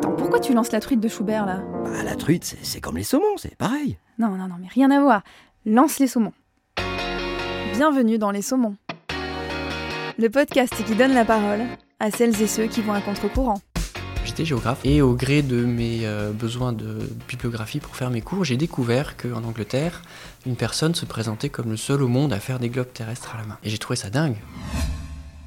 Attends, 0.00 0.12
pourquoi 0.12 0.40
tu 0.40 0.54
lances 0.54 0.72
la 0.72 0.80
truite 0.80 1.00
de 1.00 1.08
Schubert 1.08 1.44
là? 1.44 1.60
Bah, 1.84 2.02
la 2.02 2.16
truite, 2.16 2.56
c'est- 2.62 2.80
comme 2.80 2.96
les 2.96 3.02
saumons, 3.02 3.36
c'est 3.36 3.54
pareil. 3.56 3.98
Non, 4.18 4.28
non, 4.30 4.48
non, 4.48 4.54
mais 4.58 4.68
rien 4.68 4.90
à 4.90 4.98
voir. 4.98 5.22
Lance 5.66 5.98
les 5.98 6.06
saumons. 6.06 6.32
Bienvenue 7.74 8.16
dans 8.16 8.30
Les 8.30 8.40
Saumons. 8.40 8.76
Le 10.18 10.28
podcast 10.30 10.72
qui 10.86 10.94
donne 10.94 11.12
la 11.12 11.26
parole 11.26 11.60
à 11.98 12.10
celles 12.10 12.40
et 12.40 12.46
ceux 12.46 12.64
qui 12.66 12.80
vont 12.80 12.94
à 12.94 13.02
contre-courant. 13.02 13.60
J'étais 14.24 14.46
géographe 14.46 14.80
et 14.84 15.02
au 15.02 15.12
gré 15.14 15.42
de 15.42 15.64
mes 15.66 16.06
euh, 16.06 16.30
besoins 16.32 16.72
de 16.72 16.98
bibliographie 17.28 17.80
pour 17.80 17.94
faire 17.94 18.08
mes 18.10 18.22
cours, 18.22 18.44
j'ai 18.44 18.56
découvert 18.56 19.18
qu'en 19.18 19.44
Angleterre, 19.44 20.00
une 20.46 20.56
personne 20.56 20.94
se 20.94 21.04
présentait 21.04 21.50
comme 21.50 21.68
le 21.70 21.76
seul 21.76 22.02
au 22.02 22.08
monde 22.08 22.32
à 22.32 22.40
faire 22.40 22.58
des 22.58 22.70
globes 22.70 22.92
terrestres 22.92 23.34
à 23.34 23.38
la 23.38 23.44
main. 23.44 23.58
Et 23.64 23.68
j'ai 23.70 23.78
trouvé 23.78 23.96
ça 23.96 24.08
dingue. 24.08 24.36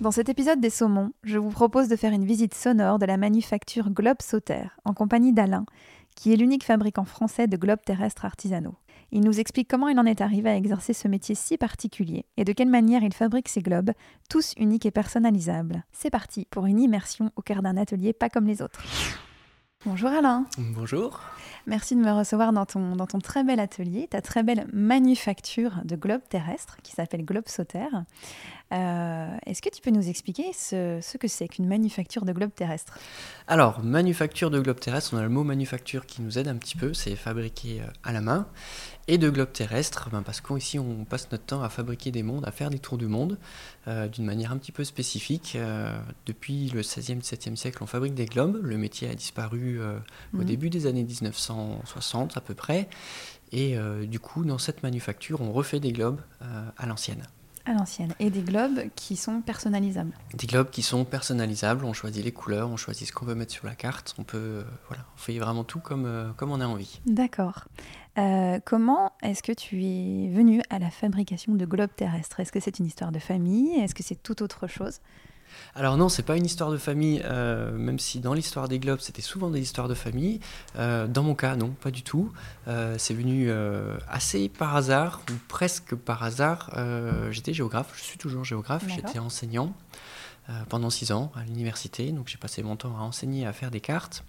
Dans 0.02 0.12
cet 0.12 0.28
épisode 0.28 0.60
des 0.60 0.70
Saumons, 0.70 1.12
je 1.23 1.38
vous 1.38 1.50
propose 1.50 1.88
de 1.88 1.96
faire 1.96 2.12
une 2.12 2.25
visite 2.25 2.54
sonore 2.54 3.00
de 3.00 3.05
la 3.05 3.18
manufacture 3.18 3.89
Globe 3.89 4.21
Sauter 4.21 4.64
en 4.84 4.93
compagnie 4.93 5.34
d'Alain, 5.34 5.65
qui 6.15 6.34
est 6.34 6.36
l'unique 6.36 6.65
fabricant 6.65 7.06
français 7.06 7.47
de 7.47 7.56
globes 7.57 7.84
terrestres 7.86 8.25
artisanaux. 8.25 8.75
Il 9.11 9.21
nous 9.21 9.39
explique 9.39 9.70
comment 9.70 9.87
il 9.87 10.00
en 10.00 10.06
est 10.06 10.21
arrivé 10.21 10.50
à 10.50 10.57
exercer 10.57 10.93
ce 10.93 11.07
métier 11.07 11.36
si 11.36 11.57
particulier 11.57 12.25
et 12.37 12.43
de 12.43 12.51
quelle 12.51 12.70
manière 12.70 13.04
il 13.04 13.14
fabrique 13.14 13.48
ses 13.48 13.61
globes, 13.61 13.92
tous 14.29 14.54
uniques 14.57 14.86
et 14.86 14.92
personnalisables. 14.92 15.84
C'est 15.92 16.10
parti 16.10 16.48
pour 16.50 16.65
une 16.65 16.79
immersion 16.79 17.32
au 17.36 17.42
cœur 17.42 17.62
d'un 17.62 17.78
atelier 17.78 18.12
pas 18.14 18.29
comme 18.29 18.48
les 18.48 18.62
autres. 18.62 18.82
Bonjour 19.86 20.10
Alain, 20.12 20.46
Bonjour. 20.57 21.20
merci 21.68 21.93
de 21.98 22.00
me 22.00 22.12
recevoir 22.12 22.54
dans 22.54 22.65
ton, 22.65 22.96
dans 22.96 23.06
ton 23.06 23.20
très 23.20 23.43
bel 23.43 23.60
atelier, 23.60 24.07
ta 24.10 24.21
très 24.21 24.42
belle 24.42 24.65
manufacture 24.71 25.82
de 25.84 25.98
globes 25.98 26.21
terrestres 26.29 26.78
qui 26.84 26.93
s'appelle 26.93 27.25
Globe 27.25 27.50
Sauter. 27.50 27.87
Euh, 28.73 29.37
Est-ce 29.45 29.61
que 29.61 29.69
tu 29.69 29.82
peux 29.82 29.91
nous 29.91 30.09
expliquer 30.09 30.51
ce, 30.54 31.00
ce 31.01 31.18
que 31.18 31.27
c'est 31.27 31.47
qu'une 31.47 31.68
manufacture 31.68 32.25
de 32.25 32.31
globes 32.33 32.53
terrestres 32.55 32.97
Alors, 33.47 33.83
manufacture 33.83 34.50
de 34.50 34.59
globes 34.59 34.80
terrestres, 34.80 35.11
on 35.14 35.17
a 35.17 35.22
le 35.22 35.30
mot 35.30 35.44
manufacture 35.44 36.06
qui 36.08 36.22
nous 36.23 36.39
aide 36.39 36.48
un 36.48 36.56
petit 36.56 36.75
peu, 36.75 36.94
c'est 36.94 37.16
fabriquer 37.16 37.81
euh, 37.81 37.86
à 38.03 38.11
la 38.14 38.22
main. 38.22 38.48
Et 39.08 39.17
de 39.17 39.30
globes 39.30 39.52
terrestres, 39.52 40.09
ben 40.11 40.22
parce 40.23 40.39
qu'ici 40.39 40.80
on 40.80 41.03
passe 41.03 41.30
notre 41.31 41.44
temps 41.44 41.61
à 41.61 41.67
fabriquer 41.70 42.09
des 42.11 42.23
mondes, 42.23 42.45
à 42.48 42.52
faire 42.52 42.70
des 42.70 42.80
tours 42.80 42.98
du 42.98 43.08
monde, 43.08 43.38
euh, 43.89 44.08
d'une 44.08 44.23
manière 44.25 44.52
un 44.53 44.58
petit 44.58 44.72
peu 44.72 44.86
spécifique. 44.86 45.53
Euh, 45.58 45.95
depuis 46.26 46.70
le 46.70 46.81
16e, 46.83 47.20
17e 47.22 47.55
siècle, 47.58 47.80
on 47.83 47.86
fabrique 47.86 48.14
des 48.14 48.26
globes. 48.26 48.59
Le 48.64 48.78
métier 48.78 49.09
a 49.09 49.14
disparu 49.16 49.80
au 49.81 50.38
Mhm. 50.38 50.45
début 50.45 50.70
des 50.70 50.88
années 50.88 51.03
1960 51.03 52.38
à 52.38 52.42
peu 52.42 52.53
près. 52.53 52.88
Et 53.52 53.78
euh, 53.78 54.05
du 54.05 54.20
coup, 54.20 54.45
dans 54.45 54.58
cette 54.58 54.83
manufacture, 54.83 55.42
on 55.42 55.52
refait 55.52 55.80
des 55.81 55.92
globes 55.92 56.22
euh, 56.42 56.70
à 56.78 56.86
l'ancienne. 56.88 57.23
À 57.66 57.72
l'ancienne. 57.72 58.14
Et 58.19 58.30
des 58.30 58.42
globes 58.42 58.81
qui 58.95 59.16
sont 59.16 59.39
personnalisables. 59.42 60.11
Des 60.33 60.47
globes 60.47 60.69
qui 60.69 60.81
sont 60.81 61.06
personnalisables, 61.06 61.86
on 61.86 61.94
choisit 61.94 62.23
les 62.23 62.33
couleurs, 62.33 62.70
on 62.70 62.75
choisit 62.75 63.08
ce 63.08 63.14
qu'on 63.14 63.25
veut 63.25 63.36
mettre 63.36 63.53
sur 63.53 63.66
la 63.66 63.73
carte, 63.73 64.16
on 64.17 64.23
peut, 64.23 64.38
euh, 64.38 64.64
voilà, 64.89 65.05
on 65.16 65.17
fait 65.17 65.39
vraiment 65.39 65.64
tout 65.64 65.80
comme, 65.80 66.05
euh, 66.05 66.33
comme 66.33 66.52
on 66.52 66.59
a 66.59 66.67
envie. 66.67 67.00
D'accord. 67.05 67.66
Euh, 68.17 68.59
comment 68.66 69.14
est-ce 69.23 69.42
que 69.42 69.53
tu 69.53 69.81
es 69.83 70.30
venu 70.30 70.61
à 70.70 70.78
la 70.78 70.89
fabrication 70.89 71.55
de 71.55 71.66
globes 71.66 71.95
terrestres? 71.95 72.42
Est-ce 72.42 72.52
que 72.52 72.59
c'est 72.59 72.80
une 72.80 72.86
histoire 72.86 73.14
de 73.14 73.20
famille? 73.20 73.72
Est-ce 73.80 73.95
que 73.95 74.03
c'est 74.03 74.22
tout 74.22 74.44
autre 74.44 74.67
chose? 74.67 75.00
Alors 75.76 75.98
non, 75.98 76.09
c'est 76.09 76.23
pas 76.23 76.38
une 76.38 76.46
histoire 76.46 76.72
de 76.72 76.78
famille, 76.78 77.22
euh, 77.26 77.72
même 77.72 78.00
si 78.00 78.20
dans 78.20 78.34
l'histoire 78.34 78.68
des 78.68 78.80
globes, 78.80 79.00
c'était 79.00 79.22
souvent 79.22 79.50
des 79.50 79.60
histoires 79.60 79.88
de 79.88 79.95
famille. 79.95 80.40
Euh, 80.78 81.08
dans 81.08 81.23
mon 81.23 81.36
cas, 81.36 81.56
non, 81.56 81.70
pas 81.70 81.92
du 81.92 82.04
tout. 82.04 82.32
Euh, 82.68 82.95
c'est 82.98 83.14
venu 83.14 83.52
assez 84.08 84.50
par 84.50 84.76
hasard, 84.76 85.22
ou 85.30 85.34
presque 85.48 85.95
par 85.95 86.23
hasard. 86.23 86.72
J'étais 87.32 87.54
géographe, 87.54 87.92
je 87.95 88.04
suis 88.04 88.18
toujours 88.18 88.44
géographe, 88.44 88.86
j'étais 88.88 89.20
enseignant 89.20 89.73
pendant 90.70 90.90
six 90.90 91.12
ans 91.12 91.32
à 91.36 91.44
l'université, 91.44 92.12
donc 92.12 92.28
j'ai 92.28 92.38
passé 92.38 92.64
mon 92.64 92.76
temps 92.76 92.95
à 92.98 93.02
enseigner, 93.02 93.45
à 93.45 93.54
faire 93.54 93.72
des 93.72 93.80
cartes. 93.80 94.23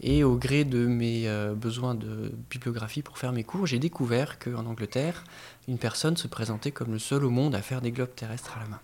Et 0.00 0.24
au 0.24 0.36
gré 0.36 0.64
de 0.64 0.86
mes 0.86 1.28
besoins 1.54 1.94
de 1.94 2.32
bibliographie 2.50 3.02
pour 3.02 3.18
faire 3.18 3.32
mes 3.32 3.44
cours, 3.44 3.66
j'ai 3.66 3.78
découvert 3.78 4.38
qu'en 4.38 4.66
Angleterre, 4.66 5.24
une 5.68 5.78
personne 5.78 6.16
se 6.16 6.26
présentait 6.26 6.72
comme 6.72 6.92
le 6.92 6.98
seul 6.98 7.24
au 7.24 7.30
monde 7.30 7.54
à 7.54 7.62
faire 7.62 7.80
des 7.80 7.92
globes 7.92 8.14
terrestres 8.14 8.56
à 8.56 8.60
la 8.60 8.68
main. 8.68 8.80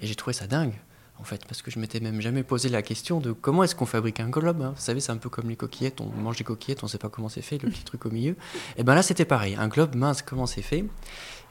Et 0.00 0.06
j'ai 0.06 0.14
trouvé 0.14 0.32
ça 0.32 0.46
dingue, 0.46 0.74
en 1.18 1.24
fait, 1.24 1.44
parce 1.46 1.62
que 1.62 1.70
je 1.70 1.78
m'étais 1.78 2.00
même 2.00 2.20
jamais 2.20 2.42
posé 2.42 2.68
la 2.68 2.82
question 2.82 3.20
de 3.20 3.32
comment 3.32 3.62
est-ce 3.64 3.74
qu'on 3.74 3.86
fabrique 3.86 4.20
un 4.20 4.28
globe. 4.28 4.60
hein. 4.62 4.72
Vous 4.76 4.80
savez, 4.82 5.00
c'est 5.00 5.12
un 5.12 5.16
peu 5.16 5.28
comme 5.28 5.48
les 5.48 5.56
coquillettes, 5.56 6.00
on 6.00 6.06
mange 6.06 6.36
des 6.36 6.44
coquillettes, 6.44 6.82
on 6.82 6.86
ne 6.86 6.90
sait 6.90 6.98
pas 6.98 7.08
comment 7.08 7.28
c'est 7.28 7.42
fait, 7.42 7.58
le 7.62 7.70
petit 7.70 7.84
truc 7.84 8.04
au 8.06 8.10
milieu. 8.10 8.36
Et 8.76 8.84
bien 8.84 8.94
là, 8.94 9.02
c'était 9.02 9.24
pareil, 9.24 9.56
un 9.58 9.68
globe 9.68 9.94
mince, 9.94 10.22
comment 10.22 10.46
c'est 10.46 10.62
fait? 10.62 10.84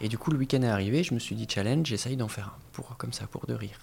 Et 0.01 0.07
du 0.07 0.17
coup, 0.17 0.29
le 0.31 0.37
week-end 0.37 0.61
est 0.61 0.67
arrivé, 0.69 1.03
je 1.03 1.13
me 1.13 1.19
suis 1.19 1.35
dit 1.35 1.47
challenge, 1.49 1.87
j'essaye 1.87 2.17
d'en 2.17 2.27
faire 2.27 2.47
un, 2.47 2.59
pour, 2.73 2.95
comme 2.97 3.13
ça, 3.13 3.27
pour 3.27 3.47
de 3.47 3.53
rire. 3.53 3.79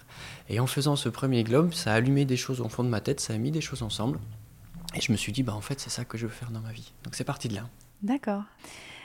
Et 0.49 0.59
en 0.59 0.67
faisant 0.67 0.95
ce 0.95 1.09
premier 1.09 1.43
globe, 1.43 1.73
ça 1.73 1.91
a 1.91 1.95
allumé 1.95 2.25
des 2.25 2.37
choses 2.37 2.61
au 2.61 2.69
fond 2.69 2.83
de 2.83 2.89
ma 2.89 3.01
tête, 3.01 3.19
ça 3.19 3.33
a 3.33 3.37
mis 3.37 3.51
des 3.51 3.61
choses 3.61 3.83
ensemble. 3.83 4.19
Et 4.95 5.01
je 5.01 5.11
me 5.11 5.17
suis 5.17 5.31
dit, 5.31 5.43
bah 5.43 5.53
en 5.55 5.61
fait, 5.61 5.79
c'est 5.79 5.89
ça 5.89 6.05
que 6.05 6.17
je 6.17 6.27
veux 6.27 6.31
faire 6.31 6.51
dans 6.51 6.61
ma 6.61 6.71
vie. 6.71 6.93
Donc 7.03 7.15
c'est 7.15 7.23
parti 7.23 7.47
de 7.47 7.55
là. 7.55 7.67
D'accord. 8.03 8.43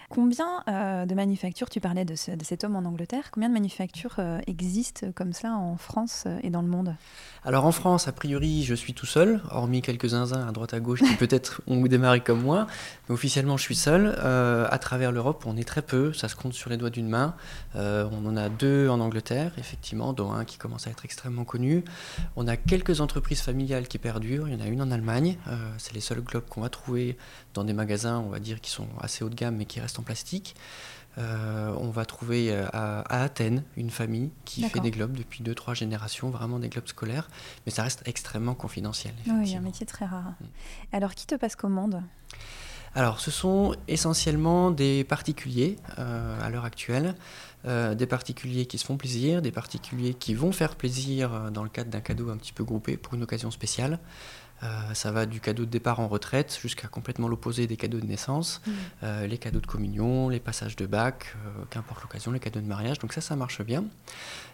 Combien 0.09 0.63
euh, 0.69 1.05
de 1.05 1.15
manufactures, 1.15 1.69
tu 1.69 1.81
parlais 1.81 2.07
de, 2.07 2.15
ce- 2.15 2.31
de 2.31 2.43
cet 2.43 2.65
homme 2.65 2.77
en 2.77 2.85
Angleterre, 2.87 3.31
combien 3.31 3.51
de 3.51 3.55
manufactures 3.55 4.15
euh, 4.19 4.41
existent 4.47 5.09
comme 5.15 5.35
cela 5.35 5.53
en 5.55 5.77
France 5.77 6.25
euh, 6.27 6.39
et 6.43 6.49
dans 6.49 6.63
le 6.63 6.69
monde? 6.69 6.95
Alors 7.45 7.67
en 7.67 7.73
France, 7.73 8.09
a 8.09 8.13
priori, 8.13 8.63
je 8.65 8.75
suis 8.75 8.95
tout 8.95 9.05
seul, 9.05 9.43
hormis 9.51 9.83
quelques 9.83 10.09
zinzins 10.09 10.49
à 10.49 10.53
droite 10.53 10.73
à 10.73 10.81
gauche 10.81 11.03
qui 11.03 11.15
peut-être 11.19 11.61
ont 11.67 11.83
démarré 11.83 12.21
comme 12.21 12.41
moi. 12.43 12.67
Mais 13.09 13.15
officiellement, 13.15 13.59
je 13.59 13.63
suis 13.65 13.77
seul. 13.77 14.09
À 14.19 14.79
travers 14.79 15.13
l'Europe, 15.13 15.45
on 15.47 15.57
est 15.59 15.67
très 15.69 15.83
peu, 15.83 16.13
ça 16.15 16.29
se 16.29 16.37
compte 16.37 16.53
sur 16.55 16.71
les 16.71 16.77
doigts 16.79 16.91
d'une 16.91 17.09
main. 17.09 17.35
On 17.75 18.27
en 18.27 18.37
a 18.37 18.49
deux 18.49 18.89
en 18.89 19.01
Angleterre, 19.01 19.53
effectivement, 19.59 20.13
dont 20.13 20.33
un 20.33 20.45
qui 20.45 20.59
commence 20.59 20.87
à 20.87 20.91
être 20.91 21.05
extrêmement 21.05 21.45
connu. 21.45 21.85
On 22.37 22.49
a 22.49 22.57
quelques 22.57 23.01
entreprises 23.01 23.41
familiales 23.41 23.89
qui 23.89 23.99
perdurent. 23.99 24.49
Il 24.49 24.55
y 24.55 24.57
en 24.57 24.65
a 24.65 24.69
une 24.69 24.83
en 24.83 24.91
Allemagne. 24.91 25.37
C'est 25.79 25.95
les 25.95 26.01
seuls 26.01 26.21
globes 26.23 26.49
qu'on 26.49 26.61
va 26.63 26.69
trouver 26.71 27.17
dans 27.55 27.65
des 27.65 27.73
magasins, 27.73 28.19
on 28.19 28.29
va 28.31 28.41
dire, 28.41 28.61
qui 28.61 28.71
sont 28.71 28.89
assez 29.01 29.25
haut 29.25 29.29
de 29.31 29.35
gamme, 29.35 29.57
mais 29.57 29.65
qui 29.65 29.81
restent 29.81 29.98
en 29.99 30.03
plastique. 30.03 30.55
Euh, 31.19 31.75
on 31.81 31.91
va 31.91 32.05
trouver 32.05 32.53
euh, 32.53 32.67
à, 32.73 33.01
à 33.01 33.23
Athènes 33.25 33.65
une 33.77 33.91
famille 33.91 34.31
qui 34.45 34.63
fait 34.63 34.79
des 34.79 34.91
globes 34.91 35.17
depuis 35.17 35.43
2-3 35.43 35.75
générations, 35.75 36.31
vraiment 36.31 36.59
des 36.61 36.69
globes 36.69 36.87
scolaires, 36.87 37.29
mais 37.67 37.73
ça 37.73 37.83
reste 37.83 38.03
extrêmement 38.07 38.55
confidentiel. 38.55 39.15
Oui, 39.27 39.57
un 39.57 39.61
métier 39.61 39.85
très 39.85 40.05
rare. 40.05 40.35
Mm. 40.41 40.45
Alors, 40.93 41.15
qui 41.15 41.27
te 41.27 41.35
passe 41.35 41.57
commande? 41.57 42.03
Alors, 42.95 43.21
ce 43.21 43.31
sont 43.31 43.75
essentiellement 43.89 44.71
des 44.71 45.05
particuliers 45.05 45.77
euh, 45.99 46.41
à 46.41 46.51
l'heure 46.51 46.65
actuelle, 46.65 47.15
euh, 47.67 47.95
des 47.95 48.07
particuliers 48.07 48.67
qui 48.67 48.79
se 48.79 48.85
font 48.85 48.97
plaisir, 48.97 49.43
des 49.43 49.53
particuliers 49.53 50.15
qui 50.15 50.35
vont 50.35 50.53
faire 50.53 50.77
plaisir 50.77 51.51
dans 51.51 51.65
le 51.65 51.69
cadre 51.69 51.91
d'un 51.91 52.01
cadeau 52.01 52.31
un 52.31 52.37
petit 52.37 52.53
peu 52.53 52.65
groupé 52.65 52.97
pour 52.97 53.15
une 53.15 53.25
occasion 53.25 53.51
spéciale. 53.51 53.99
Euh, 54.65 54.67
ça 54.95 55.13
va 55.13 55.25
du 55.27 55.41
cadeau 55.41 55.65
de 55.65 55.71
départ 55.71 56.01
en 56.01 56.09
retraite 56.09 56.59
jusqu'à 56.61 56.89
complètement 56.89 57.29
l'opposé 57.29 57.67
des 57.69 57.77
cadeaux 57.77 58.01
de 58.01 58.07
naissance, 58.07 58.61
Mm. 58.67 58.71
euh, 59.05 59.27
les 59.29 59.39
cadeaux 59.39 59.61
de 59.61 59.67
communion, 59.67 60.29
les 60.29 60.41
passages 60.41 60.75
de 60.75 60.85
bac, 60.87 61.37
euh, 61.47 61.63
qu'importe 61.71 62.03
l'occasion, 62.03 62.33
les 62.33 62.41
cadeaux 62.41 62.61
de 62.61 62.67
mariage. 62.67 62.99
Donc 62.99 63.13
ça, 63.13 63.21
ça 63.21 63.37
marche 63.37 63.63
bien. 63.63 63.85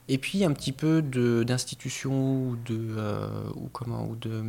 Et 0.08 0.18
puis 0.18 0.44
un 0.44 0.52
petit 0.52 0.72
peu 0.72 1.00
de- 1.00 1.42
d'institutions 1.44 2.36
ou 2.50 2.56
de 2.66 2.96
ou 3.54 3.68
comment 3.72 4.06
ou 4.06 4.16
de 4.16 4.42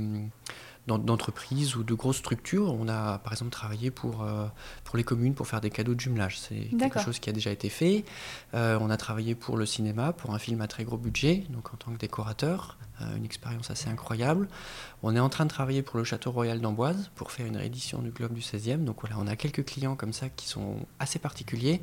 d'entreprises 0.88 1.76
ou 1.76 1.84
de 1.84 1.94
grosses 1.94 2.18
structures. 2.18 2.74
On 2.74 2.88
a 2.88 3.18
par 3.20 3.34
exemple 3.34 3.52
travaillé 3.52 3.90
pour, 3.92 4.24
euh, 4.24 4.48
pour 4.84 4.98
les 4.98 5.04
communes 5.04 5.34
pour 5.34 5.48
faire 5.48 5.62
des 5.62 5.72
cadeaux 5.72 5.96
de 5.96 6.00
jumelage. 6.00 6.38
C'est 6.40 6.70
quelque 6.78 7.00
chose 7.00 7.20
qui 7.20 7.30
a 7.30 7.34
déjà 7.34 7.52
été 7.52 7.70
fait. 7.70 8.06
Euh, 8.54 8.78
on 8.80 8.90
a 8.90 8.98
travaillé 8.98 9.36
pour 9.36 9.58
le 9.58 9.66
cinéma, 9.66 10.14
pour 10.14 10.34
un 10.34 10.40
film 10.40 10.62
à 10.62 10.68
très 10.68 10.84
gros 10.84 10.98
budget, 10.98 11.44
donc 11.50 11.74
en 11.74 11.78
tant 11.78 11.92
que 11.92 11.98
décorateur. 11.98 12.78
Euh, 13.02 13.18
une 13.18 13.26
expérience 13.26 13.70
assez 13.72 13.90
incroyable. 13.90 14.48
On 15.04 15.18
est 15.18 15.20
en 15.20 15.28
train 15.28 15.44
de 15.44 15.50
travailler 15.50 15.82
pour 15.82 15.98
le 15.98 16.06
Château 16.06 16.32
Royal 16.32 16.62
d'Amboise 16.62 17.12
pour 17.16 17.32
faire 17.34 17.46
une 17.46 17.58
réédition 17.58 18.02
du 18.02 18.12
Globe 18.12 18.34
du 18.34 18.40
16e. 18.40 18.86
Donc 18.86 19.02
voilà, 19.02 19.18
on 19.20 19.28
a 19.28 19.36
quelques 19.36 19.66
clients 19.66 19.98
comme 19.98 20.14
ça 20.14 20.30
qui 20.30 20.48
sont 20.48 20.78
assez 21.00 21.20
particuliers, 21.20 21.82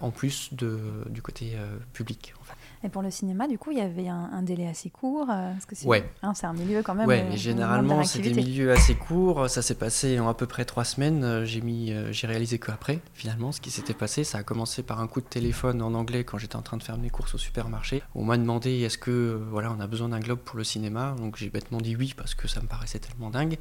en 0.00 0.10
plus 0.10 0.52
de, 0.52 0.78
du 1.08 1.22
côté 1.22 1.56
public. 1.94 2.34
en 2.40 2.44
fait. 2.44 2.54
Et 2.84 2.88
pour 2.88 3.02
le 3.02 3.10
cinéma, 3.10 3.48
du 3.48 3.58
coup, 3.58 3.72
il 3.72 3.78
y 3.78 3.80
avait 3.80 4.08
un, 4.08 4.30
un 4.32 4.42
délai 4.42 4.68
assez 4.68 4.88
court 4.88 5.28
euh, 5.30 5.52
parce 5.52 5.66
que 5.66 5.74
c'est 5.74 5.86
Ouais. 5.86 6.08
hein, 6.22 6.32
un 6.40 6.52
milieu 6.52 6.82
quand 6.82 6.94
même. 6.94 7.08
Ouais, 7.08 7.22
euh, 7.22 7.30
mais 7.30 7.36
généralement, 7.36 8.04
c'est 8.04 8.20
des 8.20 8.32
milieux 8.32 8.70
assez 8.70 8.94
courts. 8.94 9.50
Ça 9.50 9.62
s'est 9.62 9.74
passé 9.74 10.20
en 10.20 10.28
à 10.28 10.34
peu 10.34 10.46
près 10.46 10.64
trois 10.64 10.84
semaines. 10.84 11.24
Euh, 11.24 11.44
J'ai 11.44 11.60
mis, 11.60 11.92
j'ai 12.12 12.26
réalisé 12.26 12.58
que 12.58 12.70
après, 12.70 13.00
finalement, 13.14 13.50
ce 13.50 13.60
qui 13.60 13.70
s'était 13.70 13.94
passé. 13.94 14.22
Ça 14.22 14.38
a 14.38 14.42
commencé 14.44 14.82
par 14.82 15.00
un 15.00 15.08
coup 15.08 15.20
de 15.20 15.26
téléphone 15.26 15.82
en 15.82 15.92
anglais 15.94 16.22
quand 16.24 16.38
j'étais 16.38 16.56
en 16.56 16.62
train 16.62 16.76
de 16.76 16.82
faire 16.82 16.98
mes 16.98 17.10
courses 17.10 17.34
au 17.34 17.38
supermarché. 17.38 18.02
On 18.14 18.24
m'a 18.24 18.36
demandé 18.38 18.82
est-ce 18.82 18.98
que, 18.98 19.40
voilà, 19.50 19.72
on 19.76 19.80
a 19.80 19.86
besoin 19.86 20.10
d'un 20.10 20.20
globe 20.20 20.38
pour 20.38 20.56
le 20.56 20.64
cinéma? 20.64 21.14
Donc 21.18 21.36
j'ai 21.36 21.50
bêtement 21.50 21.78
dit 21.78 21.96
oui 21.96 22.14
parce 22.16 22.34
que 22.34 22.46
ça 22.46 22.60
me 22.60 22.66
paraissait 22.68 23.00
tellement 23.00 23.30
dingue. 23.30 23.58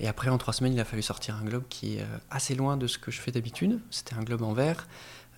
Et 0.00 0.08
après, 0.08 0.30
en 0.30 0.38
trois 0.38 0.52
semaines, 0.52 0.72
il 0.74 0.80
a 0.80 0.84
fallu 0.84 1.02
sortir 1.02 1.36
un 1.36 1.44
globe 1.44 1.64
qui 1.68 1.96
est 1.98 2.04
assez 2.30 2.54
loin 2.54 2.76
de 2.76 2.86
ce 2.86 2.98
que 2.98 3.10
je 3.10 3.20
fais 3.20 3.30
d'habitude. 3.30 3.78
C'était 3.90 4.14
un 4.14 4.22
globe 4.22 4.42
en 4.42 4.52
verre 4.52 4.88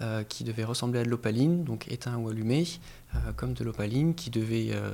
euh, 0.00 0.24
qui 0.24 0.44
devait 0.44 0.64
ressembler 0.64 1.00
à 1.00 1.04
de 1.04 1.08
l'opaline, 1.08 1.64
donc 1.64 1.90
éteint 1.90 2.16
ou 2.16 2.28
allumé, 2.28 2.66
euh, 3.14 3.18
comme 3.36 3.54
de 3.54 3.62
l'opaline, 3.62 4.14
qui 4.14 4.30
devait 4.30 4.70
euh, 4.72 4.90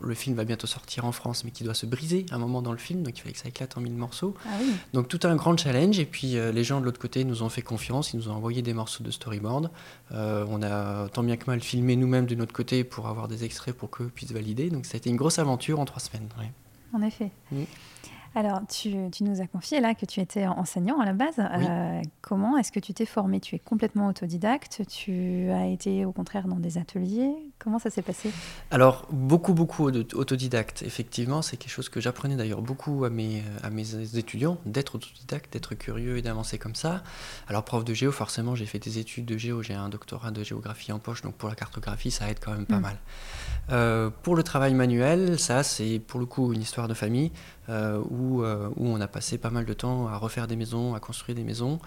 le 0.00 0.14
film 0.14 0.36
va 0.36 0.44
bientôt 0.44 0.66
sortir 0.66 1.04
en 1.04 1.12
France, 1.12 1.44
mais 1.44 1.50
qui 1.50 1.64
doit 1.64 1.74
se 1.74 1.86
briser 1.86 2.26
à 2.30 2.36
un 2.36 2.38
moment 2.38 2.62
dans 2.62 2.72
le 2.72 2.78
film, 2.78 3.02
donc 3.02 3.18
il 3.18 3.20
fallait 3.20 3.32
que 3.32 3.38
ça 3.38 3.48
éclate 3.48 3.76
en 3.76 3.80
mille 3.80 3.94
morceaux. 3.94 4.34
Ah 4.46 4.50
oui. 4.60 4.72
Donc 4.92 5.08
tout 5.08 5.20
un 5.24 5.36
grand 5.36 5.56
challenge, 5.56 5.98
et 5.98 6.06
puis 6.06 6.32
les 6.32 6.64
gens 6.64 6.80
de 6.80 6.84
l'autre 6.84 7.00
côté 7.00 7.24
nous 7.24 7.42
ont 7.42 7.48
fait 7.48 7.62
confiance, 7.62 8.12
ils 8.12 8.16
nous 8.16 8.28
ont 8.28 8.34
envoyé 8.34 8.62
des 8.62 8.74
morceaux 8.74 9.04
de 9.04 9.10
storyboard. 9.10 9.70
On 10.10 10.62
a 10.62 11.08
tant 11.08 11.22
bien 11.22 11.36
que 11.36 11.44
mal 11.46 11.60
filmé 11.60 11.94
nous-mêmes 11.94 12.26
de 12.26 12.34
notre 12.34 12.52
côté 12.52 12.82
pour 12.82 13.06
avoir 13.06 13.28
des 13.28 13.44
extraits 13.44 13.76
pour 13.76 13.90
qu'eux 13.90 14.08
puissent 14.08 14.32
valider, 14.32 14.70
donc 14.70 14.86
ça 14.86 14.94
a 14.94 14.96
été 14.96 15.08
une 15.10 15.16
grosse 15.16 15.38
aventure 15.38 15.78
en 15.78 15.84
trois 15.84 16.00
semaines. 16.00 16.28
ouais. 16.38 16.50
En 16.94 17.02
effet. 17.02 17.30
Oui. 17.52 17.66
Alors, 18.34 18.62
tu, 18.66 18.94
nous 19.20 19.40
as 19.42 19.46
confié 19.46 19.80
là 19.80 19.94
que 19.94 20.06
tu 20.06 20.20
étais 20.20 20.46
enseignant 20.46 20.98
à 21.00 21.04
la 21.04 21.12
base. 21.12 21.34
Euh, 21.38 22.00
comment 22.22 22.56
est-ce 22.56 22.72
que 22.72 22.80
tu 22.80 22.94
t'es 22.94 23.04
formé? 23.04 23.40
Tu 23.40 23.56
es 23.56 23.58
complètement 23.58 24.06
autodidacte? 24.06 24.82
Tu 24.88 25.50
as 25.50 25.66
été 25.66 26.06
au 26.06 26.12
contraire 26.12 26.48
dans 26.48 26.56
des 26.56 26.78
ateliers? 26.78 27.30
Comment 27.58 27.78
ça 27.78 27.90
s'est 27.90 28.00
passé? 28.00 28.30
Alors, 28.70 29.06
beaucoup, 29.10 29.52
beaucoup 29.52 29.84
autodidacte. 29.84 30.82
Effectivement, 30.82 31.42
c'est 31.42 31.58
quelque 31.58 31.70
chose 31.70 31.90
que 31.90 32.00
j'apprenais 32.00 32.36
d'ailleurs 32.36 32.62
beaucoup 32.62 33.04
à 33.04 33.10
mes, 33.10 33.42
à 33.62 33.68
mes 33.68 34.16
étudiants, 34.16 34.56
d'être 34.64 34.94
autodidacte, 34.94 35.52
d'être 35.52 35.74
curieux 35.74 36.16
et 36.16 36.22
d'avancer 36.22 36.56
comme 36.56 36.74
ça. 36.74 37.02
Alors, 37.48 37.64
prof 37.64 37.84
de 37.84 37.92
géo, 37.92 38.12
forcément, 38.12 38.54
j'ai 38.54 38.66
fait 38.66 38.78
des 38.78 38.98
études 38.98 39.26
de 39.26 39.36
géo, 39.36 39.62
j'ai 39.62 39.74
un 39.74 39.90
doctorat 39.90 40.30
de 40.30 40.42
géographie 40.42 40.92
en 40.92 40.98
poche, 40.98 41.20
donc 41.20 41.34
pour 41.34 41.50
la 41.50 41.54
cartographie, 41.54 42.10
ça 42.10 42.30
aide 42.30 42.38
quand 42.40 42.52
même 42.52 42.66
pas 42.66 42.78
mm. 42.78 42.82
mal. 42.82 42.96
Euh, 43.70 44.10
pour 44.22 44.36
le 44.36 44.42
travail 44.42 44.72
manuel, 44.72 45.38
ça, 45.38 45.62
c'est 45.62 45.98
pour 45.98 46.18
le 46.18 46.26
coup 46.26 46.52
une 46.54 46.62
histoire 46.62 46.88
de 46.88 46.94
famille. 46.94 47.30
Euh, 47.68 48.02
où, 48.10 48.42
euh, 48.42 48.68
où, 48.76 48.88
on 48.88 49.00
a 49.00 49.06
passé 49.06 49.38
pas 49.38 49.50
mal 49.50 49.64
de 49.64 49.72
temps 49.72 50.08
à 50.08 50.16
refaire 50.16 50.48
des 50.48 50.56
maisons, 50.56 50.94
à 50.94 51.00
construire 51.00 51.36
des 51.36 51.44
maisons 51.44 51.78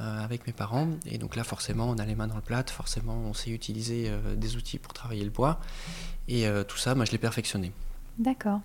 euh, 0.00 0.24
avec 0.24 0.44
mes 0.48 0.52
parents. 0.52 0.88
Et 1.06 1.18
donc 1.18 1.36
là, 1.36 1.44
forcément, 1.44 1.88
on 1.88 1.98
a 1.98 2.04
les 2.04 2.16
mains 2.16 2.26
dans 2.26 2.34
le 2.34 2.40
plat, 2.40 2.64
forcément, 2.66 3.14
on 3.14 3.32
sait 3.32 3.50
utiliser 3.50 4.10
des 4.36 4.56
outils 4.56 4.78
pour 4.78 4.92
travailler 4.92 5.22
le 5.22 5.30
bois. 5.30 5.60
Et 6.26 6.46
tout 6.66 6.76
ça, 6.76 6.94
moi, 6.94 7.04
je 7.04 7.12
l'ai 7.12 7.18
perfectionné. 7.18 7.72
D'accord. 8.18 8.60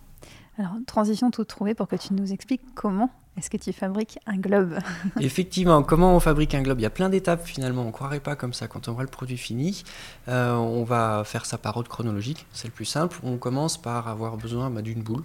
Alors, 0.57 0.71
transition 0.87 1.31
toute 1.31 1.49
trouvée 1.49 1.73
pour 1.73 1.87
que 1.87 1.95
tu 1.95 2.13
nous 2.13 2.31
expliques 2.31 2.61
comment 2.73 3.11
est-ce 3.37 3.49
que 3.49 3.57
tu 3.57 3.73
fabriques 3.73 4.17
un 4.25 4.37
globe 4.37 4.79
Effectivement, 5.19 5.83
comment 5.83 6.15
on 6.15 6.21
fabrique 6.21 6.55
un 6.55 6.61
globe? 6.61 6.79
Il 6.79 6.83
y 6.83 6.87
a 6.87 6.91
plein 6.91 7.09
d'étapes 7.09 7.45
finalement, 7.45 7.81
on 7.81 7.87
ne 7.87 7.91
croirait 7.91 8.21
pas 8.21 8.37
comme 8.37 8.53
ça 8.53 8.67
quand 8.67 8.87
on 8.87 8.93
voit 8.93 9.03
le 9.03 9.09
produit 9.09 9.37
fini. 9.37 9.83
on 10.27 10.83
va 10.83 11.23
faire 11.25 11.45
ça 11.45 11.57
par 11.57 11.75
ordre 11.75 11.89
chronologique, 11.89 12.45
c'est 12.53 12.67
le 12.67 12.73
plus 12.73 12.85
simple. 12.85 13.19
On 13.23 13.37
commence 13.37 13.77
par 13.77 14.07
avoir 14.07 14.37
besoin 14.37 14.69
bah, 14.69 14.81
d'une 14.81 15.03
boule, 15.03 15.23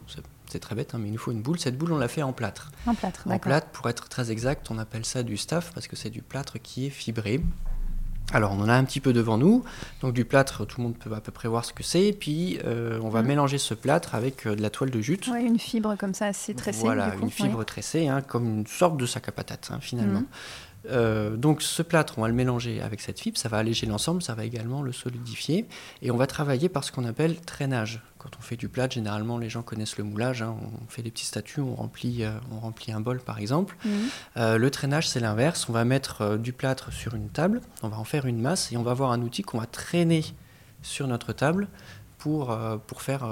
c'est 0.50 0.61
très 0.61 0.75
bête, 0.75 0.94
hein, 0.94 0.99
mais 1.00 1.08
il 1.08 1.12
nous 1.12 1.19
faut 1.19 1.32
une 1.32 1.43
boule. 1.43 1.58
Cette 1.58 1.79
boule, 1.79 1.93
on 1.93 1.99
l'a 1.99 2.08
fait 2.08 2.23
en 2.23 2.32
plâtre. 2.32 2.70
En 2.87 2.94
plâtre, 2.94 3.23
En 3.29 3.38
plâtre, 3.38 3.69
pour 3.69 3.88
être 3.88 4.08
très 4.08 4.31
exact, 4.31 4.70
on 4.70 4.79
appelle 4.79 5.05
ça 5.05 5.23
du 5.23 5.37
staff 5.37 5.73
parce 5.75 5.88
que 5.88 5.97
c'est 5.97 6.11
du 6.11 6.23
plâtre 6.23 6.58
qui 6.61 6.87
est 6.87 6.91
fibré. 6.91 7.41
Alors, 8.32 8.52
on 8.52 8.61
en 8.61 8.69
a 8.69 8.75
un 8.75 8.85
petit 8.85 9.00
peu 9.00 9.12
devant 9.12 9.38
nous. 9.38 9.64
Donc, 10.02 10.14
du 10.14 10.25
plâtre, 10.25 10.64
tout 10.64 10.81
le 10.81 10.85
monde 10.85 10.97
peut 10.97 11.12
à 11.12 11.20
peu 11.20 11.32
près 11.32 11.49
voir 11.49 11.64
ce 11.64 11.73
que 11.73 11.82
c'est. 11.82 12.12
Puis, 12.12 12.61
euh, 12.64 13.00
on 13.02 13.08
va 13.08 13.23
mm. 13.23 13.26
mélanger 13.26 13.58
ce 13.58 13.75
plâtre 13.75 14.14
avec 14.14 14.47
euh, 14.47 14.55
de 14.55 14.62
la 14.62 14.70
toile 14.70 14.91
de 14.91 15.00
jute. 15.00 15.29
Oui, 15.32 15.44
une 15.44 15.58
fibre 15.58 15.97
comme 15.97 16.14
ça, 16.14 16.26
assez 16.26 16.55
tressée. 16.55 16.81
Voilà, 16.81 17.14
une 17.20 17.31
fibre 17.31 17.64
tressée, 17.64 18.08
hein, 18.08 18.23
comme 18.23 18.44
une 18.61 18.67
sorte 18.67 18.96
de 18.96 19.06
sac 19.06 19.29
à 19.29 19.32
patates, 19.32 19.70
hein, 19.73 19.79
finalement. 19.81 20.20
Mm. 20.20 20.26
Euh, 20.88 21.37
donc 21.37 21.62
ce 21.62 21.82
plâtre, 21.82 22.15
on 22.19 22.23
va 22.23 22.29
le 22.29 22.35
mélanger 22.35 22.81
avec 22.81 23.00
cette 23.00 23.21
fibre, 23.21 23.37
ça 23.38 23.49
va 23.49 23.59
alléger 23.59 23.87
l'ensemble, 23.87 24.23
ça 24.23 24.35
va 24.35 24.44
également 24.44 24.82
le 24.82 24.93
solidifier. 24.93 25.67
Et 26.03 26.11
on 26.11 26.17
va 26.17 26.27
travailler 26.27 26.69
par 26.69 26.85
ce 26.85 26.93
qu'on 26.93 27.05
appelle 27.05 27.41
traînage. 27.41 28.03
Quand 28.19 28.31
on 28.38 28.43
fait 28.43 28.56
du 28.56 28.69
plâtre, 28.69 28.94
généralement 28.94 29.38
les 29.38 29.49
gens 29.49 29.62
connaissent 29.62 29.97
le 29.97 30.05
moulage, 30.05 30.43
hein. 30.43 30.55
on 30.62 30.91
fait 30.91 31.03
des 31.03 31.11
petits 31.11 31.25
statues, 31.25 31.61
on 31.61 31.75
remplit, 31.75 32.25
euh, 32.25 32.32
on 32.53 32.61
remplit 32.61 32.93
un 32.93 33.00
bol 33.00 33.21
par 33.21 33.38
exemple. 33.38 33.77
Mhm. 33.85 33.93
Euh, 34.37 34.59
le 34.59 34.71
traînage, 34.71 35.09
c'est 35.09 35.21
l'inverse, 35.21 35.69
on 35.69 35.73
va 35.73 35.85
mettre 35.85 36.37
du 36.37 36.53
plâtre 36.53 36.93
sur 36.93 37.15
une 37.15 37.29
table, 37.29 37.61
on 37.82 37.88
va 37.88 37.99
en 37.99 38.05
faire 38.05 38.27
une 38.27 38.41
masse 38.41 38.73
et 38.73 38.77
on 38.77 38.82
va 38.82 38.91
avoir 38.91 39.12
un 39.12 39.23
outil 39.23 39.43
qu'on 39.43 39.59
va 39.59 39.67
traîner 39.67 40.25
sur 40.82 41.06
notre 41.06 41.32
table 41.32 41.69
pour, 42.19 42.56
pour 42.87 43.03
faire 43.03 43.27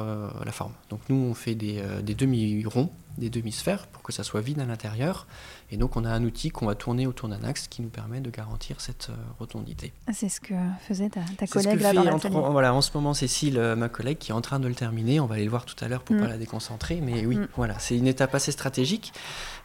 la 0.45 0.53
forme. 0.53 0.73
Donc 0.89 1.01
nous, 1.09 1.17
on 1.17 1.35
fait 1.35 1.55
des, 1.55 1.83
des 2.03 2.15
demi-ronds, 2.15 2.91
des 3.19 3.31
demi-sphères 3.31 3.87
pour 3.89 4.03
que 4.03 4.13
ça 4.13 4.25
soit 4.25 4.41
vide 4.41 4.61
à 4.61 4.65
l'intérieur. 4.65 5.27
Et 5.71 5.77
donc 5.77 5.97
on 5.97 6.05
a 6.05 6.11
un 6.11 6.25
outil 6.25 6.51
qu'on 6.51 6.67
va 6.67 6.75
tourner 6.75 7.07
autour 7.07 7.29
d'un 7.29 7.45
axe 7.45 7.69
qui 7.69 7.83
nous 7.83 7.89
permet 7.89 8.21
de 8.21 8.31
garantir 8.31 8.81
cette 8.81 9.09
euh, 9.11 9.17
rotondité. 9.39 9.93
Ah, 10.07 10.13
c'est 10.15 10.29
ce 10.29 10.41
que 10.41 10.55
faisait 10.87 11.11
ta, 11.11 11.47
collègue 11.47 11.81
là 11.81 11.93
dans 11.93 12.51
Voilà, 12.51 12.73
en 12.73 12.81
ce 12.81 12.91
moment 12.95 13.15
Cécile, 13.15 13.59
euh, 13.59 13.77
ma 13.77 13.89
collègue, 13.89 14.19
qui 14.19 14.31
est 14.31 14.35
en 14.35 14.41
train 14.41 14.61
de 14.61 14.69
le 14.69 14.75
terminer. 14.75 15.21
On 15.21 15.27
va 15.27 15.35
aller 15.35 15.45
le 15.45 15.51
voir 15.51 15.65
tout 15.65 15.77
à 15.85 15.89
l'heure 15.89 16.03
pour 16.03 16.15
ne 16.15 16.21
mm. 16.21 16.25
pas 16.25 16.31
la 16.31 16.39
déconcentrer. 16.39 17.01
Mais 17.03 17.27
oui, 17.27 17.37
mm. 17.37 17.49
voilà, 17.57 17.79
c'est 17.79 17.97
une 17.97 18.07
étape 18.07 18.35
assez 18.35 18.53
stratégique 18.53 19.13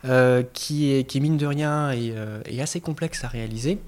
euh, 0.06 0.44
qui, 0.54 0.92
est, 0.92 1.06
qui 1.06 1.22
mine 1.22 1.38
de 1.38 1.46
rien 1.46 1.92
et, 1.92 2.14
est 2.46 2.62
assez 2.62 2.82
complexe 2.82 3.24
à 3.24 3.28
réaliser. 3.28 3.80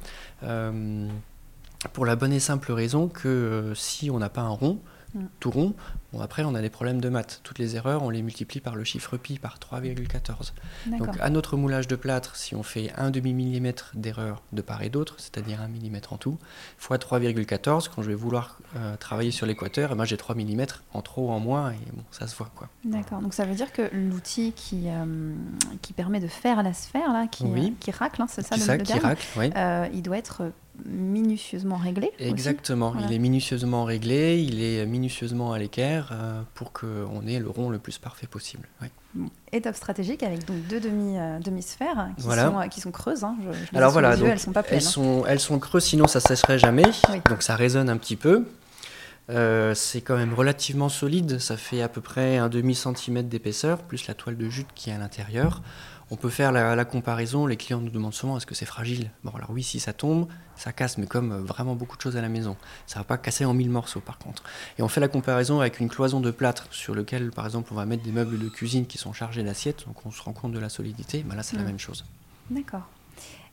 pour 1.94 2.06
la 2.06 2.16
bonne 2.16 2.34
et 2.34 2.40
simple 2.40 2.72
raison 2.72 3.08
que 3.08 3.74
si 3.76 4.10
on 4.10 4.20
n'a 4.20 4.30
pas 4.30 4.42
un 4.42 4.50
rond, 4.50 4.80
Mm. 5.16 5.26
tout 5.40 5.52
rond. 5.52 5.74
Bon, 6.16 6.22
après, 6.22 6.46
on 6.46 6.56
a 6.56 6.62
des 6.62 6.70
problèmes 6.70 7.02
de 7.02 7.10
maths. 7.10 7.42
Toutes 7.44 7.60
les 7.60 7.76
erreurs, 7.76 8.02
on 8.02 8.10
les 8.10 8.22
multiplie 8.22 8.62
par 8.62 8.76
le 8.76 8.86
chiffre 8.86 9.18
pi, 9.18 9.38
par 9.38 9.60
3,14. 9.60 10.54
Donc, 10.98 11.10
à 11.20 11.30
notre 11.30 11.58
moulage 11.58 11.90
de 11.90 11.98
plâtre, 11.98 12.38
si 12.38 12.56
on 12.56 12.64
fait 12.64 12.90
un 12.96 13.12
demi-millimètre 13.12 13.92
d'erreur 13.96 14.42
de 14.54 14.62
part 14.62 14.82
et 14.82 14.90
d'autre, 14.90 15.16
c'est-à-dire 15.18 15.60
un 15.62 15.68
millimètre 15.68 16.14
en 16.14 16.18
tout, 16.18 16.38
fois 16.78 16.98
3,14, 16.98 17.90
quand 17.94 18.02
je 18.02 18.08
vais 18.08 18.16
vouloir 18.16 18.60
euh, 18.78 18.96
travailler 18.96 19.32
sur 19.32 19.46
l'équateur, 19.46 19.90
eh 19.92 19.96
ben, 19.96 20.06
j'ai 20.06 20.16
3 20.16 20.36
millimètres 20.36 20.84
en 20.94 21.02
trop, 21.02 21.32
en 21.32 21.42
moins, 21.42 21.72
et 21.72 21.92
bon, 21.92 22.04
ça 22.12 22.28
se 22.28 22.36
voit. 22.38 22.50
quoi. 22.56 22.70
D'accord. 22.86 23.20
Donc, 23.20 23.34
ça 23.34 23.44
veut 23.44 23.56
dire 23.56 23.74
que 23.74 23.90
l'outil 23.92 24.54
qui, 24.54 24.84
euh, 24.86 25.34
qui 25.82 25.92
permet 25.92 26.22
de 26.22 26.28
faire 26.28 26.64
la 26.64 26.74
sphère, 26.74 27.12
là, 27.12 27.28
qui, 27.28 27.44
euh, 27.44 27.70
qui 27.82 27.92
racle, 27.92 28.22
hein, 28.22 28.28
c'est 28.30 28.42
ça, 28.42 28.56
le, 28.56 28.84
qui 28.84 28.94
racle, 28.94 29.26
il 29.94 30.02
doit 30.02 30.18
être 30.18 30.44
minutieusement 30.86 31.78
réglé. 31.78 32.12
Exactement, 32.20 32.94
il 33.00 33.14
est 33.14 33.20
minutieusement 33.20 33.86
réglé, 33.86 34.42
il 34.42 34.62
est 34.62 34.86
minutieusement 34.86 35.54
à 35.54 35.60
l'équerre 35.60 36.05
euh, 36.12 36.42
pour 36.54 36.74
qu'on 36.74 37.26
ait 37.28 37.40
le 37.40 37.50
rond 37.50 37.70
le 37.70 37.80
plus 37.80 37.98
parfait 37.98 38.28
possible. 38.28 38.68
Étape 39.52 39.76
stratégique 39.76 40.24
avec 40.24 40.46
donc 40.46 40.58
deux 40.68 40.80
demi, 40.80 41.18
euh, 41.18 41.40
demi-sphères 41.40 42.10
qui, 42.18 42.24
sont, 42.24 42.32
euh, 42.32 42.68
qui 42.68 42.82
sont 42.82 42.92
creuses. 42.92 43.24
Hein. 43.24 43.36
Alors 43.74 43.92
voilà, 43.92 44.16
elles 44.16 44.40
sont 44.40 44.52
pas 44.52 44.64
pleines. 44.64 44.80
Elles, 44.80 44.86
hein. 44.86 44.90
sont, 44.90 45.26
elles 45.28 45.40
sont 45.40 45.60
creuses, 45.60 45.86
sinon 45.86 46.08
ça 46.08 46.20
sécherait 46.20 46.60
jamais. 46.60 46.86
Donc 47.30 47.42
ça 47.42 47.56
résonne 47.56 47.90
un 47.90 47.98
petit 47.98 48.16
peu. 48.16 48.46
c'est 49.30 50.02
quand 50.02 50.18
même 50.18 50.34
relativement 50.34 50.90
solide, 50.90 51.40
ça 51.40 51.58
fait 51.58 51.82
à 51.82 51.90
peu 51.90 52.02
près 52.02 52.38
un 52.38 52.50
demi 52.50 52.76
centimètre 52.76 53.30
d'épaisseur, 53.30 53.80
plus 53.80 54.08
la 54.08 54.14
toile 54.14 54.38
de 54.38 54.50
jute 54.50 54.68
qui 54.76 54.90
est 54.90 54.94
à 54.94 54.98
l'intérieur. 54.98 55.62
On 56.12 56.18
peut 56.18 56.30
faire 56.30 56.52
la, 56.52 56.86
comparaison, 56.86 57.48
les 57.48 57.58
clients 57.58 57.82
nous 57.82 57.90
demandent 57.90 58.14
souvent 58.14 58.38
est-ce 58.38 58.46
que 58.46 58.54
c'est 58.54 58.66
fragile? 58.66 59.10
Bon 59.24 59.32
alors 59.36 59.50
oui, 59.50 59.64
si 59.64 59.80
ça 59.80 59.92
tombe, 59.92 60.28
ça 60.56 60.72
casse, 60.72 61.00
mais 61.00 61.08
comme 61.08 61.32
euh, 61.32 61.42
vraiment 61.42 61.74
beaucoup 61.76 61.98
de 61.98 62.02
choses 62.02 62.16
à 62.16 62.22
la 62.22 62.30
maison. 62.30 62.56
Ça 62.86 63.00
va 63.00 63.06
pas 63.06 63.18
casser 63.18 63.44
en 63.44 63.56
mille 63.56 63.72
morceaux 63.72 64.02
par 64.02 64.20
contre. 64.20 64.44
Et 64.78 64.84
on 64.84 64.88
fait 64.88 65.02
la 65.02 65.08
comparaison 65.08 65.62
avec 65.62 65.80
une 65.80 65.90
cloison 65.90 66.20
de 66.20 66.30
plâtre 66.30 66.68
sur 66.70 66.94
lequel 66.94 67.32
par 67.32 67.46
exemple 67.46 67.70
on 67.72 67.76
va 67.76 67.86
mettre 67.88 68.04
des 68.04 68.12
meubles 68.12 68.38
de 68.38 68.50
cuisine 68.50 68.86
qui 68.86 69.00
sont 69.00 69.14
chargés 69.14 69.44
d'assiettes, 69.44 69.86
donc 69.88 70.06
on 70.06 70.12
se 70.12 70.22
rend 70.22 70.34
compte 70.34 70.52
de 70.52 70.60
la 70.60 70.70
solidité, 70.70 71.24
ben 71.24 71.36
là 71.36 71.42
c'est 71.42 71.56
la 71.56 71.64
mm. 71.64 71.68
même 71.68 71.80
chose. 71.80 72.06
D'accord. 72.52 72.88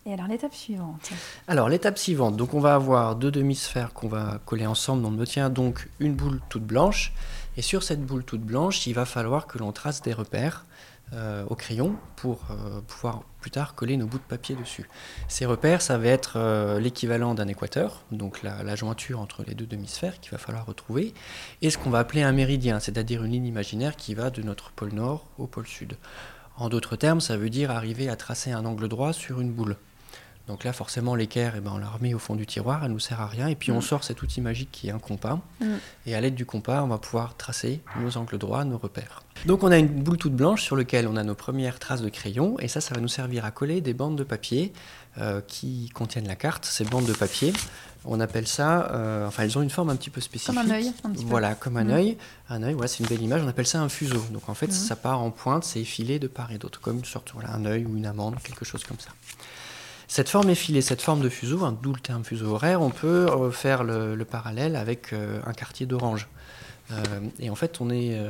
Et 0.04 0.12
alors 0.12 0.26
l'étape 0.26 0.54
suivante? 0.54 1.10
Alors 1.46 1.68
l'étape 1.68 1.96
suivante, 1.96 2.36
donc 2.36 2.54
on 2.54 2.60
va 2.60 2.74
avoir 2.74 3.14
deux 3.14 3.30
demi-sphères 3.30 3.92
qu'on 3.92 4.08
va 4.08 4.40
coller 4.44 4.66
ensemble. 4.66 5.06
On 5.06 5.16
obtient 5.18 5.48
donc 5.48 5.88
une 6.00 6.14
boule 6.14 6.40
toute 6.48 6.64
blanche. 6.64 7.12
Et 7.56 7.62
sur 7.62 7.82
cette 7.82 8.04
boule 8.04 8.24
toute 8.24 8.40
blanche, 8.40 8.86
il 8.86 8.94
va 8.94 9.04
falloir 9.04 9.46
que 9.46 9.58
l'on 9.58 9.72
trace 9.72 10.02
des 10.02 10.12
repères. 10.12 10.64
Euh, 11.14 11.44
au 11.50 11.54
crayon 11.54 11.94
pour 12.16 12.46
euh, 12.50 12.80
pouvoir 12.80 13.22
plus 13.42 13.50
tard 13.50 13.74
coller 13.74 13.98
nos 13.98 14.06
bouts 14.06 14.16
de 14.16 14.22
papier 14.22 14.54
dessus. 14.54 14.88
Ces 15.28 15.44
repères, 15.44 15.82
ça 15.82 15.98
va 15.98 16.06
être 16.06 16.38
euh, 16.38 16.80
l'équivalent 16.80 17.34
d'un 17.34 17.48
équateur, 17.48 18.02
donc 18.12 18.42
la, 18.42 18.74
jointure 18.76 19.20
entre 19.20 19.44
les 19.46 19.54
deux 19.54 19.66
demi-sphères 19.66 20.20
qu'il 20.20 20.30
va 20.30 20.38
falloir 20.38 20.64
retrouver, 20.64 21.12
et 21.60 21.68
ce 21.68 21.76
qu'on 21.76 21.90
va 21.90 21.98
appeler 21.98 22.22
un 22.22 22.32
méridien, 22.32 22.80
c'est-à-dire 22.80 23.24
une 23.24 23.32
ligne 23.32 23.44
imaginaire 23.44 23.96
qui 23.96 24.14
va 24.14 24.30
de 24.30 24.40
notre 24.40 24.70
pôle 24.70 24.94
nord 24.94 25.26
au 25.36 25.46
pôle 25.46 25.66
sud. 25.66 25.98
En 26.56 26.70
d'autres 26.70 26.96
termes, 26.96 27.20
ça 27.20 27.36
veut 27.36 27.50
dire 27.50 27.70
arriver 27.70 28.08
à 28.08 28.16
tracer 28.16 28.50
un 28.52 28.64
angle 28.64 28.88
droit 28.88 29.12
sur 29.12 29.42
une 29.42 29.52
boule. 29.52 29.76
Donc 30.48 30.64
là, 30.64 30.72
forcément, 30.72 31.14
l'équerre, 31.14 31.54
eh 31.56 31.60
ben, 31.60 31.72
on 31.74 31.78
la 31.78 31.88
remet 31.88 32.14
au 32.14 32.18
fond 32.18 32.34
du 32.34 32.46
tiroir, 32.46 32.80
elle 32.82 32.88
ne 32.88 32.94
nous 32.94 33.00
sert 33.00 33.20
à 33.20 33.26
rien. 33.26 33.46
Et 33.46 33.54
puis 33.54 33.70
on 33.70 33.78
mm. 33.78 33.82
sort 33.82 34.04
cet 34.04 34.22
outil 34.22 34.40
magique 34.40 34.70
qui 34.72 34.88
est 34.88 34.90
un 34.90 34.98
compas. 34.98 35.40
Mm. 35.60 35.66
Et 36.06 36.14
à 36.14 36.20
l'aide 36.20 36.34
du 36.34 36.44
compas, 36.44 36.82
on 36.82 36.88
va 36.88 36.98
pouvoir 36.98 37.36
tracer 37.36 37.80
nos 38.00 38.16
angles 38.16 38.38
droits, 38.38 38.64
nos 38.64 38.78
repères. 38.78 39.22
Donc 39.46 39.62
on 39.62 39.70
a 39.70 39.78
une 39.78 39.86
boule 39.86 40.18
toute 40.18 40.34
blanche 40.34 40.62
sur 40.62 40.76
laquelle 40.76 41.06
on 41.06 41.16
a 41.16 41.22
nos 41.22 41.34
premières 41.34 41.78
traces 41.78 42.02
de 42.02 42.08
crayon. 42.08 42.58
Et 42.58 42.68
ça, 42.68 42.80
ça 42.80 42.94
va 42.94 43.00
nous 43.00 43.08
servir 43.08 43.44
à 43.44 43.50
coller 43.50 43.80
des 43.80 43.94
bandes 43.94 44.16
de 44.16 44.24
papier 44.24 44.72
euh, 45.18 45.40
qui 45.46 45.90
contiennent 45.94 46.26
la 46.26 46.36
carte. 46.36 46.64
Ces 46.64 46.84
bandes 46.84 47.06
de 47.06 47.12
papier, 47.12 47.52
on 48.04 48.18
appelle 48.18 48.48
ça, 48.48 48.90
euh, 48.92 49.28
enfin 49.28 49.44
elles 49.44 49.56
ont 49.56 49.62
une 49.62 49.70
forme 49.70 49.90
un 49.90 49.96
petit 49.96 50.10
peu 50.10 50.20
spécifique. 50.20 50.54
Comme 50.54 50.70
un 50.70 50.74
œil, 50.74 50.92
un 51.04 51.10
petit 51.10 51.24
peu. 51.24 51.30
Voilà, 51.30 51.54
comme 51.54 51.76
un 51.76 51.84
mm. 51.84 51.90
œil. 51.90 52.18
Un 52.48 52.62
œil, 52.64 52.74
ouais, 52.74 52.88
c'est 52.88 53.00
une 53.00 53.08
belle 53.08 53.22
image. 53.22 53.42
On 53.44 53.48
appelle 53.48 53.66
ça 53.66 53.80
un 53.80 53.88
fuseau. 53.88 54.24
Donc 54.32 54.48
en 54.48 54.54
fait, 54.54 54.72
ça 54.72 54.96
part 54.96 55.20
en 55.20 55.30
pointe, 55.30 55.64
c'est 55.64 55.80
effilé 55.80 56.18
de 56.18 56.26
part 56.26 56.50
et 56.50 56.58
d'autre, 56.58 56.80
comme 56.80 56.98
une 56.98 57.04
sorte, 57.04 57.30
voilà, 57.32 57.52
un 57.54 57.64
œil 57.64 57.86
ou 57.86 57.96
une 57.96 58.06
amande, 58.06 58.36
quelque 58.42 58.64
chose 58.64 58.82
comme 58.84 58.98
ça. 58.98 59.10
Cette 60.12 60.28
forme 60.28 60.50
effilée, 60.50 60.82
cette 60.82 61.00
forme 61.00 61.22
de 61.22 61.30
fuseau, 61.30 61.64
hein, 61.64 61.74
d'où 61.82 61.94
le 61.94 61.98
terme 61.98 62.22
fuseau 62.22 62.52
horaire, 62.52 62.82
on 62.82 62.90
peut 62.90 63.30
euh, 63.30 63.50
faire 63.50 63.82
le, 63.82 64.22
parallèle 64.26 64.76
avec 64.76 65.14
euh, 65.14 65.40
un 65.46 65.54
quartier 65.54 65.86
d'orange. 65.86 66.28
Euh, 66.90 66.96
et 67.38 67.48
en 67.48 67.54
fait, 67.54 67.80
on 67.80 67.88
est, 67.88 68.20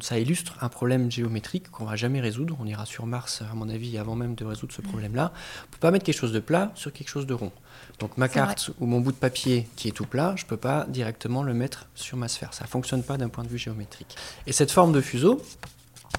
ça 0.00 0.18
illustre 0.18 0.56
un 0.60 0.68
problème 0.68 1.12
géométrique 1.12 1.70
qu'on 1.70 1.84
va 1.84 1.94
jamais 1.94 2.20
résoudre. 2.20 2.56
On 2.60 2.66
ira 2.66 2.86
sur 2.86 3.06
Mars, 3.06 3.44
à 3.48 3.54
mon 3.54 3.68
avis, 3.68 3.98
avant 3.98 4.16
même 4.16 4.34
de 4.34 4.44
résoudre 4.44 4.74
ce 4.74 4.82
problème-là. 4.82 5.32
On 5.68 5.70
peut 5.70 5.78
pas 5.78 5.92
mettre 5.92 6.04
quelque 6.04 6.18
chose 6.18 6.32
de 6.32 6.40
plat 6.40 6.72
sur 6.74 6.92
quelque 6.92 7.10
chose 7.10 7.26
de 7.26 7.34
rond. 7.34 7.52
Donc 8.00 8.18
ma 8.18 8.28
carte 8.28 8.72
ou 8.80 8.86
mon 8.86 8.98
bout 8.98 9.12
de 9.12 9.16
papier 9.16 9.68
qui 9.76 9.86
est 9.86 9.92
tout 9.92 10.06
plat, 10.06 10.34
je 10.36 10.44
peux 10.44 10.56
pas 10.56 10.86
directement 10.88 11.44
le 11.44 11.54
mettre 11.54 11.86
sur 11.94 12.16
ma 12.16 12.26
sphère. 12.26 12.52
Ça 12.52 12.66
fonctionne 12.66 13.04
pas 13.04 13.16
d'un 13.16 13.28
point 13.28 13.44
de 13.44 13.48
vue 13.48 13.58
géométrique. 13.58 14.16
Et 14.48 14.52
cette 14.52 14.72
forme 14.72 14.92
de 14.92 15.00
fuseau, 15.00 15.40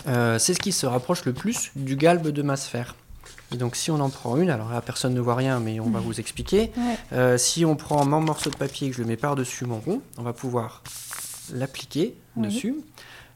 c'est 0.05 0.53
ce 0.53 0.59
qui 0.59 0.71
se 0.71 0.85
rapproche 0.85 1.25
le 1.25 1.33
plus 1.33 1.71
du 1.75 1.97
galbe 1.97 2.29
de 2.29 2.41
ma 2.41 2.55
sphère. 2.55 2.95
Et 3.53 3.57
donc 3.57 3.75
si 3.75 3.91
on 3.91 3.99
en 3.99 4.09
prend 4.09 4.37
une, 4.37 4.49
alors 4.49 4.71
là 4.71 4.81
personne 4.81 5.13
ne 5.13 5.21
voit 5.21 5.35
rien 5.35 5.59
mais 5.59 5.79
on 5.79 5.89
va 5.89 5.99
mm. 5.99 6.03
vous 6.03 6.19
expliquer. 6.19 6.71
Euh, 7.11 7.37
si 7.37 7.65
on 7.65 7.75
prend 7.75 8.05
mon 8.05 8.21
morceau 8.21 8.49
de 8.49 8.55
papier 8.55 8.87
et 8.87 8.89
que 8.89 8.97
je 8.97 9.01
le 9.01 9.07
mets 9.07 9.17
par-dessus 9.17 9.65
mon 9.65 9.79
rond, 9.79 10.01
on 10.17 10.23
va 10.23 10.33
pouvoir 10.33 10.81
l'appliquer 11.53 12.15
dessus. 12.35 12.75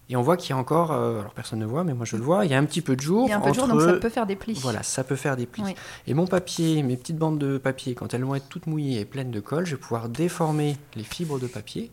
Et 0.10 0.16
on 0.16 0.22
voit 0.22 0.38
qu'il 0.38 0.52
y 0.52 0.54
a 0.54 0.58
encore, 0.58 0.94
euh, 0.94 1.20
alors 1.20 1.34
personne 1.34 1.60
ne 1.60 1.66
voit, 1.66 1.84
mais 1.84 1.94
moi 1.94 2.06
je 2.06 2.16
le 2.16 2.24
vois, 2.24 2.46
il 2.46 2.52
y 2.52 2.54
a 2.54 2.58
un 2.58 2.64
petit 2.64 2.82
peu 2.82 2.96
de 2.96 3.02
jour. 3.02 3.28
Il 3.28 3.32
y 3.32 3.34
a 3.34 3.38
un 3.38 3.42
peu 3.42 3.50
de 3.50 3.56
jour, 3.56 3.68
donc 3.68 3.82
ça 3.82 3.94
peut 3.94 4.10
faire 4.10 4.26
des 4.26 4.38
plis. 4.38 4.54
Voilà, 4.62 4.82
ça 4.84 5.04
peut 5.04 5.18
faire 5.18 5.36
des 5.36 5.46
plis. 5.46 5.64
Oui. 5.66 5.76
Et 6.08 6.14
mon 6.14 6.28
papier, 6.28 6.82
mes 6.82 6.96
petites 6.96 7.18
bandes 7.18 7.38
de 7.38 7.58
papier, 7.58 7.94
quand 7.94 8.14
elles 8.14 8.24
vont 8.24 8.36
être 8.36 8.48
toutes 8.48 8.68
mouillées 8.68 9.02
et 9.02 9.06
pleines 9.06 9.32
de 9.32 9.42
colle, 9.42 9.66
je 9.66 9.76
vais 9.76 9.82
pouvoir 9.82 10.08
déformer 10.08 10.78
les 10.96 11.04
fibres 11.04 11.40
de 11.40 11.48
papier, 11.48 11.92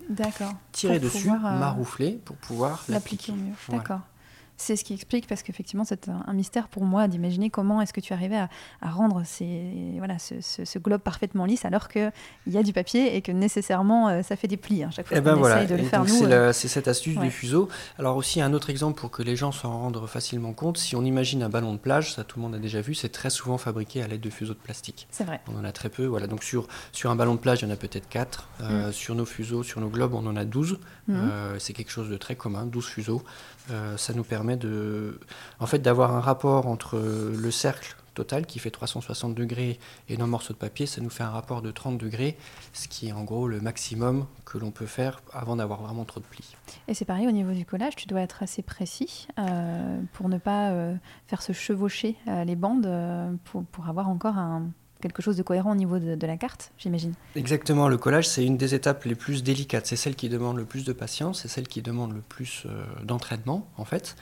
tirer 0.70 1.00
Pour 1.00 1.10
dessus, 1.10 1.28
pouvoir, 1.28 1.46
euh, 1.46 1.58
maroufler 1.58 2.20
pour 2.24 2.36
pouvoir 2.36 2.84
L'appliquer 2.88 3.32
au 3.32 3.36
mur. 3.36 3.54
Voilà. 3.66 3.82
D'accord. 3.82 4.00
C'est 4.56 4.76
ce 4.76 4.84
qui 4.84 4.94
explique, 4.94 5.26
parce 5.26 5.42
qu'effectivement, 5.42 5.84
c'est 5.84 6.08
un 6.08 6.22
un 6.26 6.32
mystère 6.32 6.68
pour 6.68 6.84
moi 6.84 7.08
d'imaginer 7.08 7.50
comment 7.50 7.80
est-ce 7.80 7.92
que 7.92 8.00
tu 8.00 8.12
arrivais 8.12 8.36
à, 8.36 8.48
à 8.80 8.90
rendre 8.90 9.22
ces, 9.24 9.94
voilà, 9.98 10.18
ce, 10.18 10.40
ce- 10.40 10.64
ce 10.64 10.78
globe 10.78 11.00
parfaitement 11.00 11.44
lisse 11.44 11.64
alors 11.64 11.88
qu'il 11.88 12.12
y 12.46 12.56
a 12.56 12.62
du 12.62 12.72
papier 12.72 13.16
et 13.16 13.20
que 13.22 13.32
nécessairement 13.32 14.08
euh, 14.08 14.22
ça 14.22 14.36
fait 14.36 14.48
des 14.48 14.56
plis. 14.56 14.82
hein, 14.84 14.90
chaque 14.92 15.06
fois 15.08 15.16
Eh 15.16 15.20
qu'on 15.20 15.26
ben 15.26 15.34
voilà, 15.34 15.56
essaye 15.62 15.68
de 15.68 15.74
le 15.74 15.86
Et 15.86 15.90
faire 15.90 16.08
c'est 16.08 16.24
euh, 16.32 16.52
c'est 16.52 16.68
cette 16.68 16.88
astuce 16.88 17.16
ouais. 17.16 17.24
du 17.24 17.30
fuseau. 17.30 17.68
Alors 17.98 18.16
aussi 18.16 18.40
un 18.40 18.52
autre 18.54 18.70
exemple 18.70 18.98
pour 19.00 19.10
que 19.10 19.22
les 19.22 19.36
gens 19.36 19.52
s'en 19.52 19.76
rendent 19.78 20.06
facilement 20.06 20.52
compte, 20.52 20.78
si 20.78 20.94
on 20.96 21.04
imagine 21.04 21.42
un 21.42 21.48
ballon 21.48 21.72
de 21.72 21.78
plage, 21.78 22.14
ça 22.14 22.24
tout 22.24 22.38
le 22.38 22.42
monde 22.44 22.54
a 22.54 22.58
déjà 22.58 22.80
vu, 22.80 22.94
c'est 22.94 23.10
très 23.10 23.30
souvent 23.30 23.58
fabriqué 23.58 24.02
à 24.02 24.06
l'aide 24.06 24.20
de 24.22 24.30
fuseaux 24.30 24.54
de 24.54 24.58
plastique. 24.58 25.06
C'est 25.10 25.24
vrai. 25.24 25.40
On 25.52 25.58
en 25.58 25.64
a 25.64 25.72
très 25.72 25.88
peu, 25.90 26.06
voilà. 26.06 26.26
Donc 26.26 26.42
sur, 26.44 26.68
sur 26.92 27.10
un 27.10 27.16
ballon 27.16 27.34
de 27.34 27.40
plage, 27.40 27.62
il 27.62 27.68
y 27.68 27.70
en 27.70 27.74
a 27.74 27.76
peut-être 27.76 28.08
4. 28.08 28.48
Mm. 28.60 28.92
Sur 28.92 29.14
nos 29.14 29.26
fuseaux, 29.26 29.62
sur 29.62 29.80
nos 29.80 29.88
globes, 29.88 30.14
on 30.14 30.26
en 30.26 30.36
a 30.36 30.44
12. 30.44 30.78
Mhm. 31.08 31.16
Euh, 31.20 31.58
c'est 31.58 31.72
quelque 31.74 31.90
chose 31.90 32.08
de 32.08 32.16
très 32.16 32.34
commun, 32.36 32.64
12 32.66 32.86
fuseaux. 32.86 33.22
Euh, 33.70 33.96
ça 33.96 34.12
nous 34.12 34.24
permet 34.24 34.56
de, 34.56 35.18
en 35.58 35.66
fait, 35.66 35.78
d'avoir 35.78 36.14
un 36.14 36.20
rapport 36.20 36.66
entre 36.66 36.98
le 36.98 37.50
cercle 37.50 37.96
total 38.12 38.46
qui 38.46 38.60
fait 38.60 38.70
360 38.70 39.34
degrés 39.34 39.80
et 40.08 40.16
nos 40.16 40.26
morceaux 40.26 40.52
de 40.52 40.58
papier, 40.58 40.86
ça 40.86 41.00
nous 41.00 41.10
fait 41.10 41.24
un 41.24 41.30
rapport 41.30 41.62
de 41.62 41.72
30 41.72 41.98
degrés, 41.98 42.36
ce 42.72 42.86
qui 42.86 43.08
est 43.08 43.12
en 43.12 43.24
gros 43.24 43.48
le 43.48 43.60
maximum 43.60 44.26
que 44.44 44.56
l'on 44.56 44.70
peut 44.70 44.86
faire 44.86 45.20
avant 45.32 45.56
d'avoir 45.56 45.82
vraiment 45.82 46.04
trop 46.04 46.20
de 46.20 46.24
plis. 46.26 46.54
Et 46.86 46.94
c'est 46.94 47.04
pareil 47.04 47.26
au 47.26 47.32
niveau 47.32 47.50
du 47.50 47.64
collage, 47.64 47.96
tu 47.96 48.06
dois 48.06 48.20
être 48.20 48.42
assez 48.42 48.62
précis 48.62 49.26
euh, 49.38 50.00
pour 50.12 50.28
ne 50.28 50.38
pas 50.38 50.70
euh, 50.70 50.94
faire 51.26 51.42
se 51.42 51.52
chevaucher 51.52 52.16
les 52.26 52.54
bandes 52.54 52.88
pour 53.42 53.88
avoir 53.88 54.08
encore 54.08 54.38
un, 54.38 54.68
quelque 55.04 55.20
chose 55.20 55.36
de 55.36 55.42
cohérent 55.42 55.72
au 55.72 55.74
niveau 55.74 55.98
de, 55.98 56.26
la 56.26 56.38
carte, 56.38 56.72
j'imagine. 56.78 57.12
Exactement, 57.36 57.88
le 57.88 57.98
collage, 57.98 58.26
c'est 58.26 58.42
une 58.42 58.56
des 58.56 58.74
étapes 58.74 59.04
les 59.04 59.14
plus 59.14 59.42
délicates. 59.42 59.86
C'est 59.86 59.96
celle 59.96 60.14
qui 60.14 60.30
demande 60.30 60.56
le 60.56 60.64
plus 60.64 60.86
de 60.86 60.94
patience, 60.94 61.42
c'est 61.42 61.48
celle 61.48 61.68
qui 61.68 61.82
demande 61.82 62.14
le 62.14 62.22
plus 62.22 62.62
euh, 62.64 62.86
d'entraînement, 63.04 63.68
en 63.76 63.84
fait. 63.84 64.16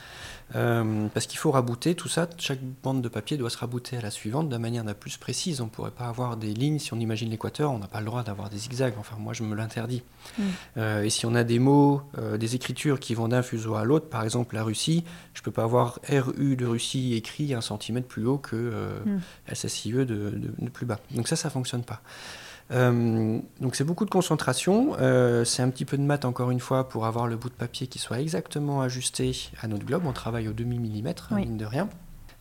Euh, 0.54 1.06
parce 1.14 1.26
qu'il 1.26 1.38
faut 1.38 1.50
rabouter 1.50 1.94
tout 1.94 2.08
ça. 2.08 2.28
Chaque 2.38 2.60
bande 2.82 3.00
de 3.00 3.08
papier 3.08 3.36
doit 3.36 3.48
se 3.50 3.56
rabouter 3.58 3.96
à 3.96 4.00
la 4.00 4.10
suivante 4.10 4.48
de 4.48 4.56
manière 4.56 4.84
la 4.84 4.94
plus 4.94 5.16
précise. 5.16 5.60
On 5.60 5.64
ne 5.64 5.70
pourrait 5.70 5.90
pas 5.90 6.04
avoir 6.06 6.36
des 6.36 6.52
lignes. 6.52 6.78
Si 6.78 6.92
on 6.92 7.00
imagine 7.00 7.30
l'équateur, 7.30 7.70
on 7.72 7.78
n'a 7.78 7.86
pas 7.86 8.00
le 8.00 8.06
droit 8.06 8.22
d'avoir 8.22 8.50
des 8.50 8.58
zigzags. 8.58 8.94
Enfin, 8.98 9.16
moi, 9.18 9.32
je 9.32 9.42
me 9.44 9.54
l'interdis. 9.54 10.02
Mm. 10.38 10.42
Euh, 10.76 11.02
et 11.04 11.10
si 11.10 11.24
on 11.26 11.34
a 11.34 11.44
des 11.44 11.58
mots, 11.58 12.02
euh, 12.18 12.36
des 12.36 12.54
écritures 12.54 13.00
qui 13.00 13.14
vont 13.14 13.28
d'un 13.28 13.42
fuseau 13.42 13.74
à 13.76 13.84
l'autre, 13.84 14.08
par 14.08 14.24
exemple 14.24 14.54
la 14.54 14.62
Russie, 14.64 15.04
je 15.34 15.40
ne 15.40 15.44
peux 15.44 15.50
pas 15.52 15.64
avoir 15.64 15.98
RU 16.10 16.56
de 16.56 16.66
Russie 16.66 17.14
écrit 17.14 17.54
un 17.54 17.60
centimètre 17.62 18.06
plus 18.06 18.26
haut 18.26 18.38
que 18.38 18.56
euh, 18.56 18.98
Mm. 19.06 19.20
SSIE 19.54 19.92
de, 19.92 20.04
de- 20.04 20.54
de 20.58 20.68
plus 20.70 20.86
bas. 20.86 20.98
Donc 21.12 21.28
ça, 21.28 21.36
ça 21.36 21.48
ne 21.48 21.52
fonctionne 21.52 21.82
pas. 21.82 22.02
Euh, 22.70 23.38
donc 23.60 23.74
c'est 23.76 23.84
beaucoup 23.84 24.04
de 24.04 24.10
concentration, 24.10 24.96
euh, 25.00 25.44
c'est 25.44 25.62
un 25.62 25.68
petit 25.68 25.84
peu 25.84 25.96
de 25.98 26.02
maths 26.02 26.24
encore 26.24 26.50
une 26.50 26.60
fois 26.60 26.88
pour 26.88 27.04
avoir 27.06 27.26
le 27.26 27.36
bout 27.36 27.50
de 27.50 27.54
papier 27.54 27.86
qui 27.86 27.98
soit 27.98 28.20
exactement 28.20 28.80
ajusté 28.80 29.32
à 29.60 29.68
notre 29.68 29.84
globe. 29.84 30.04
On 30.06 30.12
travaille 30.12 30.48
au 30.48 30.52
demi-millimètre, 30.52 31.28
hein, 31.32 31.36
Oui. 31.36 31.42
mine 31.46 31.58
de 31.58 31.66
rien. 31.66 31.88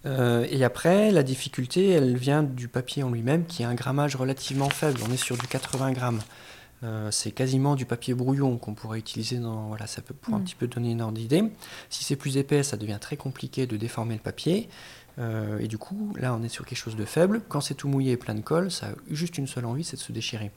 Euh, 0.06 0.48
et 0.50 0.64
après, 0.64 1.12
la 1.12 1.22
difficulté, 1.24 1.90
elle 1.90 2.16
vient 2.18 2.44
du 2.44 2.68
papier 2.68 3.04
en 3.04 3.10
lui-même 3.12 3.46
qui 3.46 3.64
a 3.64 3.70
un 3.70 3.76
grammage 3.76 4.16
relativement 4.16 4.70
faible. 4.70 5.00
On 5.08 5.12
est 5.12 5.18
sur 5.18 5.38
du 5.38 5.48
80 5.48 5.92
grammes. 5.92 6.22
Euh, 6.84 7.12
c'est 7.12 7.30
quasiment 7.32 7.76
du 7.76 7.86
papier 7.86 8.16
brouillon 8.16 8.58
qu'on 8.58 8.74
pourrait 8.74 8.98
utiliser 8.98 9.38
dans. 9.38 9.68
Voilà, 9.68 9.86
ça 9.86 10.02
peut 10.02 10.16
pour 10.16 10.34
un 10.34 10.40
Mm. 10.40 10.44
petit 10.44 10.56
peu 10.56 10.66
donner 10.68 10.90
une 10.92 11.02
ordre 11.02 11.14
d'idée. 11.20 11.44
Si 11.92 12.04
c'est 12.04 12.16
plus 12.16 12.38
épais, 12.38 12.64
ça 12.64 12.76
devient 12.78 12.98
très 13.00 13.18
compliqué 13.18 13.68
de 13.68 13.78
déformer 13.78 14.16
le 14.16 14.20
papier. 14.22 14.68
Euh, 15.20 15.60
et 15.60 15.68
du 15.68 15.78
coup, 15.78 16.14
là, 16.20 16.34
on 16.34 16.44
est 16.44 16.50
sur 16.50 16.66
quelque 16.66 16.78
chose 16.78 16.96
de 16.96 17.06
faible. 17.06 17.42
Quand 17.50 17.62
c'est 17.62 17.74
tout 17.76 17.88
mouillé 17.88 18.14
et 18.14 18.18
plein 18.18 18.34
de 18.36 18.42
colle, 18.42 18.72
ça 18.72 18.88
a 18.88 18.90
juste 19.10 19.38
une 19.38 19.48
seule 19.48 19.66
envie, 19.66 19.84
c'est 19.84 19.98
de 19.98 20.02
se 20.02 20.12
déchirer. 20.12 20.52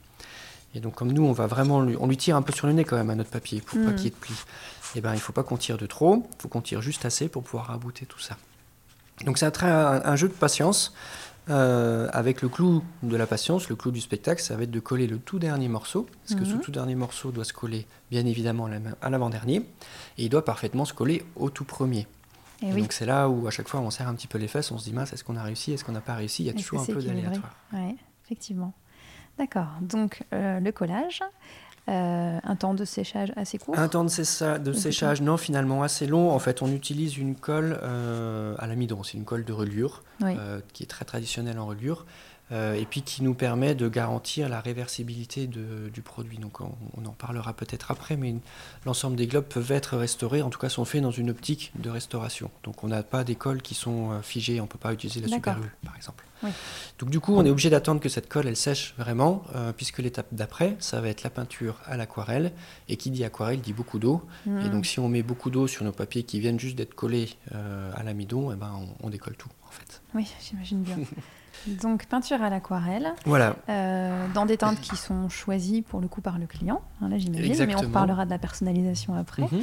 Et 0.76 0.80
donc, 0.80 0.94
comme 0.94 1.12
nous, 1.12 1.24
on 1.24 1.32
va 1.32 1.46
vraiment, 1.46 1.80
lui, 1.82 1.96
on 2.00 2.06
lui 2.08 2.16
tire 2.16 2.36
un 2.36 2.42
peu 2.42 2.52
sur 2.52 2.66
le 2.66 2.72
nez 2.72 2.84
quand 2.84 2.96
même 2.96 3.10
à 3.10 3.14
notre 3.14 3.30
papier 3.30 3.60
pour 3.60 3.78
Mm. 3.78 3.84
pas 3.84 3.92
qu'il 3.92 4.04
y 4.04 4.06
ait 4.08 4.10
de 4.10 4.16
plis. 4.16 4.34
Et 4.96 5.00
ben, 5.00 5.14
il 5.14 5.20
faut 5.20 5.32
pas 5.32 5.42
qu'on 5.44 5.56
tire 5.56 5.78
de 5.78 5.86
trop. 5.86 6.26
Il 6.38 6.42
faut 6.42 6.48
qu'on 6.48 6.60
tire 6.62 6.82
juste 6.82 7.04
assez 7.04 7.28
pour 7.28 7.42
pouvoir 7.42 7.66
rabouter 7.66 8.06
tout 8.06 8.18
ça. 8.20 8.36
Donc, 9.24 9.38
c'est 9.38 9.46
un, 9.62 10.02
un- 10.04 10.16
jeu 10.16 10.28
de 10.28 10.32
patience. 10.32 10.94
euh, 11.50 12.08
avec 12.14 12.40
le 12.40 12.48
clou 12.48 12.82
de 13.02 13.16
la 13.18 13.26
patience, 13.26 13.68
le 13.68 13.76
clou 13.76 13.90
du 13.90 14.00
spectacle, 14.00 14.40
ça 14.42 14.56
va 14.56 14.62
être 14.62 14.70
de 14.70 14.80
coller 14.80 15.06
le 15.06 15.18
tout 15.18 15.38
dernier 15.38 15.68
morceau, 15.68 16.06
parce 16.26 16.40
que 16.40 16.46
ce 16.46 16.54
Mhm. 16.54 16.60
tout 16.62 16.70
dernier 16.70 16.94
morceau 16.94 17.32
doit 17.32 17.44
se 17.44 17.52
coller 17.52 17.86
bien 18.10 18.24
évidemment 18.24 18.66
à 19.02 19.10
l'avant-dernier, 19.10 19.56
et 20.16 20.24
il 20.24 20.30
doit 20.30 20.42
parfaitement 20.42 20.86
se 20.86 20.94
coller 20.94 21.22
au 21.36 21.50
tout 21.50 21.64
premier. 21.66 22.06
Et 22.62 22.68
Et 22.68 22.72
oui, 22.72 22.80
donc 22.82 22.92
c'est 22.92 23.06
là 23.06 23.28
où 23.28 23.46
à 23.46 23.50
chaque 23.50 23.68
fois 23.68 23.80
on 23.80 23.90
serre 23.90 24.08
un 24.08 24.14
petit 24.14 24.26
peu 24.28 24.38
les 24.38 24.48
fesses, 24.48 24.70
on 24.70 24.78
se 24.78 24.84
dit 24.84 24.92
mince, 24.92 25.12
est-ce 25.12 25.24
qu'on 25.24 25.36
a 25.36 25.42
réussi, 25.42 25.72
est-ce 25.72 25.84
qu'on 25.84 25.92
n'a 25.92 26.00
pas 26.00 26.14
réussi? 26.14 26.42
Il 26.44 26.46
y 26.46 26.50
a 26.50 26.54
toujours 26.54 26.80
un 26.80 26.86
peu 26.86 27.02
d'aléatoire. 27.02 27.56
ouais, 27.72 27.96
effectivement. 28.24 28.72
D'accord. 29.38 29.66
Donc 29.80 30.22
euh, 30.32 30.60
le 30.60 30.70
collage, 30.72 31.20
euh, 31.88 32.38
un 32.42 32.56
temps 32.56 32.72
de 32.74 32.84
séchage 32.84 33.32
assez 33.36 33.58
court? 33.58 33.76
Un 33.78 33.88
temps 33.88 34.04
de, 34.04 34.08
sécha- 34.08 34.58
de 34.58 34.70
Au 34.70 34.74
séchage, 34.74 35.20
non, 35.20 35.36
finalement 35.36 35.82
assez 35.82 36.06
long. 36.06 36.30
En 36.30 36.38
fait, 36.38 36.62
on 36.62 36.68
utilise 36.72 37.18
une 37.18 37.34
colle 37.34 37.78
euh, 37.82 38.54
à 38.58 38.66
l'amidon, 38.66 39.02
c'est 39.02 39.18
une 39.18 39.24
colle 39.24 39.44
de 39.44 39.52
reliure, 39.52 40.02
Oui. 40.22 40.34
euh, 40.38 40.60
qui 40.72 40.84
est 40.84 40.86
très 40.86 41.04
traditionnelle 41.04 41.58
en 41.58 41.66
reliure, 41.66 42.06
euh, 42.52 42.74
et 42.74 42.84
puis 42.84 43.02
qui 43.02 43.22
nous 43.22 43.34
permet 43.34 43.74
de 43.74 43.88
garantir 43.88 44.48
la 44.48 44.60
réversibilité 44.60 45.46
de- 45.46 45.88
du 45.92 46.02
produit. 46.02 46.38
Donc 46.38 46.60
on, 46.60 46.72
on 46.96 47.06
en 47.06 47.12
parlera 47.12 47.52
peut-être 47.54 47.90
après, 47.90 48.16
mais 48.16 48.34
l'ensemble 48.84 49.16
des 49.16 49.26
globes 49.26 49.44
peuvent 49.46 49.72
être 49.72 49.96
restaurés, 49.96 50.42
en 50.42 50.50
tout 50.50 50.58
cas 50.58 50.68
sont 50.68 50.84
faits 50.84 51.02
dans 51.02 51.10
une 51.10 51.30
optique 51.30 51.72
de 51.78 51.88
restauration. 51.90 52.50
Donc 52.62 52.84
on 52.84 52.88
n'a 52.88 53.02
pas 53.02 53.24
des 53.24 53.34
colles 53.34 53.62
qui 53.62 53.74
sont 53.74 54.10
euh, 54.12 54.20
figées, 54.22 54.60
on 54.60 54.64
ne 54.64 54.68
peut 54.68 54.78
pas 54.78 54.92
utiliser 54.92 55.20
la 55.20 55.28
super 55.28 55.58
par 55.84 55.96
exemple. 55.96 56.24
Oui. 56.42 56.50
Donc 56.98 57.08
du 57.08 57.20
coup, 57.20 57.34
on 57.36 57.44
est 57.46 57.50
obligé 57.50 57.70
d'attendre 57.70 58.00
que 58.00 58.10
cette 58.10 58.28
colle 58.28 58.46
elle 58.46 58.56
sèche 58.56 58.94
vraiment, 58.98 59.42
euh, 59.54 59.72
puisque 59.72 59.98
l'étape 60.00 60.26
d'après, 60.32 60.76
ça 60.80 61.00
va 61.00 61.08
être 61.08 61.22
la 61.22 61.30
peinture 61.30 61.80
à 61.86 61.96
l'aquarelle, 61.96 62.52
et 62.88 62.96
qui 62.98 63.10
dit 63.10 63.24
aquarelle 63.24 63.60
dit 63.62 63.72
beaucoup 63.72 63.98
d'eau. 63.98 64.22
Et 64.46 64.50
Mm. 64.50 64.70
donc 64.70 64.84
si 64.84 65.00
on 65.00 65.08
met 65.08 65.22
beaucoup 65.22 65.48
d'eau 65.48 65.66
sur 65.66 65.84
nos 65.84 65.92
papiers 65.92 66.24
qui 66.24 66.40
viennent 66.40 66.60
juste 66.60 66.76
d'être 66.76 66.94
collés 66.94 67.30
euh, 67.54 67.90
à 67.94 68.02
l'amidon, 68.02 68.52
eh 68.52 68.56
ben, 68.56 68.72
on, 69.00 69.06
on 69.06 69.10
décolle 69.10 69.36
tout 69.36 69.48
en 69.66 69.70
fait. 69.70 70.02
Oui, 70.14 70.26
j'imagine 70.42 70.82
bien. 70.82 70.98
Donc 71.66 72.06
peinture 72.06 72.42
à 72.42 72.50
l'aquarelle, 72.50 73.12
Voilà, 73.24 73.56
euh, 73.68 74.26
dans 74.34 74.46
des 74.46 74.56
teintes 74.56 74.80
qui 74.80 74.96
sont 74.96 75.28
choisies 75.28 75.82
pour 75.82 76.00
le 76.00 76.08
coup 76.08 76.20
par 76.20 76.38
le 76.38 76.46
client, 76.46 76.82
hein, 77.00 77.08
là 77.08 77.18
j'imagine, 77.18 77.66
mais 77.66 77.74
on 77.74 77.80
reparlera 77.80 78.24
de 78.24 78.30
la 78.30 78.38
personnalisation 78.38 79.14
après. 79.14 79.42
Mhm. 79.42 79.60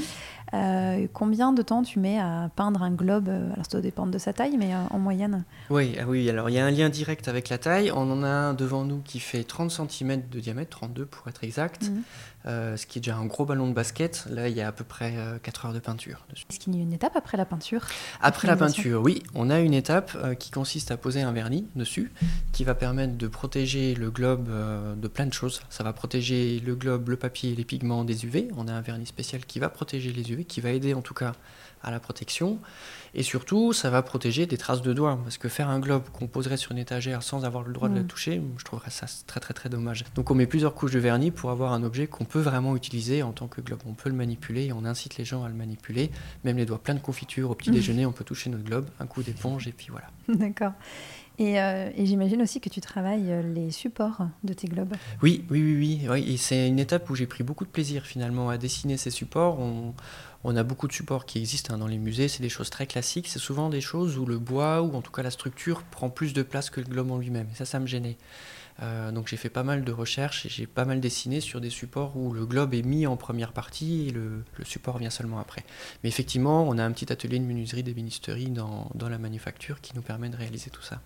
Euh, 0.53 1.07
combien 1.13 1.53
de 1.53 1.61
temps 1.61 1.81
tu 1.81 1.99
mets 1.99 2.19
à 2.19 2.49
peindre 2.55 2.83
un 2.83 2.91
globe 2.91 3.29
euh, 3.29 3.51
Alors 3.53 3.65
ça 3.65 3.71
doit 3.71 3.81
dépendre 3.81 4.11
de 4.11 4.17
sa 4.17 4.33
taille, 4.33 4.57
mais 4.57 4.71
en 4.89 4.99
moyenne? 4.99 5.45
Oui, 5.69 5.95
ah 5.99 6.03
oui, 6.07 6.29
alors 6.29 6.49
il 6.49 6.53
y 6.53 6.59
a 6.59 6.65
un 6.65 6.71
lien 6.71 6.89
direct 6.89 7.27
avec 7.27 7.49
la 7.49 7.57
taille. 7.57 7.91
On 7.91 8.11
en 8.11 8.23
a 8.23 8.27
un 8.27 8.53
devant 8.53 8.83
nous 8.83 8.99
qui 8.99 9.19
fait 9.19 9.43
30 9.43 9.71
cm 9.71 10.23
de 10.29 10.39
diamètre, 10.39 10.71
32 10.71 11.05
pour 11.05 11.27
être 11.27 11.43
exact, 11.43 11.89
Mhm. 11.89 12.01
Euh, 12.45 12.77
ce 12.77 12.85
qui 12.85 12.99
est 12.99 13.01
déjà 13.01 13.15
un 13.15 13.25
gros 13.25 13.45
ballon 13.45 13.67
de 13.67 13.73
basket. 13.73 14.25
Là, 14.29 14.49
il 14.49 14.55
y 14.55 14.61
a 14.61 14.67
à 14.67 14.71
peu 14.71 14.83
près 14.83 15.13
4 15.43 15.65
heures 15.65 15.73
de 15.73 15.79
peinture. 15.79 16.25
Est-ce 16.49 16.59
qu'il 16.59 16.75
y 16.75 16.79
a 16.79 16.81
une 16.81 16.93
étape 16.93 17.15
après 17.15 17.37
la 17.37 17.45
peinture 17.45 17.85
Après 18.21 18.47
la 18.47 18.55
peinture, 18.55 19.01
oui, 19.01 19.23
on 19.35 19.49
a 19.49 19.59
une 19.59 19.73
étape 19.73 20.11
euh, 20.15 20.33
qui 20.33 20.51
consiste 20.51 20.91
à 20.91 20.97
poser 20.97 21.21
un 21.21 21.31
vernis 21.31 21.67
dessus, 21.75 22.11
qui 22.51 22.63
va 22.63 22.75
permettre 22.75 23.17
de 23.17 23.27
protéger 23.27 23.95
le 23.95 24.09
globe 24.09 24.49
euh, 24.49 24.95
de 24.95 25.07
plein 25.07 25.25
de 25.25 25.33
choses. 25.33 25.61
Ça 25.69 25.83
va 25.83 25.93
protéger 25.93 26.59
le 26.59 26.75
globe, 26.75 27.09
le 27.09 27.17
papier, 27.17 27.55
les 27.55 27.63
pigments 27.63 28.03
des 28.03 28.25
UV. 28.25 28.49
On 28.57 28.67
a 28.67 28.73
un 28.73 28.81
vernis 28.81 29.05
spécial 29.05 29.45
qui 29.45 29.59
va 29.59 29.69
protéger 29.69 30.11
les 30.11 30.31
UV, 30.31 30.45
qui 30.45 30.61
va 30.61 30.71
aider 30.71 30.93
en 30.93 31.01
tout 31.01 31.13
cas 31.13 31.33
à 31.83 31.91
la 31.91 31.99
protection. 31.99 32.59
Et 33.13 33.23
surtout, 33.23 33.73
ça 33.73 33.89
va 33.89 34.01
protéger 34.01 34.45
des 34.45 34.57
traces 34.57 34.81
de 34.81 34.93
doigts. 34.93 35.19
Parce 35.23 35.37
que 35.37 35.49
faire 35.49 35.69
un 35.69 35.79
globe 35.79 36.03
qu'on 36.13 36.27
poserait 36.27 36.55
sur 36.57 36.71
une 36.71 36.77
étagère 36.77 37.23
sans 37.23 37.43
avoir 37.43 37.63
le 37.63 37.73
droit 37.73 37.89
de 37.89 37.95
le 37.95 38.03
Mm. 38.03 38.07
toucher, 38.07 38.41
je 38.57 38.63
trouverais 38.63 38.89
ça 38.89 39.05
très 39.27 39.39
très 39.41 39.53
très 39.53 39.67
dommage. 39.69 40.05
Donc 40.15 40.31
on 40.31 40.35
met 40.35 40.47
plusieurs 40.47 40.73
couches 40.73 40.91
de 40.93 40.99
vernis 40.99 41.29
pour 41.31 41.49
avoir 41.51 41.73
un 41.73 41.83
objet 41.83 42.07
qu'on 42.07 42.23
peut 42.25 42.39
vraiment 42.39 42.75
utiliser 42.75 43.21
en 43.23 43.31
tant 43.33 43.47
que 43.47 43.59
globe. 43.59 43.79
On 43.85 43.93
peut 43.93 44.09
le 44.09 44.15
manipuler 44.15 44.65
et 44.67 44.73
on 44.73 44.85
incite 44.85 45.17
les 45.17 45.25
gens 45.25 45.43
à 45.43 45.49
le 45.49 45.55
manipuler. 45.55 46.09
Même 46.45 46.57
les 46.57 46.65
doigts 46.65 46.81
pleins 46.81 46.95
de 46.95 46.99
confiture 46.99 47.49
au 47.51 47.55
petit 47.55 47.69
Mm. 47.69 47.73
déjeuner, 47.73 48.05
on 48.05 48.11
peut 48.13 48.23
toucher 48.23 48.49
notre 48.49 48.63
globe, 48.63 48.85
un 48.99 49.05
coup 49.07 49.23
d'éponge 49.23 49.67
et 49.67 49.71
puis 49.73 49.87
voilà. 49.89 50.07
D'accord. 50.29 50.71
Et, 51.39 51.59
euh, 51.59 51.89
et 51.95 52.05
j'imagine 52.05 52.41
aussi 52.41 52.59
que 52.61 52.69
tu 52.69 52.81
travailles 52.81 53.31
euh, 53.31 53.41
les 53.41 53.71
supports 53.71 54.27
de 54.43 54.53
tes 54.53 54.67
globes. 54.67 54.93
Oui, 55.23 55.45
oui, 55.49 55.61
oui, 55.61 56.01
oui. 56.07 56.37
c'est 56.37 56.67
une 56.67 56.79
étape 56.79 57.09
où 57.09 57.15
j'ai 57.15 57.25
pris 57.25 57.43
beaucoup 57.43 57.65
de 57.65 57.69
plaisir 57.69 58.05
finalement 58.05 58.49
à 58.49 58.57
dessiner 58.57 58.97
ces 58.97 59.09
supports. 59.09 59.59
On, 59.59 59.93
on 60.43 60.55
a 60.55 60.63
beaucoup 60.63 60.87
de 60.87 60.93
supports 60.93 61.25
qui 61.25 61.39
existent 61.39 61.73
hein, 61.73 61.77
dans 61.77 61.87
les 61.87 61.97
musées. 61.97 62.27
C'est 62.27 62.41
des 62.43 62.49
choses 62.49 62.69
très 62.69 62.85
classiques. 62.85 63.27
C'est 63.27 63.39
souvent 63.39 63.69
des 63.69 63.81
choses 63.81 64.17
où 64.17 64.25
le 64.25 64.37
bois 64.37 64.81
ou 64.81 64.95
en 64.95 65.01
tout 65.01 65.11
cas 65.11 65.23
la 65.23 65.31
structure 65.31 65.83
prend 65.83 66.09
plus 66.09 66.33
de 66.33 66.43
place 66.43 66.69
que 66.69 66.79
le 66.79 66.87
globe 66.87 67.11
en 67.11 67.17
lui-même. 67.17 67.47
Et 67.51 67.55
ça, 67.55 67.65
ça 67.65 67.79
me 67.79 67.87
gênait. 67.87 68.17
Euh, 68.81 69.11
donc 69.11 69.27
j'ai 69.27 69.37
fait 69.37 69.49
pas 69.49 69.63
mal 69.63 69.83
de 69.83 69.91
recherches 69.91 70.45
et 70.45 70.49
j'ai 70.49 70.65
pas 70.65 70.85
mal 70.85 70.99
dessiné 70.99 71.39
sur 71.39 71.61
des 71.61 71.69
supports 71.69 72.17
où 72.17 72.33
le 72.33 72.45
globe 72.45 72.73
est 72.73 72.81
mis 72.81 73.05
en 73.05 73.15
première 73.15 73.51
partie 73.53 74.07
et 74.07 74.11
le, 74.11 74.43
le 74.57 74.65
support 74.65 74.97
vient 74.97 75.09
seulement 75.11 75.39
après. 75.39 75.63
Mais 76.03 76.09
effectivement, 76.09 76.67
on 76.67 76.77
a 76.77 76.83
un 76.83 76.91
petit 76.91 77.11
atelier 77.13 77.37
de 77.39 77.45
menuiserie 77.45 77.83
d'ébénisterie 77.83 78.49
dans, 78.49 78.89
dans 78.95 79.07
la 79.09 79.17
manufacture 79.19 79.81
qui 79.81 79.95
nous 79.95 80.01
permet 80.01 80.29
de 80.29 80.35
réaliser 80.37 80.69
tout 80.71 80.81
ça. 80.81 81.01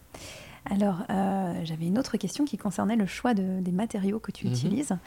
Alors, 0.67 1.03
euh, 1.12 1.62
j'avais 1.63 1.86
une 1.86 2.00
autre 2.00 2.17
question 2.17 2.44
qui 2.46 2.58
concernait 2.58 2.96
le 2.96 3.05
choix 3.05 3.34
de- 3.36 3.60
des 3.60 3.72
matériaux 3.72 4.20
que 4.20 4.32
tu 4.32 4.48
Mhm. 4.48 4.53
utilises. 4.53 4.98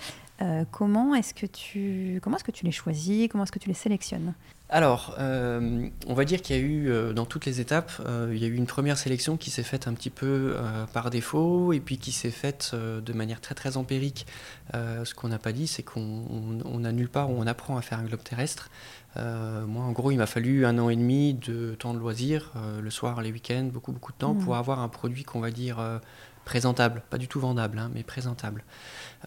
Euh, 0.41 0.65
comment 0.71 1.15
est-ce 1.17 1.35
que 1.35 1.47
tu 1.47 2.21
comment 2.23 2.37
est-ce 2.37 2.45
que 2.45 2.53
tu 2.53 2.65
les 2.65 2.71
choisis? 2.71 3.29
Comment 3.29 3.43
est-ce 3.45 3.51
que 3.51 3.59
tu 3.59 3.69
les 3.69 3.75
sélectionnes? 3.75 4.35
Alors, 4.71 5.15
euh, 5.19 5.89
on 6.07 6.13
va 6.13 6.27
dire 6.27 6.43
qu'il 6.43 6.55
y 6.55 6.59
a 6.59 6.63
eu, 6.63 6.91
euh, 6.91 7.15
dans 7.15 7.25
toutes 7.25 7.47
les 7.47 7.61
étapes, 7.61 7.91
euh, 8.05 8.31
il 8.35 8.39
y 8.39 8.45
a 8.45 8.49
eu 8.49 8.55
une 8.55 8.67
première 8.67 8.99
sélection 8.99 9.39
qui 9.39 9.51
s'est 9.51 9.63
faite 9.63 9.89
un 9.89 9.95
petit 9.95 10.11
peu 10.11 10.57
par 10.93 11.09
défaut 11.09 11.73
et 11.73 11.81
puis 11.81 11.97
qui 11.97 12.13
s'est 12.13 12.31
faite 12.31 12.75
de 12.75 13.13
manière 13.13 13.41
très 13.41 13.55
très 13.55 13.77
empirique. 13.77 14.27
ce 14.73 15.15
qu'on 15.15 15.29
n'a 15.29 15.39
pas 15.39 15.53
dit, 15.53 15.67
c'est 15.67 15.83
qu'on 15.83 16.79
n'a 16.79 16.93
nulle 16.93 17.09
part 17.09 17.31
où 17.31 17.35
on 17.39 17.47
apprend 17.47 17.77
à 17.77 17.83
faire 17.83 17.99
un 17.99 18.05
globe 18.05 18.23
terrestre. 18.23 18.71
moi, 19.17 19.85
en 19.85 19.93
gros, 19.93 20.11
il 20.11 20.19
m'a 20.19 20.27
fallu 20.27 20.67
un 20.67 20.79
an 20.79 20.91
et 20.91 20.97
demi 20.97 21.35
de 21.35 21.75
temps 21.79 21.95
de 21.95 21.99
loisirs, 21.99 22.53
le 22.81 22.91
soir, 22.91 23.23
les 23.23 23.33
week-ends, 23.33 23.69
beaucoup 23.73 23.93
beaucoup 23.93 24.13
de 24.13 24.19
temps, 24.19 24.35
mmh. 24.35 24.45
pour 24.45 24.57
avoir 24.57 24.81
un 24.81 24.89
produit 24.89 25.25
qu'on 25.25 25.41
va 25.41 25.51
dire 25.51 25.79
présentable, 26.49 27.03
pas 27.11 27.19
du 27.19 27.29
tout 27.29 27.41
vendable, 27.41 27.79
hein, 27.79 27.91
mais 27.95 28.03
présentable. 28.03 28.65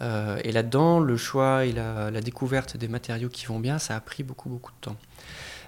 Euh, 0.01 0.39
et 0.43 0.51
là-dedans, 0.51 0.99
le 0.99 1.17
choix 1.17 1.67
et 1.67 1.71
la, 1.71 2.09
découverte 2.19 2.77
des 2.77 2.87
matériaux 2.87 3.29
qui 3.29 3.45
vont 3.45 3.59
bien, 3.59 3.77
ça 3.77 3.95
a 3.95 3.99
pris 3.99 4.23
beaucoup, 4.23 4.49
beaucoup 4.49 4.71
de 4.71 4.81
temps. 4.81 4.97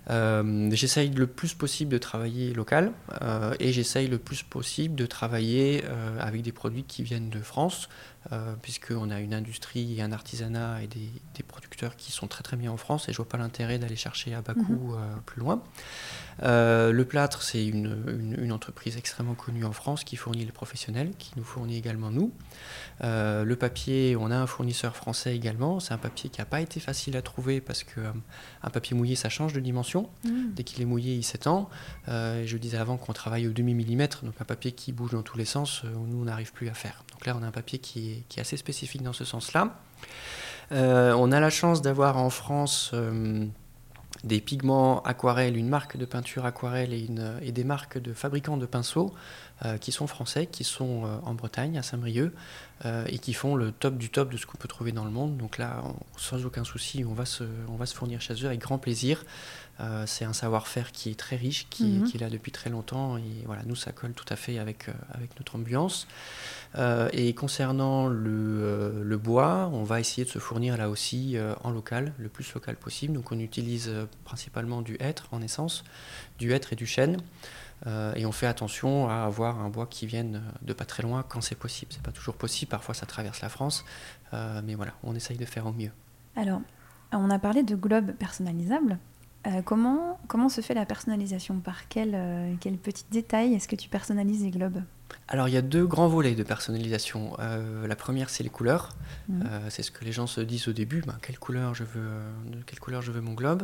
Euh, 0.09 0.69
j'essaye 0.71 1.09
le 1.11 1.27
plus 1.27 1.53
possible 1.53 1.91
de 1.91 1.99
travailler 1.99 2.55
local 2.55 2.91
euh, 3.21 3.53
et 3.59 3.71
j'essaye 3.71 4.07
le 4.07 4.17
plus 4.17 4.41
possible 4.41 4.95
de 4.95 5.05
travailler 5.05 5.83
avec 6.19 6.41
des 6.41 6.51
produits 6.51 6.85
qui 6.85 7.03
viennent 7.03 7.29
de 7.29 7.39
France, 7.39 7.87
puisqu'on 8.61 9.09
a 9.09 9.19
une 9.19 9.33
industrie 9.33 9.97
et 9.97 10.01
un 10.01 10.11
artisanat 10.11 10.81
et 10.83 10.87
des, 10.87 11.43
producteurs 11.47 11.95
qui 11.95 12.11
sont 12.11 12.27
très 12.27 12.41
très 12.41 12.57
bien 12.57 12.71
en 12.71 12.77
France 12.77 13.09
et 13.09 13.11
je 13.11 13.17
vois 13.17 13.27
pas 13.27 13.37
l'intérêt 13.37 13.77
d'aller 13.77 13.95
chercher 13.95 14.33
à 14.33 14.41
bas 14.41 14.53
mhm. 14.55 14.65
coût 14.65 14.95
plus 15.25 15.41
loin. 15.41 15.61
le 16.41 17.03
plâtre, 17.03 17.43
c'est 17.43 17.65
une, 17.65 18.37
une, 18.39 18.51
entreprise 18.51 18.97
extrêmement 18.97 19.35
connue 19.35 19.65
en 19.65 19.73
France 19.73 20.03
qui 20.03 20.15
fournit 20.15 20.45
les 20.45 20.51
professionnels, 20.51 21.11
qui 21.19 21.33
nous 21.35 21.43
fournit 21.43 21.77
également 21.77 22.09
nous. 22.11 22.31
Euh, 23.03 23.43
le 23.43 23.55
papier, 23.55 24.15
on 24.15 24.31
a 24.31 24.35
un 24.35 24.47
fournisseur 24.47 24.95
français 24.95 25.35
également. 25.35 25.79
C'est 25.79 25.93
un 25.93 25.97
papier 25.97 26.29
qui 26.29 26.39
n'a 26.39 26.45
pas 26.45 26.61
été 26.61 26.79
facile 26.79 27.17
à 27.17 27.21
trouver 27.21 27.61
parce 27.61 27.83
que 27.83 27.99
euh, 27.99 28.11
un 28.61 28.69
papier 28.69 28.95
mouillé, 28.95 29.15
ça 29.15 29.29
change 29.29 29.53
de 29.53 29.59
dimension. 29.59 30.09
Mm. 30.23 30.53
Dès 30.53 30.63
qu'il 30.63 30.81
est 30.81 30.85
mouillé, 30.85 31.15
il 31.15 31.23
s'étend. 31.23 31.69
Euh, 32.07 32.43
je 32.45 32.57
disais 32.57 32.77
avant 32.77 32.97
qu'on 32.97 33.13
travaille 33.13 33.47
au 33.47 33.51
demi-millimètre, 33.51 34.23
donc 34.23 34.35
un 34.39 34.45
papier 34.45 34.71
qui 34.71 34.91
bouge 34.91 35.11
dans 35.11 35.23
tous 35.23 35.37
les 35.37 35.45
sens, 35.45 35.83
nous, 35.83 36.21
on 36.21 36.25
n'arrive 36.25 36.53
plus 36.53 36.69
à 36.69 36.73
faire. 36.73 37.03
Donc 37.11 37.25
là, 37.25 37.35
on 37.39 37.43
a 37.43 37.47
un 37.47 37.51
papier 37.51 37.79
qui 37.79 38.11
est, 38.11 38.12
qui 38.29 38.39
est 38.39 38.41
assez 38.41 38.57
spécifique 38.57 39.03
dans 39.03 39.13
ce 39.13 39.25
sens-là. 39.25 39.75
on 40.71 41.31
a 41.31 41.39
la 41.39 41.49
chance 41.49 41.81
d'avoir 41.81 42.17
en 42.17 42.29
France 42.29 42.93
des 44.23 44.39
pigments 44.39 45.01
aquarelles, 45.03 45.57
une 45.57 45.69
marque 45.69 45.97
de 45.97 46.05
peinture 46.05 46.45
aquarelle 46.45 46.93
et 46.93 47.51
des 47.51 47.63
marques 47.63 47.97
de 47.97 48.13
fabricants 48.13 48.57
de 48.57 48.65
pinceaux 48.65 49.13
euh, 49.65 49.77
qui 49.77 49.91
sont 49.91 50.07
français, 50.07 50.47
qui 50.47 50.63
sont 50.63 51.05
euh, 51.05 51.19
en 51.23 51.35
Bretagne, 51.35 51.77
à 51.77 51.83
Saint-Brieuc, 51.83 52.33
euh, 52.85 53.05
et 53.07 53.19
qui 53.19 53.33
font 53.33 53.55
le 53.55 53.71
top 53.71 53.97
du 53.97 54.09
top 54.09 54.31
de 54.31 54.35
ce 54.35 54.47
qu'on 54.47 54.57
peut 54.57 54.67
trouver 54.67 54.91
dans 54.91 55.05
le 55.05 55.11
monde. 55.11 55.37
Donc 55.37 55.59
là, 55.59 55.83
sans 56.17 56.43
aucun 56.43 56.63
souci, 56.63 57.05
on 57.07 57.13
va, 57.13 57.25
se, 57.25 57.43
on 57.69 57.75
va 57.75 57.85
se 57.85 57.93
fournir 57.93 58.19
chez 58.19 58.33
eux 58.33 58.47
avec 58.47 58.59
grand 58.59 58.79
plaisir. 58.79 59.23
c'est 60.05 60.25
un 60.25 60.33
savoir-faire 60.33 60.91
qui 60.91 61.11
est 61.11 61.19
très 61.19 61.35
riche, 61.35 61.67
qui, 61.69 61.85
mhm. 61.85 62.03
qui, 62.05 62.17
est 62.17 62.19
là 62.19 62.29
depuis 62.29 62.51
très 62.51 62.71
longtemps, 62.71 63.17
et 63.17 63.43
voilà, 63.45 63.61
nous, 63.65 63.75
ça 63.75 63.91
colle 63.91 64.13
tout 64.13 64.25
à 64.27 64.35
fait 64.35 64.57
avec, 64.57 64.87
avec 65.13 65.29
notre 65.39 65.55
ambiance. 65.55 66.07
et 67.13 67.33
concernant 67.33 68.07
le, 68.07 69.03
le, 69.03 69.17
bois, 69.17 69.69
on 69.71 69.83
va 69.83 69.99
essayer 69.99 70.25
de 70.25 70.29
se 70.29 70.39
fournir 70.39 70.77
là 70.77 70.89
aussi 70.89 71.37
en 71.63 71.71
local, 71.71 72.13
le 72.17 72.27
plus 72.27 72.53
local 72.53 72.75
possible. 72.75 73.13
Donc 73.13 73.31
on 73.31 73.39
utilise 73.39 73.91
principalement 74.25 74.81
du 74.81 74.97
hêtre 74.99 75.27
en 75.31 75.41
essence, 75.41 75.83
du 76.39 76.51
hêtre 76.53 76.73
et 76.73 76.75
du 76.75 76.87
chêne. 76.87 77.17
Euh, 77.85 78.13
et 78.15 78.25
on 78.25 78.31
fait 78.31 78.47
attention 78.47 79.09
à 79.09 79.23
avoir 79.23 79.59
un 79.59 79.69
bois 79.69 79.87
qui 79.87 80.05
vienne 80.05 80.41
de 80.61 80.73
pas 80.73 80.85
très 80.85 81.03
loin 81.03 81.23
quand 81.27 81.41
c'est 81.41 81.55
possible. 81.55 81.91
C'est 81.93 82.03
pas 82.03 82.11
toujours 82.11 82.35
possible, 82.35 82.69
parfois 82.69 82.93
ça 82.93 83.05
traverse 83.05 83.41
la 83.41 83.49
France, 83.49 83.83
euh, 84.33 84.61
mais 84.63 84.75
voilà, 84.75 84.93
on 85.03 85.15
essaye 85.15 85.37
de 85.37 85.45
faire 85.45 85.65
au 85.65 85.73
mieux. 85.73 85.91
Alors, 86.35 86.61
on 87.11 87.29
a 87.29 87.39
parlé 87.39 87.63
de 87.63 87.75
globes 87.75 88.11
personnalisables. 88.13 88.97
Euh, 89.45 89.61
comment, 89.61 90.19
comment 90.27 90.49
se 90.49 90.61
fait 90.61 90.73
la 90.73 90.85
personnalisation? 90.85 91.59
Par 91.59 91.87
quel, 91.89 92.57
quel 92.61 92.77
petit 92.77 93.05
détail 93.11 93.53
est-ce 93.53 93.67
que 93.67 93.75
tu 93.75 93.89
personnalises 93.89 94.43
les 94.43 94.51
globes? 94.51 94.81
Alors 95.27 95.47
il 95.47 95.53
y 95.53 95.57
a 95.57 95.61
deux 95.61 95.85
grands 95.85 96.07
volets 96.07 96.35
de 96.35 96.43
personnalisation. 96.43 97.35
Euh, 97.39 97.87
la 97.87 97.95
première 97.95 98.29
c'est 98.29 98.43
les 98.43 98.49
couleurs. 98.49 98.89
Euh, 99.31 99.69
c'est 99.69 99.83
ce 99.83 99.91
que 99.91 100.03
les 100.03 100.11
gens 100.11 100.27
se 100.27 100.41
disent 100.41 100.67
au 100.67 100.73
début. 100.73 101.01
Ben, 101.05 101.17
quelle 101.21 101.39
couleur 101.39 101.73
je 101.73 101.83
veux, 101.83 102.01
euh, 102.01 102.31
quelle 102.65 102.79
couleur 102.79 103.01
je 103.01 103.11
veux 103.11 103.21
mon 103.21 103.33
globe? 103.33 103.63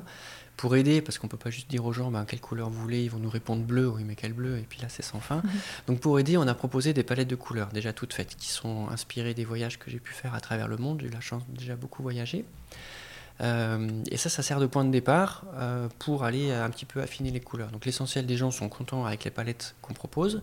Pour 0.60 0.76
aider, 0.76 1.02
parce 1.02 1.18
qu'on 1.20 1.30
peut 1.30 1.38
pas 1.38 1.52
juste 1.52 1.70
dire 1.70 1.86
aux 1.86 1.94
gens 1.94 2.12
ben, 2.12 2.26
quelle 2.26 2.42
couleur 2.42 2.70
vous 2.70 2.82
voulez, 2.82 3.06
ils 3.06 3.10
vont 3.10 3.18
nous 3.18 3.30
répondre 3.30 3.64
bleu. 3.64 3.88
Oui 3.88 4.04
mais 4.06 4.16
quel 4.16 4.34
bleu 4.34 4.58
Et 4.58 4.66
puis 4.68 4.82
là 4.82 4.90
c'est 4.90 5.04
sans 5.04 5.22
fin. 5.22 5.38
Mhm. 5.38 5.52
Donc 5.88 6.00
pour 6.02 6.20
aider, 6.20 6.36
on 6.36 6.46
a 6.50 6.54
proposé 6.54 6.92
des 6.92 7.04
palettes 7.04 7.30
de 7.30 7.38
couleurs 7.38 7.70
déjà 7.70 7.94
toutes 7.94 8.14
faites, 8.14 8.36
qui 8.36 8.50
sont 8.50 8.90
inspirées 8.90 9.34
des 9.34 9.46
voyages 9.46 9.80
que 9.80 9.90
j'ai 9.90 10.00
pu 10.00 10.14
faire 10.14 10.34
à 10.34 10.42
travers 10.42 10.68
le 10.68 10.76
monde. 10.76 11.00
J'ai 11.00 11.08
eu 11.08 11.12
la 11.12 11.22
chance 11.22 11.44
de 11.48 11.58
déjà 11.58 11.78
beaucoup 11.78 12.04
voyager. 12.04 12.44
Euh, 13.42 14.04
et 14.12 14.18
ça, 14.18 14.30
ça 14.30 14.44
sert 14.44 14.60
de 14.60 14.66
point 14.66 14.84
de 14.84 14.92
départ 14.92 15.46
euh, 15.56 15.88
pour 16.00 16.24
aller 16.24 16.52
un 16.52 16.70
petit 16.70 16.86
peu 16.86 17.02
affiner 17.02 17.32
les 17.32 17.40
couleurs. 17.40 17.70
Donc 17.72 17.86
l'essentiel 17.86 18.26
des 18.26 18.38
gens 18.38 18.52
sont 18.52 18.70
contents 18.70 19.06
avec 19.06 19.24
les 19.24 19.32
palettes 19.32 19.76
qu'on 19.82 19.94
propose, 19.94 20.42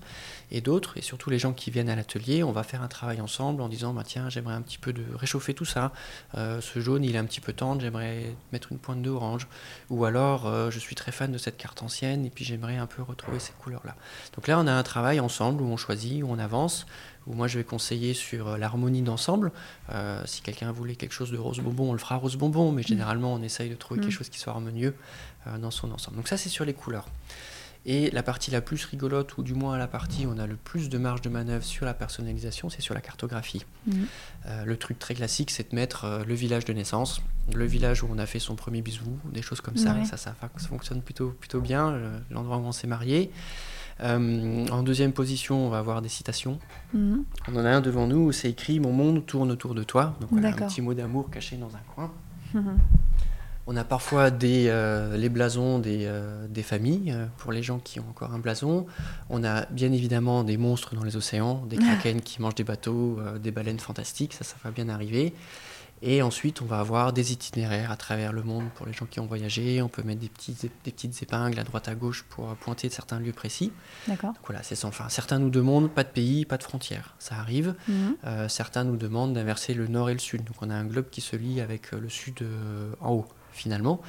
et 0.50 0.60
d'autres, 0.60 0.96
et 0.96 1.02
surtout 1.02 1.30
les 1.30 1.38
gens 1.38 1.52
qui 1.52 1.70
viennent 1.70 1.88
à 1.88 1.96
l'atelier, 1.96 2.42
on 2.42 2.52
va 2.52 2.62
faire 2.62 2.82
un 2.82 2.88
travail 2.88 3.20
ensemble 3.20 3.62
en 3.62 3.68
disant, 3.68 3.92
bah, 3.92 4.02
tiens, 4.04 4.30
j'aimerais 4.30 4.54
un 4.54 4.62
petit 4.62 4.78
peu 4.78 4.92
de 4.92 5.04
réchauffer 5.14 5.54
tout 5.54 5.64
ça. 5.64 5.92
Euh, 6.36 6.60
ce 6.60 6.80
jaune, 6.80 7.04
il 7.04 7.14
est 7.14 7.18
un 7.18 7.24
petit 7.24 7.40
peu 7.40 7.52
tendre, 7.52 7.80
j'aimerais 7.80 8.34
mettre 8.52 8.72
une 8.72 8.78
pointe 8.78 9.02
d'orange. 9.02 9.46
Ou 9.90 10.04
alors, 10.04 10.70
je 10.70 10.78
suis 10.78 10.94
très 10.94 11.12
fan 11.12 11.32
de 11.32 11.38
cette 11.38 11.56
carte 11.56 11.82
ancienne, 11.82 12.24
et 12.24 12.30
puis 12.30 12.44
j'aimerais 12.44 12.76
un 12.76 12.86
peu 12.86 13.02
retrouver 13.02 13.38
ces 13.38 13.52
couleurs-là. 13.52 13.94
Donc 14.34 14.46
là, 14.48 14.58
on 14.58 14.66
a 14.66 14.72
un 14.72 14.82
travail 14.82 15.20
ensemble 15.20 15.62
où 15.62 15.66
on 15.66 15.76
choisit, 15.76 16.22
où 16.22 16.28
on 16.30 16.38
avance, 16.38 16.86
où 17.26 17.34
moi 17.34 17.48
je 17.48 17.58
vais 17.58 17.64
conseiller 17.64 18.14
sur 18.14 18.48
euh, 18.48 18.56
l'harmonie 18.56 19.02
d'ensemble. 19.02 19.52
Euh, 19.90 20.22
si 20.26 20.42
quelqu'un 20.42 20.72
voulait 20.72 20.96
quelque 20.96 21.12
chose 21.12 21.30
de 21.30 21.38
rose 21.38 21.60
bonbon, 21.60 21.90
on 21.90 21.92
le 21.92 21.98
fera 21.98 22.16
rose 22.16 22.36
bonbon, 22.36 22.72
mais 22.72 22.82
mm. 22.82 22.86
généralement 22.86 23.34
on 23.34 23.42
essaye 23.42 23.70
de 23.70 23.74
trouver 23.74 24.00
quelque 24.00 24.10
mm. 24.10 24.16
chose 24.16 24.28
qui 24.28 24.38
soit 24.38 24.52
harmonieux 24.52 24.94
euh, 25.46 25.58
dans 25.58 25.70
son 25.70 25.90
ensemble. 25.92 26.16
Donc 26.16 26.28
ça 26.28 26.36
c'est 26.36 26.48
sur 26.48 26.64
les 26.64 26.74
couleurs. 26.74 27.08
Et 27.88 28.10
la 28.10 28.24
partie 28.24 28.50
la 28.50 28.60
plus 28.60 28.84
rigolote, 28.84 29.38
ou 29.38 29.44
du 29.44 29.54
moins 29.54 29.78
la 29.78 29.86
partie 29.86 30.26
où 30.26 30.32
on 30.34 30.38
a 30.40 30.46
le 30.48 30.56
plus 30.56 30.88
de 30.88 30.98
marge 30.98 31.20
de 31.20 31.28
manœuvre 31.28 31.64
sur 31.64 31.86
la 31.86 31.94
personnalisation, 31.94 32.68
c'est 32.68 32.82
sur 32.82 32.94
la 32.94 33.00
cartographie. 33.00 33.64
Mm. 33.86 34.04
le 34.64 34.76
truc 34.76 34.98
très 34.98 35.14
classique, 35.14 35.52
c'est 35.52 35.70
de 35.70 35.76
mettre 35.76 36.24
le 36.26 36.34
village 36.34 36.64
de 36.64 36.72
naissance, 36.72 37.22
le 37.54 37.64
village 37.64 38.02
où 38.02 38.08
on 38.10 38.18
a 38.18 38.26
fait 38.26 38.40
son 38.40 38.56
premier 38.56 38.82
bisou, 38.82 39.16
des 39.32 39.40
choses 39.40 39.60
comme 39.60 39.76
ça. 39.76 39.94
Ça, 40.04 40.16
ça. 40.16 40.34
ça, 40.56 40.68
fonctionne 40.68 41.00
plutôt, 41.00 41.28
plutôt 41.30 41.60
bien, 41.60 41.96
l'endroit 42.32 42.56
où 42.56 42.64
on 42.64 42.72
s'est 42.72 42.88
marié. 42.88 43.30
Euh, 44.00 44.66
en 44.68 44.82
deuxième 44.82 45.12
position, 45.12 45.66
on 45.66 45.70
va 45.70 45.78
avoir 45.78 46.02
des 46.02 46.08
citations. 46.08 46.58
Mhm. 46.92 47.24
On 47.48 47.56
en 47.56 47.64
a 47.64 47.70
un 47.70 47.80
devant 47.80 48.06
nous 48.06 48.18
où 48.18 48.32
c'est 48.32 48.50
écrit 48.50 48.78
Mon 48.80 48.92
monde 48.92 49.24
tourne 49.24 49.50
autour 49.50 49.74
de 49.74 49.82
toi. 49.82 50.14
Donc 50.20 50.30
voilà, 50.32 50.48
un 50.48 50.52
petit 50.52 50.82
mot 50.82 50.94
d'amour 50.94 51.30
caché 51.30 51.56
dans 51.56 51.74
un 51.74 51.94
coin. 51.94 52.12
Mhm. 52.54 52.78
On 53.68 53.76
a 53.76 53.82
parfois 53.82 54.30
des, 54.30 54.66
euh, 54.68 55.16
les 55.16 55.28
blasons 55.28 55.80
des, 55.80 56.04
euh, 56.04 56.46
des 56.46 56.62
familles, 56.62 57.16
pour 57.38 57.50
les 57.50 57.64
gens 57.64 57.80
qui 57.80 57.98
ont 57.98 58.08
encore 58.08 58.32
un 58.32 58.38
blason. 58.38 58.86
On 59.28 59.42
a 59.42 59.66
bien 59.66 59.90
évidemment 59.90 60.44
des 60.44 60.56
monstres 60.56 60.94
dans 60.94 61.02
les 61.02 61.16
océans, 61.16 61.64
des 61.66 61.76
kraken 61.76 62.20
qui 62.20 62.40
mangent 62.40 62.54
des 62.54 62.64
bateaux, 62.64 63.18
des 63.42 63.50
baleines 63.50 63.80
fantastiques, 63.80 64.34
ça, 64.34 64.44
ça 64.44 64.56
va 64.62 64.70
bien 64.70 64.88
arriver. 64.88 65.34
Et 66.02 66.22
ensuite, 66.22 66.60
on 66.60 66.66
va 66.66 66.80
avoir 66.80 67.12
des 67.12 67.32
itinéraires 67.32 67.90
à 67.90 67.96
travers 67.96 68.32
le 68.32 68.42
monde 68.42 68.68
pour 68.74 68.86
les 68.86 68.92
gens 68.92 69.06
qui 69.06 69.18
ont 69.20 69.26
voyagé. 69.26 69.80
On 69.82 69.88
peut 69.88 70.02
mettre 70.02 70.20
des 70.20 70.28
petites, 70.28 70.62
des 70.84 70.92
petites 70.92 71.22
épingles 71.22 71.58
à 71.58 71.64
droite 71.64 71.88
à 71.88 71.94
gauche 71.94 72.24
pour 72.28 72.54
pointer 72.56 72.90
certains 72.90 73.18
lieux 73.18 73.32
précis. 73.32 73.72
D'accord. 74.06 74.34
voilà, 74.44 74.62
c'est 74.62 74.74
sans 74.74 74.90
fin. 74.90 75.08
Certains 75.08 75.38
nous 75.38 75.50
demandent 75.50 75.90
pas 75.90 76.04
de 76.04 76.10
pays, 76.10 76.44
pas 76.44 76.58
de 76.58 76.62
frontières. 76.62 77.14
Ça 77.18 77.36
arrive. 77.36 77.74
Mhm. 77.88 78.16
Euh, 78.24 78.48
certains 78.48 78.84
nous 78.84 78.96
demandent 78.96 79.32
d'inverser 79.32 79.74
le 79.74 79.86
nord 79.86 80.10
et 80.10 80.12
le 80.12 80.18
sud. 80.18 80.44
Donc 80.44 80.56
on 80.60 80.70
a 80.70 80.74
un 80.74 80.84
globe 80.84 81.08
qui 81.10 81.20
se 81.20 81.36
lie 81.36 81.60
avec 81.60 81.92
euh, 81.92 82.00
le 82.00 82.08
sud 82.08 82.42
euh, 82.42 82.92
en 83.00 83.12
haut, 83.12 83.26
finalement. 83.52 84.00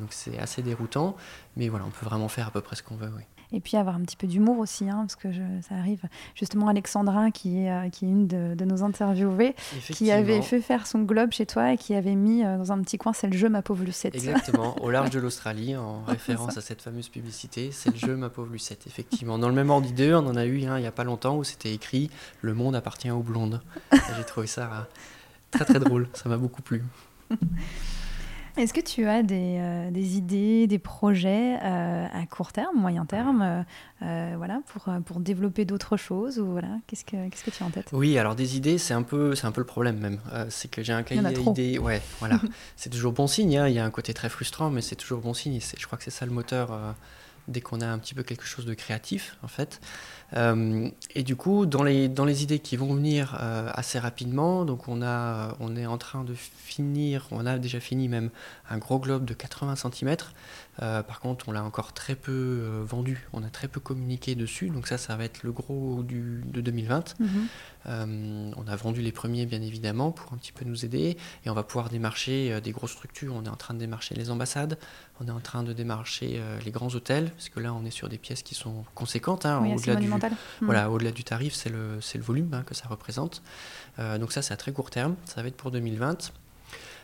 donc 0.00 0.08
c'est 0.10 0.38
assez 0.38 0.62
déroutant. 0.62 1.16
Mais 1.56 1.68
voilà, 1.68 1.84
on 1.86 1.90
peut 1.90 2.04
vraiment 2.04 2.28
faire 2.28 2.48
à 2.48 2.50
peu 2.50 2.60
près 2.60 2.76
ce 2.76 2.82
qu'on 2.82 2.96
veut. 2.96 3.12
Oui 3.16 3.22
et 3.52 3.60
puis 3.60 3.76
avoir 3.76 3.96
un 3.96 4.00
petit 4.00 4.16
peu 4.16 4.26
d'humour 4.26 4.58
aussi, 4.58 4.88
hein, 4.88 4.98
parce 5.00 5.16
que 5.16 5.28
ça 5.66 5.74
arrive. 5.74 6.02
Justement, 6.34 6.68
Alexandra, 6.68 7.30
qui 7.30 7.62
est, 7.62 7.70
euh, 7.70 7.88
qui 7.88 8.04
est 8.04 8.08
une 8.08 8.26
de, 8.26 8.64
nos 8.64 8.82
interviewées, 8.82 9.54
qui 9.92 10.10
avait 10.10 10.42
fait 10.42 10.60
faire 10.60 10.86
son 10.86 11.02
globe 11.02 11.32
chez 11.32 11.46
toi 11.46 11.72
et 11.72 11.76
qui 11.78 11.94
avait 11.94 12.14
mis 12.14 12.44
euh, 12.44 12.58
dans 12.58 12.72
un 12.72 12.82
petit 12.82 12.98
coin, 12.98 13.12
c'est 13.12 13.26
le 13.26 13.36
jeu 13.36 13.48
Ma 13.48 13.62
pauvre 13.62 13.84
Lucette. 13.84 14.14
Exactement, 14.14 14.76
au 14.82 14.90
large 14.90 15.10
de 15.10 15.18
l'Australie, 15.20 15.76
en 15.76 16.02
référence 16.04 16.58
à 16.58 16.60
cette 16.60 16.82
fameuse 16.82 17.08
publicité, 17.08 17.70
c'est 17.72 17.90
le 17.90 17.98
jeu 17.98 18.16
Ma 18.16 18.28
pauvre 18.28 18.52
Lucette, 18.52 18.86
effectivement. 18.86 19.38
Dans 19.38 19.48
le 19.48 19.54
même 19.54 19.70
ordre 19.70 19.86
d'idée, 19.86 20.12
on 20.14 20.26
en 20.26 20.36
a 20.36 20.44
eu 20.44 20.58
il 20.58 20.68
n'y 20.68 20.86
a 20.86 20.92
pas 20.92 21.04
longtemps 21.04 21.36
où 21.36 21.44
c'était 21.44 21.72
écrit 21.72 22.10
Le 22.42 22.54
monde 22.54 22.76
appartient 22.76 23.10
aux 23.10 23.22
blondes. 23.22 23.60
J'ai 23.92 24.24
trouvé 24.24 24.46
ça 24.46 24.64
euh, 24.64 24.82
très 25.50 25.64
très 25.64 25.80
drôle, 25.80 26.08
ça 26.12 26.28
m'a 26.28 26.36
beaucoup 26.36 26.62
plu. 26.62 26.84
Est-ce 28.58 28.74
que 28.74 28.80
tu 28.80 29.06
as 29.06 29.22
des, 29.22 29.58
euh, 29.60 29.90
idées, 29.94 30.66
des 30.66 30.80
projets 30.80 31.56
euh, 31.62 32.06
à 32.12 32.26
court 32.26 32.52
terme, 32.52 32.76
moyen 32.76 33.04
terme, 33.04 33.64
euh, 34.02 34.34
voilà, 34.36 34.60
pour, 34.66 34.92
pour 35.04 35.20
développer 35.20 35.64
d'autres 35.64 35.96
choses 35.96 36.40
ou 36.40 36.46
voilà, 36.46 36.68
qu'est-ce 36.88 37.04
que 37.04 37.28
qu'est-ce 37.28 37.44
que 37.44 37.50
tu 37.50 37.62
as 37.62 37.66
en 37.66 37.70
tête? 37.70 37.90
Oui, 37.92 38.18
alors 38.18 38.34
des 38.34 38.56
idées, 38.56 38.78
c'est 38.78 38.94
un 38.94 39.02
peu 39.02 39.36
c'est 39.36 39.46
un 39.46 39.52
peu 39.52 39.60
le 39.60 39.66
problème 39.66 39.98
même. 39.98 40.18
c'est 40.48 40.68
que 40.68 40.82
j'ai 40.82 40.92
un 40.92 41.04
cahier 41.04 41.22
d'idées. 41.22 41.78
Ouais, 41.78 42.02
voilà. 42.18 42.40
c'est 42.76 42.90
toujours 42.90 43.12
bon 43.12 43.28
signe. 43.28 43.56
Hein. 43.56 43.68
Il 43.68 43.74
y 43.74 43.78
a 43.78 43.84
un 43.84 43.90
côté 43.90 44.12
très 44.12 44.28
frustrant, 44.28 44.70
mais 44.70 44.82
c'est 44.82 44.96
toujours 44.96 45.20
bon 45.20 45.34
signe. 45.34 45.60
je 45.60 45.86
crois 45.86 45.96
que 45.96 46.04
c'est 46.04 46.10
ça 46.10 46.26
le 46.26 46.32
moteur 46.32 46.70
dès 47.48 47.60
qu'on 47.60 47.80
a 47.80 47.86
un 47.86 47.98
petit 47.98 48.14
peu 48.14 48.22
quelque 48.22 48.44
chose 48.44 48.64
de 48.64 48.74
créatif, 48.74 49.36
en 49.42 49.48
fait. 49.48 49.80
Euh, 50.36 50.88
et 51.14 51.22
du 51.22 51.36
coup, 51.36 51.66
dans 51.66 51.82
les, 51.82 52.08
dans 52.08 52.24
les 52.24 52.42
idées 52.42 52.58
qui 52.58 52.76
vont 52.76 52.94
venir 52.94 53.36
euh, 53.40 53.70
assez 53.72 53.98
rapidement, 53.98 54.64
donc 54.64 54.88
on, 54.88 55.02
a, 55.02 55.56
on 55.60 55.74
est 55.76 55.86
en 55.86 55.98
train 55.98 56.24
de 56.24 56.34
finir, 56.34 57.26
on 57.30 57.46
a 57.46 57.58
déjà 57.58 57.80
fini 57.80 58.08
même 58.08 58.30
un 58.68 58.78
gros 58.78 58.98
globe 58.98 59.24
de 59.24 59.34
80 59.34 59.76
cm 59.76 60.16
Euh, 60.82 61.02
par 61.02 61.20
contre, 61.20 61.48
on 61.48 61.52
l'a 61.52 61.64
encore 61.64 61.92
très 61.92 62.14
peu 62.14 62.32
euh, 62.32 62.84
vendu, 62.84 63.26
on 63.32 63.42
a 63.42 63.50
très 63.50 63.68
peu 63.68 63.80
communiqué 63.80 64.34
dessus, 64.34 64.70
donc 64.70 64.86
ça, 64.86 64.98
ça 64.98 65.16
va 65.16 65.24
être 65.24 65.42
le 65.42 65.52
gros 65.52 66.02
du, 66.02 66.42
de 66.46 66.60
2020. 66.60 67.14
Mhm. 67.18 67.28
Euh, 67.86 68.52
on 68.56 68.66
a 68.68 68.76
vendu 68.76 69.00
les 69.00 69.12
premiers, 69.12 69.46
bien 69.46 69.62
évidemment, 69.62 70.12
pour 70.12 70.32
un 70.32 70.36
petit 70.36 70.52
peu 70.52 70.64
nous 70.64 70.84
aider, 70.84 71.16
et 71.44 71.50
on 71.50 71.54
va 71.54 71.62
pouvoir 71.62 71.88
démarcher 71.88 72.60
des 72.60 72.70
grosses 72.70 72.92
structures. 72.92 73.34
On 73.34 73.44
est 73.44 73.48
en 73.48 73.56
train 73.56 73.74
de 73.74 73.78
démarcher 73.78 74.14
les 74.14 74.30
ambassades, 74.30 74.78
on 75.20 75.26
est 75.26 75.32
en 75.32 75.40
train 75.40 75.62
de 75.62 75.72
démarcher 75.72 76.40
les 76.64 76.70
grands 76.70 76.94
hôtels, 76.94 77.30
parce 77.30 77.48
que 77.48 77.60
là, 77.60 77.72
on 77.72 77.84
est 77.84 77.90
sur 77.90 78.08
des 78.08 78.18
pièces 78.18 78.42
qui 78.42 78.54
sont 78.54 78.84
conséquentes. 78.94 79.46
hein, 79.46 79.60
Oui, 79.62 79.74
au-delà 79.74 79.94
du, 79.94 80.02
monumental. 80.02 80.32
Mhm. 80.32 80.66
voilà, 80.66 80.90
au-delà 80.90 81.10
du 81.10 81.24
tarif, 81.24 81.54
c'est 81.54 81.70
le, 81.70 82.00
c'est 82.00 82.18
le 82.18 82.24
volume 82.24 82.52
hein, 82.52 82.62
que 82.64 82.74
ça 82.74 82.88
représente. 82.88 83.42
Donc 83.98 84.30
ça, 84.32 84.42
c'est 84.42 84.54
à 84.54 84.56
très 84.56 84.72
court 84.72 84.90
terme. 84.90 85.16
Ça 85.24 85.42
va 85.42 85.48
être 85.48 85.56
pour 85.56 85.72
2020. 85.72 86.30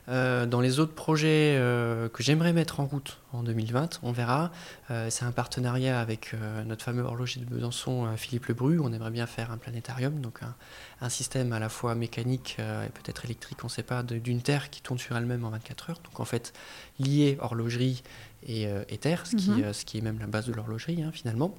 Euh, 0.08 0.44
dans 0.44 0.60
les 0.60 0.80
autres 0.80 0.94
projets 0.94 1.56
euh, 1.56 2.10
que 2.10 2.22
j'aimerais 2.22 2.52
mettre 2.52 2.80
en 2.80 2.84
route 2.86 3.18
en 3.32 3.42
2020, 3.42 4.00
on 4.02 4.12
verra. 4.12 4.52
Euh, 4.90 5.08
c'est 5.08 5.24
un 5.24 5.32
partenariat 5.32 5.98
avec 5.98 6.34
notre 6.66 6.84
fameux 6.84 7.02
horloger 7.02 7.40
de 7.40 7.46
Besançon, 7.46 8.08
Philippe 8.16 8.46
Lebru. 8.46 8.80
On 8.80 8.92
aimerait 8.92 9.10
bien 9.10 9.26
faire 9.26 9.50
un 9.50 9.56
planétarium, 9.56 10.20
donc 10.20 10.42
un, 10.42 10.54
un 11.00 11.08
système 11.08 11.52
à 11.52 11.58
la 11.58 11.68
fois 11.68 11.94
mécanique 11.94 12.56
et 12.58 12.90
peut-être 12.90 13.24
électrique, 13.24 13.58
on 13.62 13.68
ne 13.68 13.72
sait 13.72 13.82
pas, 13.82 14.02
d'une 14.02 14.42
terre 14.42 14.70
qui 14.70 14.82
tourne 14.82 14.98
sur 14.98 15.16
elle-même 15.16 15.44
en 15.44 15.50
24 15.50 15.90
heures. 15.90 16.00
Donc 16.04 16.20
en 16.20 16.24
fait, 16.24 16.52
lié 16.98 17.38
horlogerie 17.40 18.02
et, 18.46 18.66
et 18.88 18.98
terre, 18.98 19.26
ce, 19.26 19.36
qui, 19.36 19.50
Mhm. 19.50 19.72
ce 19.72 19.84
qui 19.84 19.98
est 19.98 20.02
même 20.02 20.18
la 20.18 20.26
base 20.26 20.46
de 20.46 20.52
l'horlogerie 20.52 21.02
hein, 21.02 21.10
finalement. 21.12 21.54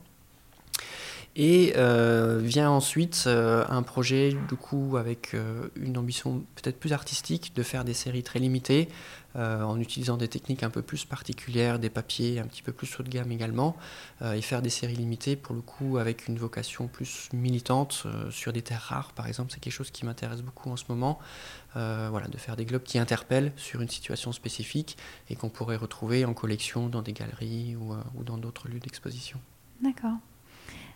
Et 1.37 1.73
euh, 1.75 2.39
vient 2.41 2.69
ensuite 2.69 3.25
euh, 3.27 3.65
un 3.67 3.83
projet 3.83 4.33
du 4.47 4.55
coup 4.55 4.95
avec 4.95 5.33
euh, 5.33 5.67
une 5.75 5.97
ambition 5.97 6.45
peut-être 6.55 6.79
plus 6.79 6.93
artistique 6.93 7.53
de 7.53 7.61
faire 7.61 7.83
des 7.83 7.93
séries 7.93 8.23
très 8.23 8.39
limitées 8.39 8.87
en 9.37 9.77
utilisant 9.81 10.15
des 10.15 10.29
techniques 10.29 10.63
un 10.63 10.69
peu 10.69 10.81
plus 10.81 11.03
particulières, 11.03 11.77
des 11.77 11.89
papiers 11.89 12.39
un 12.39 12.47
petit 12.47 12.61
peu 12.61 12.71
plus 12.71 12.97
haut 12.97 13.03
de 13.03 13.09
gamme 13.09 13.33
également, 13.33 13.75
et 14.23 14.41
faire 14.41 14.61
des 14.61 14.69
séries 14.69 14.95
limitées 14.95 15.35
pour 15.35 15.53
le 15.53 15.59
coup 15.59 15.97
avec 15.97 16.29
une 16.29 16.37
vocation 16.37 16.87
plus 16.87 17.27
militante 17.33 18.07
sur 18.29 18.53
des 18.53 18.61
terres 18.61 18.79
rares 18.87 19.11
par 19.11 19.27
exemple, 19.27 19.51
c'est 19.51 19.59
quelque 19.59 19.73
chose 19.73 19.91
qui 19.91 20.05
m'intéresse 20.05 20.41
beaucoup 20.41 20.71
en 20.71 20.77
ce 20.77 20.85
moment. 20.87 21.19
Voilà, 21.73 22.29
de 22.29 22.37
faire 22.37 22.55
des 22.55 22.63
globes 22.63 22.83
qui 22.83 22.97
interpellent 22.97 23.51
sur 23.57 23.81
une 23.81 23.89
situation 23.89 24.31
spécifique 24.31 24.95
et 25.29 25.35
qu'on 25.35 25.49
pourrait 25.49 25.75
retrouver 25.75 26.23
en 26.23 26.33
collection 26.33 26.87
dans 26.87 27.01
des 27.01 27.11
galeries 27.11 27.75
ou 27.75 28.23
dans 28.23 28.37
d'autres 28.37 28.69
lieux 28.69 28.79
d'exposition. 28.79 29.41
D'accord. 29.81 30.15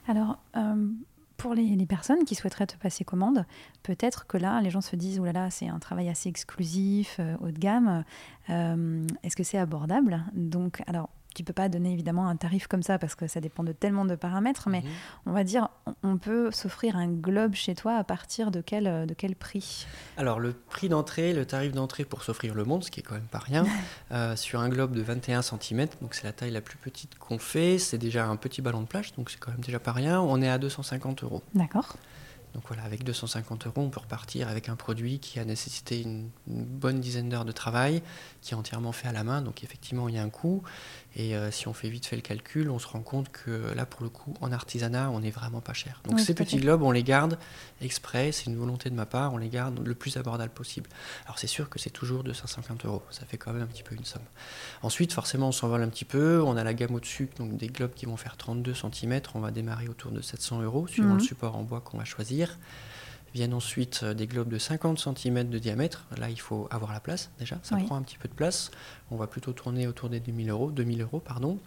Alors, 0.09 0.39
euh, 0.57 0.89
pour 1.37 1.53
les, 1.53 1.85
personnes 1.85 2.25
qui 2.25 2.33
souhaiteraient 2.33 2.65
te 2.65 2.75
passer 2.77 3.03
commande, 3.03 3.45
peut-être 3.83 4.25
que 4.25 4.39
là, 4.39 4.59
les 4.59 4.71
gens 4.71 4.81
se 4.81 4.95
disent, 4.95 5.19
oh 5.19 5.25
là 5.25 5.33
là, 5.33 5.51
c'est 5.51 5.67
un 5.67 5.77
travail 5.77 6.09
assez 6.09 6.29
exclusif, 6.29 7.17
euh, 7.19 7.37
haut 7.41 7.51
de 7.51 7.59
gamme. 7.59 8.03
Euh, 8.49 9.05
Est-ce 9.21 9.35
que 9.35 9.43
c'est 9.43 9.59
abordable? 9.59 10.23
Donc, 10.33 10.81
alors, 10.87 11.09
tu 11.35 11.43
peux 11.43 11.53
pas 11.53 11.69
donner 11.69 11.93
évidemment 11.93 12.27
un 12.27 12.35
tarif 12.35 12.67
comme 12.67 12.83
ça 12.83 12.97
parce 12.99 13.15
que 13.15 13.27
ça 13.27 13.39
dépend 13.39 13.63
de 13.63 13.71
tellement 13.71 14.03
de 14.05 14.15
paramètres, 14.15 14.67
mais 14.67 14.81
Mhm. 14.81 14.89
on 15.27 15.31
va 15.31 15.43
dire, 15.43 15.69
on- 16.03 16.17
peut 16.17 16.51
s'offrir 16.51 16.97
un 16.97 17.07
globe 17.07 17.53
chez 17.53 17.75
toi 17.75 17.95
à 17.95 18.03
partir 18.03 18.51
de 18.51 18.59
quel, 18.61 18.87
euh, 18.87 19.05
de 19.05 19.13
quel 19.13 19.35
prix? 19.35 19.85
Alors 20.17 20.39
le 20.39 20.51
prix 20.53 20.89
d'entrée, 20.89 21.31
le 21.33 21.45
tarif 21.45 21.71
d'entrée 21.71 22.03
pour 22.03 22.23
s'offrir 22.23 22.53
le 22.55 22.65
monde, 22.65 22.83
ce 22.83 22.91
qui 22.91 22.99
est 22.99 23.03
quand 23.03 23.13
même 23.15 23.23
pas 23.23 23.39
rien, 23.39 23.63
euh, 24.11 24.35
sur 24.35 24.59
un 24.59 24.67
globe 24.69 24.93
de 24.93 25.01
21 25.01 25.41
cm, 25.41 25.87
donc 26.01 26.13
c'est 26.15 26.25
la 26.25 26.33
taille 26.33 26.51
la 26.51 26.61
plus 26.61 26.77
petite 26.77 27.17
qu'on 27.17 27.37
fait, 27.39 27.77
c'est 27.77 27.97
déjà 27.99 28.25
un 28.25 28.35
petit 28.35 28.61
ballon 28.61 28.81
de 28.81 28.87
plage, 28.87 29.13
donc 29.13 29.29
c'est 29.29 29.39
quand 29.39 29.51
même 29.51 29.61
déjà 29.61 29.79
pas 29.79 29.93
rien, 29.93 30.19
on 30.19 30.41
est 30.41 30.49
à 30.49 30.57
250 30.57 31.23
euros. 31.23 31.41
D'accord 31.53 31.95
Donc 32.55 32.63
voilà, 32.67 32.81
avec 32.83 33.03
250 33.03 33.67
euros, 33.67 33.81
on 33.81 33.89
peut 33.91 33.99
repartir 33.99 34.47
avec 34.49 34.69
un 34.69 34.75
produit 34.75 35.19
qui 35.19 35.39
a 35.39 35.45
nécessité 35.45 36.01
une, 36.01 36.31
une 36.47 36.65
bonne 36.65 36.99
dizaine 36.99 37.29
d'heures 37.29 37.45
de 37.45 37.51
travail, 37.51 38.01
qui 38.41 38.53
est 38.55 38.57
entièrement 38.57 38.91
fait 38.91 39.07
à 39.07 39.11
la 39.13 39.23
main, 39.23 39.43
donc 39.43 39.63
effectivement 39.63 40.09
il 40.09 40.15
y 40.15 40.17
a 40.17 40.23
un 40.23 40.29
coût. 40.31 40.63
Et 41.21 41.35
euh, 41.35 41.51
si 41.51 41.67
on 41.67 41.73
fait 41.73 41.89
vite 41.89 42.05
fait 42.05 42.15
le 42.15 42.21
calcul, 42.21 42.69
on 42.69 42.79
se 42.79 42.87
rend 42.87 43.01
compte 43.01 43.29
que 43.29 43.73
là 43.75 43.85
pour 43.85 44.03
le 44.03 44.09
coup, 44.09 44.33
en 44.39 44.53
artisanat, 44.53 45.09
on 45.09 45.19
n'est 45.19 45.31
vraiment 45.31 45.59
pas 45.59 45.73
cher. 45.73 45.99
Donc 46.05 46.15
Oui, 46.15 46.23
ces 46.23 46.33
petits 46.33 46.55
fait. 46.55 46.61
globes, 46.63 46.81
on 46.81 46.91
les 46.91 47.03
garde 47.03 47.37
exprès, 47.81 48.31
c'est 48.31 48.45
une 48.45 48.55
volonté 48.55 48.89
de 48.89 48.95
ma 48.95 49.05
part, 49.05 49.33
on 49.33 49.37
les 49.37 49.49
garde 49.49 49.85
le 49.85 49.95
plus 49.95 50.15
abordable 50.15 50.53
possible. 50.53 50.89
Alors 51.25 51.37
c'est 51.37 51.47
sûr 51.47 51.69
que 51.69 51.77
c'est 51.77 51.89
toujours 51.89 52.23
250 52.23 52.85
euros, 52.85 53.03
ça 53.09 53.25
fait 53.25 53.35
quand 53.37 53.51
même 53.51 53.63
un 53.63 53.67
petit 53.67 53.83
peu 53.83 53.95
une 53.95 54.05
somme. 54.05 54.21
Ensuite, 54.81 55.11
forcément, 55.11 55.49
on 55.49 55.51
s'envole 55.51 55.83
un 55.83 55.89
petit 55.89 56.05
peu, 56.05 56.41
on 56.41 56.55
a 56.55 56.63
la 56.63 56.73
gamme 56.73 56.95
au-dessus, 56.95 57.27
donc 57.37 57.57
des 57.57 57.67
globes 57.67 57.93
qui 57.93 58.05
vont 58.05 58.15
faire 58.15 58.37
32 58.37 58.73
cm, 58.73 59.19
on 59.35 59.39
va 59.41 59.51
démarrer 59.51 59.89
autour 59.89 60.11
de 60.11 60.21
700 60.21 60.61
euros, 60.61 60.87
suivant 60.87 61.09
Mhm. 61.09 61.17
le 61.17 61.23
support 61.23 61.57
en 61.57 61.63
bois 61.63 61.81
qu'on 61.81 61.97
va 61.97 62.05
choisir. 62.05 62.57
Viennent 63.33 63.53
ensuite 63.53 64.01
euh, 64.03 64.13
des 64.13 64.27
globes 64.27 64.49
de 64.49 64.57
50 64.57 64.99
cm 64.99 65.49
de 65.49 65.59
diamètre. 65.59 66.05
Là, 66.17 66.29
il 66.29 66.39
faut 66.39 66.67
avoir 66.71 66.91
la 66.93 66.99
place 66.99 67.29
déjà. 67.39 67.59
Ça 67.63 67.75
Oui. 67.75 67.83
prend 67.85 67.95
un 67.95 68.01
petit 68.01 68.17
peu 68.17 68.27
de 68.27 68.33
place. 68.33 68.71
On 69.11 69.17
va 69.17 69.27
plutôt 69.27 69.53
tourner 69.53 69.87
autour 69.87 70.09
des 70.09 70.19
2000 70.19 70.49
euros, 70.49 70.71
2000 70.71 71.01
euros 71.01 71.19
pardon. 71.19 71.59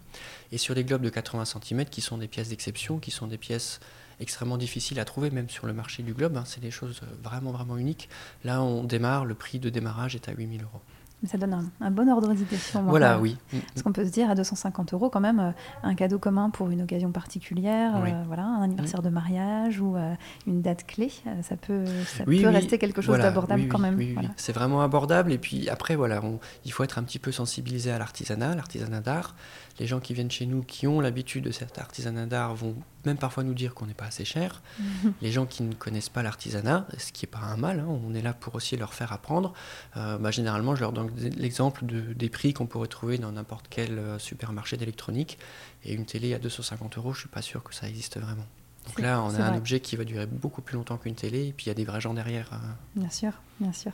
Et 0.51 0.57
sur 0.57 0.75
des 0.75 0.83
globes 0.83 1.01
de 1.03 1.09
80 1.09 1.45
cm, 1.45 1.85
qui 1.85 2.01
sont 2.01 2.17
des 2.17 2.27
pièces 2.27 2.49
d'exception, 2.49 2.99
qui 2.99 3.11
sont 3.11 3.27
des 3.27 3.37
pièces 3.37 3.79
extrêmement 4.19 4.57
difficiles 4.57 4.99
à 4.99 5.05
trouver, 5.05 5.31
même 5.31 5.49
sur 5.49 5.65
le 5.67 5.73
marché 5.73 6.03
du 6.03 6.13
globe. 6.13 6.37
hein. 6.37 6.43
C'est 6.45 6.61
des 6.61 6.71
choses 6.71 7.01
euh, 7.03 7.07
vraiment, 7.23 7.51
vraiment 7.51 7.77
uniques. 7.77 8.09
Là, 8.43 8.61
on 8.61 8.83
démarre, 8.83 9.25
le 9.25 9.33
prix 9.35 9.59
de 9.59 9.69
démarrage 9.69 10.15
est 10.15 10.29
à 10.29 10.33
8000 10.33 10.63
euros. 10.63 10.81
Mais 11.23 11.29
Ça 11.29 11.37
donne 11.37 11.53
un, 11.53 11.63
un 11.81 11.89
bon 11.89 12.09
ordre 12.11 12.33
d'idée. 12.33 12.57
moins. 12.75 12.83
Voilà, 12.83 13.17
oui. 13.17 13.37
Parce 13.73 13.81
qu'on 13.81 13.93
peut 13.93 14.05
se 14.05 14.11
dire 14.11 14.29
à 14.29 14.35
250 14.35 14.93
euros 14.93 15.09
quand 15.09 15.21
même 15.21 15.39
euh, 15.39 15.51
un 15.83 15.95
cadeau 15.95 16.19
commun 16.19 16.49
pour 16.49 16.69
une 16.69 16.81
occasion 16.81 17.11
particulière, 17.13 17.93
Oui. 18.03 18.11
euh, 18.11 18.23
voilà, 18.27 18.43
un 18.43 18.61
anniversaire 18.63 19.01
de 19.01 19.09
mariage 19.09 19.79
ou 19.79 19.95
euh, 19.95 20.13
une 20.47 20.61
date 20.61 20.85
clé, 20.85 21.11
ça 21.41 21.55
peut, 21.55 21.85
ça 22.05 22.25
Oui, 22.27 22.41
peut 22.41 22.49
oui, 22.49 22.53
rester 22.53 22.77
quelque 22.77 23.01
chose 23.01 23.15
voilà, 23.15 23.23
d'abordable 23.23 23.67
quand 23.69 23.79
même. 23.79 23.95
voilà. 24.13 24.29
C'est 24.35 24.51
vraiment 24.53 24.81
abordable. 24.81 25.31
Et 25.31 25.37
puis 25.37 25.69
après, 25.69 25.95
voilà, 25.95 26.21
on- 26.23 26.39
il 26.65 26.71
faut 26.73 26.83
être 26.83 26.99
un 26.99 27.03
petit 27.03 27.19
peu 27.19 27.31
sensibilisé 27.31 27.89
à 27.91 27.97
l'artisanat, 27.97 28.53
l'artisanat 28.55 28.99
d'art. 28.99 29.35
Les 29.79 29.87
gens 29.87 29.99
qui 29.99 30.13
viennent 30.13 30.29
chez 30.31 30.45
nous, 30.45 30.61
qui 30.61 30.85
ont 30.87 30.99
l'habitude 31.01 31.43
de 31.45 31.51
cet 31.51 31.79
artisanat 31.79 32.25
d'art, 32.27 32.53
vont 32.53 32.75
même 33.05 33.17
parfois 33.17 33.43
nous 33.43 33.53
dire 33.55 33.73
qu'on 33.73 33.85
n'est 33.87 33.93
pas 33.95 34.05
assez 34.05 34.23
cher. 34.25 34.61
Les 35.21 35.31
gens 35.31 35.45
qui 35.47 35.63
ne 35.63 35.73
connaissent 35.73 36.09
pas 36.09 36.21
l'artisanat, 36.23 36.87
ce 36.97 37.11
qui 37.11 37.25
n'est 37.25 37.31
pas 37.31 37.39
un 37.39 37.57
mal, 37.57 37.79
hein, 37.79 37.87
on 37.87 38.13
est 38.13 38.21
là 38.21 38.33
pour 38.33 38.53
aussi 38.55 38.77
leur 38.77 38.93
faire 38.93 39.11
apprendre. 39.11 39.53
Euh, 39.97 40.17
bah, 40.19 40.29
généralement, 40.31 40.75
je 40.75 40.81
leur 40.81 40.91
donne 40.91 41.11
l'exemple 41.37 41.85
de- 41.85 42.13
des 42.13 42.29
prix 42.29 42.53
qu'on 42.53 42.67
pourrait 42.67 42.87
trouver 42.87 43.17
dans 43.17 43.31
n'importe 43.31 43.65
quel 43.69 43.97
euh, 43.97 44.19
supermarché 44.19 44.77
d'électronique. 44.77 45.39
Et 45.83 45.93
une 45.93 46.05
télé 46.05 46.33
à 46.35 46.39
250 46.39 46.97
euros, 46.97 47.13
je 47.13 47.21
suis 47.21 47.29
pas 47.29 47.41
sûr 47.41 47.63
que 47.63 47.73
ça 47.73 47.89
existe 47.89 48.19
vraiment. 48.19 48.45
Donc 48.85 48.99
là, 48.99 49.21
on 49.23 49.29
a 49.29 49.37
un 49.43 49.47
vrai. 49.49 49.57
objet 49.57 49.79
qui 49.79 49.95
va 49.95 50.03
durer 50.03 50.25
beaucoup 50.27 50.61
plus 50.61 50.75
longtemps 50.75 50.97
qu'une 50.97 51.15
télé, 51.15 51.47
et 51.47 51.53
puis 51.53 51.65
il 51.65 51.69
y 51.69 51.71
a 51.71 51.73
des 51.73 51.85
vrais 51.85 52.01
gens 52.01 52.13
derrière. 52.13 52.49
euh, 52.53 52.57
Bien 52.97 53.09
sûr, 53.09 53.31
bien 53.61 53.71
sûr. 53.71 53.93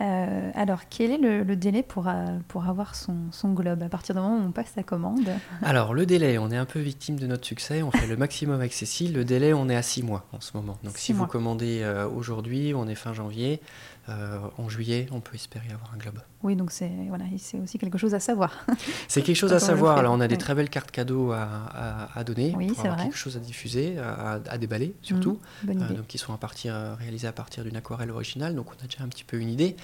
Euh, 0.00 0.50
alors, 0.54 0.80
quel 0.90 1.12
est 1.12 1.18
le, 1.18 1.44
le 1.44 1.56
délai 1.56 1.84
pour, 1.84 2.08
euh, 2.08 2.38
pour 2.48 2.68
avoir 2.68 2.96
son, 2.96 3.14
son 3.30 3.52
globe 3.52 3.82
À 3.82 3.88
partir 3.88 4.14
du 4.14 4.20
moment 4.20 4.36
où 4.36 4.48
on 4.48 4.50
passe 4.50 4.72
sa 4.74 4.82
commande 4.82 5.28
Alors, 5.62 5.94
le 5.94 6.04
délai, 6.04 6.36
on 6.38 6.50
est 6.50 6.56
un 6.56 6.64
peu 6.64 6.80
victime 6.80 7.16
de 7.18 7.26
notre 7.28 7.44
succès. 7.46 7.82
On 7.82 7.92
fait 7.92 8.06
le 8.08 8.16
maximum 8.16 8.56
avec 8.56 8.72
Cécile. 8.72 9.14
Le 9.14 9.24
délai, 9.24 9.52
on 9.52 9.68
est 9.68 9.76
à 9.76 9.82
6 9.82 10.02
mois 10.02 10.26
en 10.32 10.40
ce 10.40 10.56
moment. 10.56 10.78
Donc, 10.82 10.96
Six 10.96 11.04
si 11.04 11.14
mois. 11.14 11.26
vous 11.26 11.30
commandez 11.30 11.80
euh, 11.82 12.08
aujourd'hui, 12.08 12.72
on 12.74 12.88
est 12.88 12.96
fin 12.96 13.12
janvier. 13.12 13.60
Euh, 14.08 14.38
en 14.58 14.68
juillet, 14.68 15.06
on 15.12 15.20
peut 15.20 15.34
espérer 15.34 15.66
avoir 15.72 15.92
un 15.94 15.96
globe. 15.96 16.18
Oui, 16.42 16.56
donc 16.56 16.72
c'est 16.72 16.90
voilà, 17.08 17.24
aussi 17.62 17.78
quelque 17.78 17.96
chose 17.96 18.12
à 18.14 18.20
savoir. 18.20 18.66
C'est 19.08 19.22
quelque 19.22 19.36
chose 19.36 19.54
à 19.54 19.58
savoir. 19.58 19.96
Alors, 19.96 20.12
on 20.12 20.20
a 20.20 20.28
des 20.28 20.34
oui. 20.34 20.38
très 20.38 20.54
belles 20.54 20.68
cartes 20.68 20.90
cadeaux 20.90 21.32
à, 21.32 21.42
à- 21.74 22.18
à 22.18 22.22
donner 22.24 22.52
Oui, 22.54 22.66
pour 22.66 22.76
c'est 22.76 22.80
avoir 22.82 22.96
vrai. 22.96 23.04
quelque 23.06 23.16
chose 23.16 23.36
à 23.38 23.40
diffuser, 23.40 23.96
à, 23.98 24.40
à 24.46 24.58
déballer 24.58 24.94
surtout. 25.00 25.38
Bonne 25.62 25.82
Euh, 25.82 25.94
donc, 25.94 26.06
qui 26.06 26.18
sont 26.18 26.34
à 26.34 26.36
partir, 26.36 26.74
réalisés 26.98 27.28
à 27.28 27.32
partir 27.32 27.64
d'une 27.64 27.76
aquarelle 27.76 28.10
originale. 28.10 28.54
Donc, 28.54 28.66
on 28.78 28.84
a 28.84 28.86
déjà 28.86 29.02
un 29.02 29.08
petit 29.08 29.24
peu 29.24 29.38
une 29.38 29.48
idée. 29.48 29.74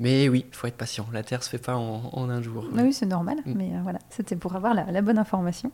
Mais 0.00 0.30
oui, 0.30 0.46
il 0.48 0.54
faut 0.54 0.66
être 0.66 0.76
patient. 0.78 1.06
La 1.12 1.22
Terre 1.22 1.42
se 1.42 1.50
fait 1.50 1.58
pas 1.58 1.76
en, 1.76 2.08
en 2.14 2.30
un 2.30 2.40
jour. 2.40 2.64
Oui, 2.72 2.94
c'est 2.94 3.04
normal, 3.06 3.36
Mm. 3.44 3.52
mais 3.54 3.70
euh, 3.74 3.80
voilà, 3.82 3.98
c'était 4.08 4.36
pour 4.36 4.56
avoir 4.56 4.72
la, 4.72 4.90
la 4.90 5.02
bonne 5.02 5.18
information. 5.18 5.70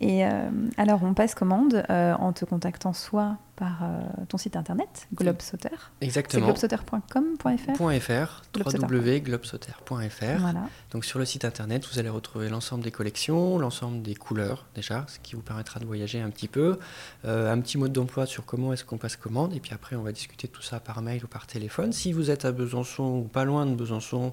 Et 0.00 0.26
euh, 0.26 0.50
alors, 0.76 1.02
on 1.04 1.14
passe 1.14 1.34
commande 1.34 1.84
euh, 1.88 2.14
en 2.14 2.32
te 2.32 2.44
contactant 2.44 2.92
soit 2.92 3.36
par 3.54 3.84
euh, 3.84 4.00
ton 4.28 4.36
site 4.36 4.56
internet, 4.56 5.06
Globesauter, 5.14 5.68
c'est 6.00 6.04
Exactement. 6.06 6.46
globesauter.com.fr. 6.46 7.76
.fr, 7.76 8.42
Globesauter. 8.52 8.86
www.globesauter.fr. 8.86 10.40
Voilà, 10.40 10.68
Donc 10.90 11.04
sur 11.04 11.20
le 11.20 11.24
site 11.24 11.44
internet, 11.44 11.86
vous 11.92 12.00
allez 12.00 12.08
retrouver 12.08 12.48
l'ensemble 12.48 12.82
des 12.82 12.90
collections, 12.90 13.56
l'ensemble 13.60 14.02
des 14.02 14.16
couleurs 14.16 14.66
déjà, 14.74 15.06
ce 15.06 15.20
qui 15.20 15.36
vous 15.36 15.42
permettra 15.42 15.78
de 15.78 15.84
voyager 15.84 16.20
un 16.20 16.30
petit 16.30 16.48
peu, 16.48 16.80
un 17.22 17.60
petit 17.60 17.78
mode 17.78 17.92
d'emploi 17.92 18.26
sur 18.26 18.44
comment 18.44 18.72
est-ce 18.72 18.84
qu'on 18.84 18.98
passe 18.98 19.14
commande, 19.14 19.54
et 19.54 19.60
puis 19.60 19.72
après 19.72 19.94
on 19.94 20.02
va 20.02 20.10
discuter 20.10 20.48
de 20.48 20.52
tout 20.52 20.62
ça 20.62 20.80
par 20.80 21.00
mail 21.00 21.24
ou 21.24 21.28
par 21.28 21.46
téléphone. 21.46 21.92
Si 21.92 22.12
vous 22.12 22.32
êtes 22.32 22.44
à 22.44 22.50
Besançon 22.50 23.18
ou 23.18 23.28
pas 23.28 23.44
loin 23.44 23.66
de 23.66 23.76
Besançon, 23.76 24.32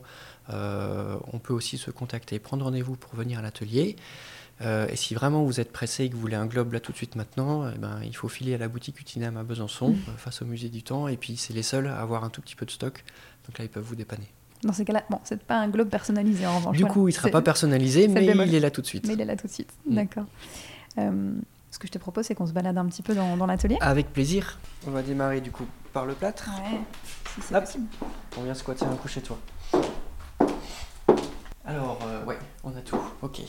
on 0.49 1.39
peut 1.43 1.53
aussi 1.53 1.77
se 1.77 1.91
contacter, 1.91 2.39
prendre 2.39 2.65
rendez-vous 2.65 2.95
pour 2.95 3.13
venir 3.13 3.37
à 3.37 3.43
l'atelier. 3.43 3.97
Euh, 4.61 4.87
et 4.89 4.95
si 4.95 5.13
vraiment 5.15 5.43
vous 5.43 5.59
êtes 5.59 5.71
pressé 5.71 6.03
et 6.05 6.09
que 6.09 6.15
vous 6.15 6.21
voulez 6.21 6.35
un 6.35 6.45
globe 6.45 6.73
là 6.73 6.79
tout 6.79 6.91
de 6.91 6.97
suite 6.97 7.15
maintenant, 7.15 7.67
eh 7.73 7.77
ben, 7.77 7.99
il 8.03 8.15
faut 8.15 8.27
filer 8.27 8.53
à 8.53 8.57
la 8.57 8.67
boutique 8.67 8.99
Utinam 8.99 9.35
à 9.37 9.43
Besançon, 9.43 9.95
euh, 10.07 10.11
face 10.17 10.41
au 10.41 10.45
musée 10.45 10.69
du 10.69 10.83
temps, 10.83 11.07
et 11.07 11.17
puis 11.17 11.35
c'est 11.37 11.53
les 11.53 11.63
seuls 11.63 11.87
à 11.87 11.99
avoir 11.99 12.23
un 12.23 12.29
tout 12.29 12.41
petit 12.41 12.55
peu 12.55 12.65
de 12.65 12.71
stock, 12.71 13.03
donc 13.47 13.57
là 13.57 13.65
ils 13.65 13.69
peuvent 13.69 13.83
vous 13.83 13.95
dépanner. 13.95 14.27
dans 14.63 14.73
ces 14.73 14.85
cas-là, 14.85 15.03
bon, 15.09 15.19
c'est 15.23 15.41
pas 15.41 15.55
un 15.57 15.67
globe 15.67 15.89
personnalisé 15.89 16.45
en 16.45 16.57
revanche. 16.57 16.75
Du 16.77 16.81
voilà. 16.83 16.93
coup, 16.93 17.07
il 17.07 17.11
ne 17.11 17.15
sera 17.15 17.29
pas 17.29 17.41
personnalisé, 17.41 18.07
mais 18.07 18.25
il 18.25 18.53
est 18.55 18.59
là 18.59 18.69
tout 18.69 18.81
de 18.81 18.85
suite. 18.87 19.07
Mais 19.07 19.13
il 19.13 19.21
est 19.21 19.25
là 19.25 19.35
tout 19.35 19.47
de 19.47 19.51
suite, 19.51 19.73
Mm. 19.87 19.95
d'accord. 19.95 20.25
Euh, 20.99 21.33
ce 21.71 21.79
que 21.79 21.87
je 21.87 21.91
te 21.93 21.97
propose, 21.97 22.25
c'est 22.25 22.35
qu'on 22.35 22.45
se 22.45 22.51
balade 22.53 22.77
un 22.77 22.85
petit 22.85 23.01
peu 23.01 23.15
dans, 23.15 23.37
dans 23.37 23.45
l'atelier. 23.47 23.77
Avec 23.81 24.11
plaisir. 24.13 24.59
On 24.85 24.91
va 24.91 25.01
démarrer 25.01 25.41
du 25.41 25.49
coup 25.51 25.65
par 25.93 26.05
le 26.05 26.13
plâtre. 26.13 26.49
Ouais, 26.61 26.79
si 27.33 27.41
c'est 27.41 27.55
Hop. 27.55 27.63
possible. 27.63 27.85
On 28.37 28.43
vient 28.43 28.53
squatter 28.53 28.85
un 28.85 28.95
coup 28.95 29.07
chez 29.07 29.21
toi. 29.21 29.39
Alors, 31.65 31.99
ouais, 32.27 32.37
on 32.63 32.75
a 32.75 32.81
tout. 32.81 32.99
Ok. 33.21 33.41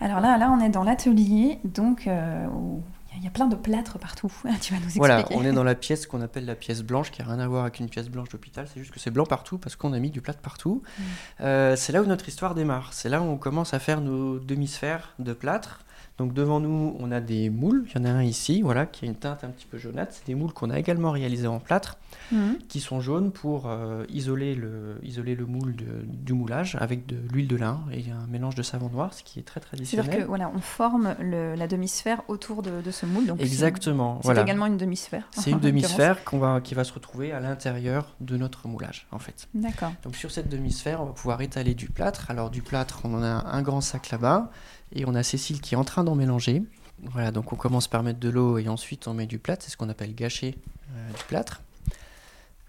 Alors 0.00 0.20
là, 0.20 0.38
là, 0.38 0.50
on 0.50 0.64
est 0.64 0.70
dans 0.70 0.84
l'atelier, 0.84 1.58
donc 1.64 2.06
euh, 2.06 2.46
où 2.46 2.82
il 3.16 3.24
y 3.24 3.26
a 3.26 3.30
plein 3.30 3.46
de 3.46 3.56
plâtres 3.56 3.98
partout. 3.98 4.32
tu 4.60 4.72
vas 4.72 4.78
nous 4.78 4.84
expliquer. 4.84 4.98
Voilà, 4.98 5.26
on 5.32 5.44
est 5.44 5.52
dans 5.52 5.64
la 5.64 5.74
pièce 5.74 6.06
qu'on 6.06 6.22
appelle 6.22 6.46
la 6.46 6.54
pièce 6.54 6.82
blanche, 6.82 7.10
qui 7.10 7.20
n'a 7.20 7.28
rien 7.28 7.38
à 7.38 7.46
voir 7.46 7.62
avec 7.62 7.80
une 7.80 7.88
pièce 7.88 8.08
blanche 8.08 8.30
d'hôpital, 8.30 8.66
c'est 8.72 8.80
juste 8.80 8.92
que 8.92 9.00
c'est 9.00 9.10
blanc 9.10 9.26
partout 9.26 9.58
parce 9.58 9.76
qu'on 9.76 9.92
a 9.92 9.98
mis 9.98 10.10
du 10.10 10.20
plâtre 10.20 10.40
partout. 10.40 10.82
Mm. 10.82 11.02
Euh, 11.42 11.76
c'est 11.76 11.92
là 11.92 12.02
où 12.02 12.06
notre 12.06 12.28
histoire 12.28 12.54
démarre, 12.54 12.92
c'est 12.92 13.08
là 13.08 13.20
où 13.20 13.24
on 13.24 13.36
commence 13.36 13.74
à 13.74 13.78
faire 13.78 14.00
nos 14.00 14.38
demi-sphères 14.38 15.14
de 15.18 15.32
plâtre. 15.32 15.80
Donc 16.20 16.34
devant 16.34 16.60
nous, 16.60 16.94
on 17.00 17.10
a 17.12 17.20
des 17.22 17.48
moules, 17.48 17.86
il 17.88 17.98
y 17.98 18.00
en 18.02 18.04
a 18.04 18.10
un 18.10 18.22
ici, 18.22 18.60
voilà, 18.60 18.84
qui 18.84 19.06
a 19.06 19.08
une 19.08 19.14
teinte 19.14 19.42
un 19.42 19.48
petit 19.48 19.64
peu 19.64 19.78
jaunâtre. 19.78 20.12
C'est 20.14 20.26
des 20.26 20.34
moules 20.34 20.52
qu'on 20.52 20.68
a 20.68 20.78
également 20.78 21.12
réalisés 21.12 21.46
en 21.46 21.60
plâtre, 21.60 21.96
Mhm. 22.30 22.58
qui 22.68 22.80
sont 22.80 23.00
jaunes 23.00 23.32
pour 23.32 23.62
euh, 23.68 24.04
isoler, 24.10 24.54
le, 24.54 24.98
isoler 25.02 25.34
le 25.34 25.46
moule 25.46 25.74
de- 25.74 26.04
du 26.04 26.34
moulage 26.34 26.76
avec 26.78 27.06
de 27.06 27.16
l'huile 27.32 27.48
de 27.48 27.56
lin 27.56 27.80
et 27.90 28.04
un 28.10 28.26
mélange 28.26 28.54
de 28.54 28.62
savon 28.62 28.90
noir, 28.90 29.14
ce 29.14 29.22
qui 29.22 29.38
est 29.38 29.44
très 29.44 29.60
traditionnel. 29.60 30.04
C'est-à-dire 30.04 30.24
que 30.24 30.28
voilà, 30.28 30.52
on 30.54 30.60
forme 30.60 31.14
le- 31.20 31.54
la 31.54 31.66
demi-sphère 31.66 32.20
autour 32.28 32.60
de, 32.62 32.82
de 32.82 32.90
ce 32.90 33.06
moule. 33.06 33.26
Donc 33.26 33.40
Exactement, 33.40 34.18
C'est 34.20 34.26
voilà. 34.26 34.42
également 34.42 34.66
une 34.66 34.76
demi-sphère. 34.76 35.26
C'est 35.30 35.50
une 35.52 35.60
demi-sphère 35.60 36.22
qu'on 36.24 36.38
va, 36.38 36.60
qui 36.60 36.74
va 36.74 36.84
se 36.84 36.92
retrouver 36.92 37.32
à 37.32 37.40
l'intérieur 37.40 38.14
de 38.20 38.36
notre 38.36 38.68
moulage, 38.68 39.06
en 39.10 39.18
fait. 39.18 39.48
D'accord. 39.54 39.92
Donc 40.04 40.16
sur 40.16 40.30
cette 40.30 40.50
demi-sphère, 40.50 41.00
on 41.00 41.06
va 41.06 41.12
pouvoir 41.12 41.40
étaler 41.40 41.72
du 41.74 41.88
plâtre. 41.88 42.30
Alors 42.30 42.50
du 42.50 42.60
plâtre, 42.60 43.00
on 43.04 43.14
en 43.14 43.22
a 43.22 43.46
un 43.50 43.62
grand 43.62 43.80
sac 43.80 44.10
là-bas, 44.10 44.50
et 44.92 45.04
on 45.06 45.14
a 45.14 45.22
Cécile 45.22 45.60
qui 45.60 45.74
est 45.74 45.78
en 45.78 45.84
train 45.84 46.02
d'en 46.10 46.16
mélanger. 46.16 46.62
Voilà, 47.04 47.30
donc 47.30 47.52
on 47.52 47.56
commence 47.56 47.88
par 47.88 48.02
mettre 48.02 48.20
de 48.20 48.28
l'eau 48.28 48.58
et 48.58 48.68
ensuite 48.68 49.08
on 49.08 49.14
met 49.14 49.26
du 49.26 49.38
plâtre, 49.38 49.64
c'est 49.64 49.70
ce 49.70 49.76
qu'on 49.76 49.88
appelle 49.88 50.14
gâcher 50.14 50.58
euh, 50.94 51.12
du 51.16 51.24
plâtre, 51.24 51.62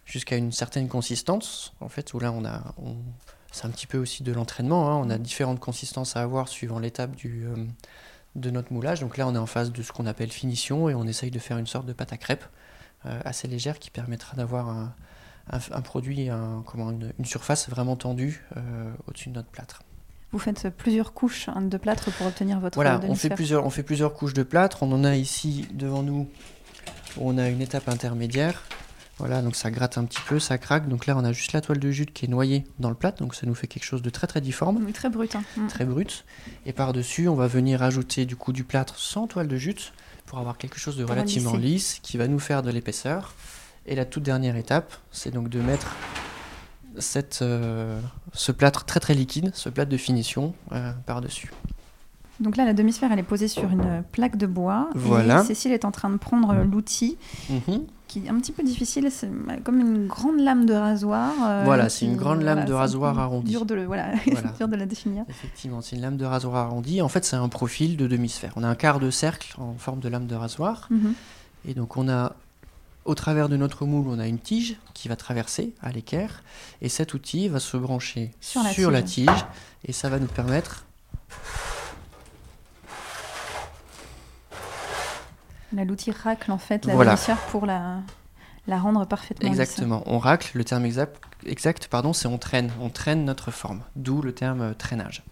jusqu'à 0.05 0.37
une 0.37 0.51
certaine 0.51 0.87
consistance, 0.87 1.73
en 1.81 1.89
fait, 1.89 2.13
où 2.13 2.19
là 2.19 2.31
on 2.31 2.45
a... 2.45 2.73
on- 2.81 2.95
C'est 3.51 3.65
un 3.65 3.69
petit 3.71 3.87
peu 3.87 3.97
aussi 3.97 4.23
de 4.23 4.31
l'entraînement, 4.31 4.89
hein. 4.89 4.95
on 4.95 5.09
a 5.09 5.17
différentes 5.17 5.59
consistances 5.59 6.15
à 6.15 6.21
avoir 6.21 6.47
suivant 6.47 6.79
l'étape 6.79 7.15
du... 7.15 7.43
euh, 7.45 7.55
de 8.35 8.49
notre 8.49 8.71
moulage. 8.71 9.01
Donc 9.01 9.17
là, 9.17 9.27
on 9.27 9.35
est 9.35 9.37
en 9.37 9.45
phase 9.45 9.73
de 9.73 9.83
ce 9.83 9.91
qu'on 9.91 10.05
appelle 10.05 10.31
finition 10.31 10.87
et 10.87 10.95
on 10.95 11.05
essaye 11.05 11.31
de 11.31 11.39
faire 11.39 11.57
une 11.57 11.67
sorte 11.67 11.85
de 11.85 11.91
pâte 11.91 12.13
à 12.13 12.17
crêpes 12.17 12.45
euh, 13.05 13.19
assez 13.25 13.49
légère 13.49 13.77
qui 13.77 13.89
permettra 13.91 14.37
d'avoir 14.37 14.69
un, 14.69 14.95
un, 15.51 15.59
un 15.73 15.81
produit, 15.81 16.29
un- 16.29 16.63
comment, 16.65 16.91
une, 16.91 17.11
une 17.19 17.25
surface 17.25 17.67
vraiment 17.69 17.97
tendue 17.97 18.45
euh, 18.55 18.93
au-dessus 19.07 19.27
de 19.27 19.35
notre 19.35 19.49
plâtre. 19.49 19.83
Vous 20.31 20.39
faites 20.39 20.69
plusieurs 20.69 21.13
couches 21.13 21.49
hein, 21.49 21.61
de 21.61 21.77
plâtre 21.77 22.11
pour 22.13 22.27
obtenir 22.27 22.59
votre 22.59 22.75
Voilà, 22.75 22.99
on 23.03 23.15
fait, 23.15 23.29
plusieurs, 23.29 23.65
on 23.65 23.69
fait 23.69 23.83
plusieurs 23.83 24.13
couches 24.13 24.33
de 24.33 24.43
plâtre. 24.43 24.83
On 24.83 24.91
en 24.93 25.03
a 25.03 25.15
ici 25.15 25.67
devant 25.73 26.03
nous, 26.03 26.29
on 27.17 27.37
a 27.37 27.49
une 27.49 27.61
étape 27.61 27.89
intermédiaire. 27.89 28.63
Voilà, 29.17 29.41
donc 29.43 29.55
ça 29.55 29.69
gratte 29.69 29.99
un 29.99 30.05
petit 30.05 30.21
peu, 30.27 30.39
ça 30.39 30.57
craque. 30.57 30.87
Donc 30.87 31.05
là, 31.05 31.15
on 31.15 31.23
a 31.23 31.31
juste 31.31 31.53
la 31.53 31.61
toile 31.61 31.77
de 31.77 31.91
jute 31.91 32.11
qui 32.11 32.25
est 32.25 32.27
noyée 32.27 32.63
dans 32.79 32.89
le 32.89 32.95
plâtre, 32.95 33.19
donc 33.21 33.35
ça 33.35 33.45
nous 33.45 33.53
fait 33.53 33.67
quelque 33.67 33.83
chose 33.83 34.01
de 34.01 34.09
très 34.09 34.25
très 34.25 34.41
difforme. 34.41 34.81
Oui, 34.83 34.93
très 34.93 35.09
brut. 35.09 35.35
hein. 35.35 35.43
Mm. 35.57 35.67
très 35.67 35.85
brute. 35.85 36.25
Et 36.65 36.73
par-dessus, 36.73 37.27
on 37.27 37.35
va 37.35 37.45
venir 37.47 37.83
ajouter 37.83 38.25
du 38.25 38.35
coup 38.35 38.51
du 38.51 38.63
plâtre 38.63 38.97
sans 38.97 39.27
toile 39.27 39.47
de 39.47 39.57
jute 39.57 39.93
pour 40.25 40.39
avoir 40.39 40.57
quelque 40.57 40.79
chose 40.79 40.97
de 40.97 41.03
relativement 41.03 41.55
lisse 41.55 41.99
qui 42.01 42.17
va 42.17 42.27
nous 42.27 42.39
faire 42.39 42.63
de 42.63 42.71
l'épaisseur. 42.71 43.35
Et 43.85 43.95
la 43.95 44.05
toute 44.05 44.23
dernière 44.23 44.55
étape, 44.55 44.93
c'est 45.11 45.31
donc 45.31 45.49
de 45.49 45.59
mettre 45.59 45.95
cette, 46.97 47.39
euh, 47.41 47.99
ce 48.33 48.51
plâtre 48.51 48.85
très 48.85 48.99
très 48.99 49.13
liquide, 49.13 49.51
ce 49.53 49.69
plâtre 49.69 49.89
de 49.91 49.97
finition 49.97 50.53
euh, 50.71 50.91
par-dessus. 51.05 51.51
Donc 52.39 52.57
là, 52.57 52.65
la 52.65 52.73
demi-sphère, 52.73 53.11
elle 53.11 53.19
est 53.19 53.23
posée 53.23 53.47
sur 53.47 53.69
une 53.69 54.03
plaque 54.11 54.35
de 54.35 54.47
bois. 54.47 54.89
Voilà. 54.95 55.41
Et 55.41 55.45
Cécile 55.45 55.71
est 55.73 55.85
en 55.85 55.91
train 55.91 56.09
de 56.09 56.17
prendre 56.17 56.55
l'outil 56.63 57.17
Mhm. 57.49 57.83
qui 58.07 58.25
est 58.25 58.29
un 58.29 58.39
petit 58.39 58.51
peu 58.51 58.63
difficile. 58.63 59.09
C'est 59.11 59.29
comme 59.63 59.79
une 59.79 60.07
grande 60.07 60.39
lame 60.39 60.65
de 60.65 60.73
rasoir. 60.73 61.31
euh, 61.43 61.61
Voilà, 61.65 61.87
c'est 61.89 62.05
une 62.05 62.15
grande 62.15 62.41
lame 62.41 62.65
de 62.65 62.73
rasoir 62.73 63.19
arrondie. 63.19 63.51
Dur 63.51 63.65
de, 63.65 63.75
le, 63.75 63.85
voilà, 63.85 64.11
Voilà. 64.25 64.49
dur 64.57 64.67
de 64.67 64.75
la 64.75 64.87
définir. 64.87 65.23
Effectivement, 65.29 65.81
c'est 65.81 65.95
une 65.95 66.01
lame 66.01 66.17
de 66.17 66.25
rasoir 66.25 66.55
arrondie. 66.55 67.01
En 67.03 67.09
fait, 67.09 67.23
c'est 67.25 67.35
un 67.35 67.47
profil 67.47 67.95
de 67.95 68.07
demi-sphère. 68.07 68.53
On 68.55 68.63
a 68.63 68.67
un 68.67 68.75
quart 68.75 68.99
de 68.99 69.11
cercle 69.11 69.53
en 69.61 69.75
forme 69.77 69.99
de 69.99 70.09
lame 70.09 70.25
de 70.25 70.35
rasoir. 70.35 70.87
Mhm. 70.89 71.13
Et 71.67 71.75
donc 71.75 71.95
on 71.95 72.09
a, 72.09 72.33
au 73.05 73.15
travers 73.15 73.49
de 73.49 73.57
notre 73.57 73.85
moule, 73.85 74.07
on 74.07 74.19
a 74.19 74.27
une 74.27 74.39
tige 74.39 74.77
qui 74.93 75.07
va 75.07 75.15
traverser 75.15 75.73
à 75.81 75.91
l'équerre. 75.91 76.43
Et 76.81 76.89
cet 76.89 77.13
outil 77.13 77.47
va 77.47 77.59
se 77.59 77.77
brancher 77.77 78.31
Sur 78.41 78.61
sur 78.67 78.91
la 78.91 78.99
la, 78.99 79.03
tige. 79.03 79.45
Et 79.85 79.91
ça 79.93 80.09
va 80.09 80.19
nous 80.19 80.27
permettre, 80.27 80.85
l'outil 85.85 86.11
racle 86.11 86.51
en 86.51 86.57
fait 86.57 86.85
la 86.85 86.93
Voilà. 86.95 87.15
pour 87.49 87.65
la, 87.65 88.01
la 88.67 88.77
rendre 88.79 89.05
parfaitement 89.05 89.49
lisse. 89.49 89.59
exactement, 89.59 90.03
on 90.05 90.19
racle, 90.19 90.57
le 90.57 90.63
terme 90.63 90.85
exact, 90.85 91.19
exact 91.45 91.87
pardon, 91.87 92.13
c'est 92.13 92.27
on 92.27 92.37
traîne. 92.37 92.71
On 92.81 92.89
traîne 92.89 93.25
notre 93.25 93.51
forme, 93.51 93.81
d'où 93.95 94.21
le 94.21 94.33
terme 94.33 94.61
euh, 94.61 94.73
traînage. 94.73 95.23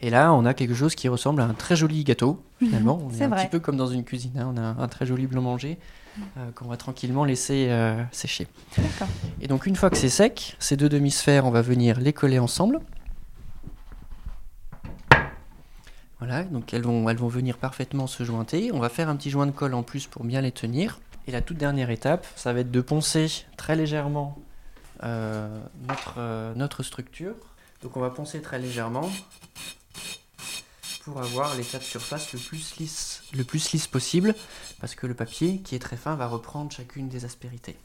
Et 0.00 0.10
là, 0.10 0.32
on 0.34 0.44
a 0.44 0.54
quelque 0.54 0.74
chose 0.74 0.94
qui 0.94 1.08
ressemble 1.08 1.40
à 1.40 1.44
un 1.44 1.54
très 1.54 1.76
joli 1.76 2.02
gâteau, 2.04 2.42
finalement. 2.58 3.00
On 3.02 3.10
est, 3.10 3.22
un 3.22 3.28
vrai. 3.28 3.42
petit 3.42 3.50
peu 3.50 3.60
comme 3.60 3.76
dans 3.76 3.86
une 3.86 4.04
cuisine. 4.04 4.32
hein. 4.38 4.52
On 4.52 4.56
a 4.56 4.60
un, 4.60 4.78
un 4.78 4.88
très 4.88 5.06
joli 5.06 5.26
blanc 5.26 5.40
manger 5.42 5.78
euh, 6.36 6.50
qu'on 6.52 6.66
va 6.66 6.76
tranquillement 6.76 7.24
laisser 7.24 7.68
euh, 7.70 8.02
sécher. 8.12 8.46
Et 9.40 9.48
donc 9.48 9.66
une 9.66 9.76
fois 9.76 9.90
que 9.90 9.96
c'est 9.96 10.08
sec, 10.08 10.56
ces 10.58 10.76
deux 10.76 10.88
demi-sphères, 10.88 11.44
on 11.44 11.50
va 11.50 11.62
venir 11.62 11.98
les 12.00 12.12
coller 12.12 12.38
ensemble. 12.38 12.80
Voilà, 16.18 16.44
donc 16.44 16.72
elles 16.72 16.82
vont, 16.82 17.08
elles 17.08 17.16
vont 17.16 17.28
venir 17.28 17.58
parfaitement 17.58 18.06
se 18.06 18.22
jointer. 18.22 18.70
On 18.72 18.78
va 18.78 18.88
faire 18.88 19.08
un 19.08 19.16
petit 19.16 19.30
joint 19.30 19.46
de 19.46 19.50
colle 19.50 19.74
en 19.74 19.82
plus 19.82 20.06
pour 20.06 20.24
bien 20.24 20.40
les 20.40 20.52
tenir. 20.52 21.00
Et 21.26 21.32
la 21.32 21.40
toute 21.40 21.56
dernière 21.56 21.90
étape, 21.90 22.26
ça 22.36 22.52
va 22.52 22.60
être 22.60 22.70
de 22.70 22.80
poncer 22.80 23.44
très 23.56 23.76
légèrement 23.76 24.38
euh, 25.02 25.60
notre, 25.88 26.54
notre 26.54 26.82
structure. 26.82 27.34
Donc 27.82 27.96
on 27.96 28.00
va 28.00 28.10
poncer 28.10 28.40
très 28.40 28.58
légèrement 28.58 29.10
pour 31.04 31.20
avoir 31.20 31.54
l'état 31.56 31.78
de 31.78 31.82
surface 31.82 32.32
le 32.32 32.38
plus 32.38 32.76
lisse, 32.78 33.22
le 33.34 33.44
plus 33.44 33.72
lisse 33.72 33.86
possible, 33.86 34.34
parce 34.80 34.94
que 34.94 35.06
le 35.06 35.14
papier, 35.14 35.58
qui 35.58 35.74
est 35.74 35.78
très 35.78 35.96
fin, 35.96 36.14
va 36.14 36.26
reprendre 36.26 36.72
chacune 36.72 37.08
des 37.08 37.24
aspérités. 37.24 37.76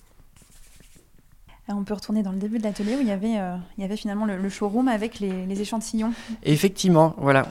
Alors, 1.68 1.82
on 1.82 1.84
peut 1.84 1.94
retourner 1.94 2.24
dans 2.24 2.32
le 2.32 2.40
début 2.40 2.58
de 2.58 2.64
l'atelier 2.64 2.96
où 2.96 3.02
il 3.02 3.08
y 3.08 3.12
avait, 3.12 3.38
euh, 3.38 3.56
il 3.78 3.82
y 3.82 3.84
avait 3.84 3.98
finalement 3.98 4.26
le, 4.26 4.38
le 4.38 4.50
showroom 4.50 4.88
avec 4.88 5.20
les, 5.20 5.46
les 5.46 5.62
échantillons. 5.62 6.14
Effectivement, 6.44 7.14
voilà. 7.18 7.46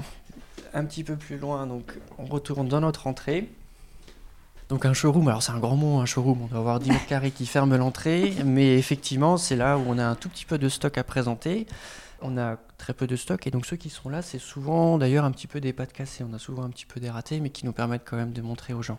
Un 0.74 0.84
petit 0.84 1.04
peu 1.04 1.16
plus 1.16 1.38
loin, 1.38 1.66
donc 1.66 1.94
on 2.18 2.24
retourne 2.24 2.66
dans 2.66 2.80
notre 2.80 3.06
entrée. 3.06 3.48
Donc 4.68 4.84
un 4.84 4.92
showroom, 4.92 5.28
alors 5.28 5.42
c'est 5.42 5.52
un 5.52 5.58
grand 5.58 5.76
mot, 5.76 5.98
un 5.98 6.06
showroom, 6.06 6.42
on 6.42 6.46
doit 6.46 6.58
avoir 6.58 6.80
10 6.80 6.90
mètres 6.90 7.06
carrés 7.08 7.30
qui 7.30 7.46
ferment 7.46 7.76
l'entrée, 7.76 8.34
mais 8.44 8.76
effectivement 8.76 9.36
c'est 9.38 9.56
là 9.56 9.78
où 9.78 9.84
on 9.86 9.98
a 9.98 10.04
un 10.04 10.14
tout 10.14 10.28
petit 10.28 10.44
peu 10.44 10.58
de 10.58 10.68
stock 10.68 10.98
à 10.98 11.04
présenter. 11.04 11.66
On 12.20 12.36
a 12.36 12.56
très 12.78 12.94
peu 12.94 13.06
de 13.06 13.16
stock 13.16 13.46
et 13.46 13.50
donc 13.50 13.66
ceux 13.66 13.76
qui 13.76 13.90
sont 13.90 14.08
là, 14.08 14.22
c'est 14.22 14.38
souvent 14.38 14.96
d'ailleurs 14.98 15.24
un 15.24 15.30
petit 15.32 15.46
peu 15.48 15.60
des 15.60 15.72
pattes 15.72 15.92
cassées, 15.92 16.24
on 16.28 16.32
a 16.32 16.38
souvent 16.38 16.62
un 16.62 16.70
petit 16.70 16.86
peu 16.86 17.00
des 17.00 17.10
ratés, 17.10 17.40
mais 17.40 17.50
qui 17.50 17.66
nous 17.66 17.72
permettent 17.72 18.04
quand 18.08 18.16
même 18.16 18.32
de 18.32 18.40
montrer 18.40 18.72
aux 18.72 18.82
gens 18.82 18.98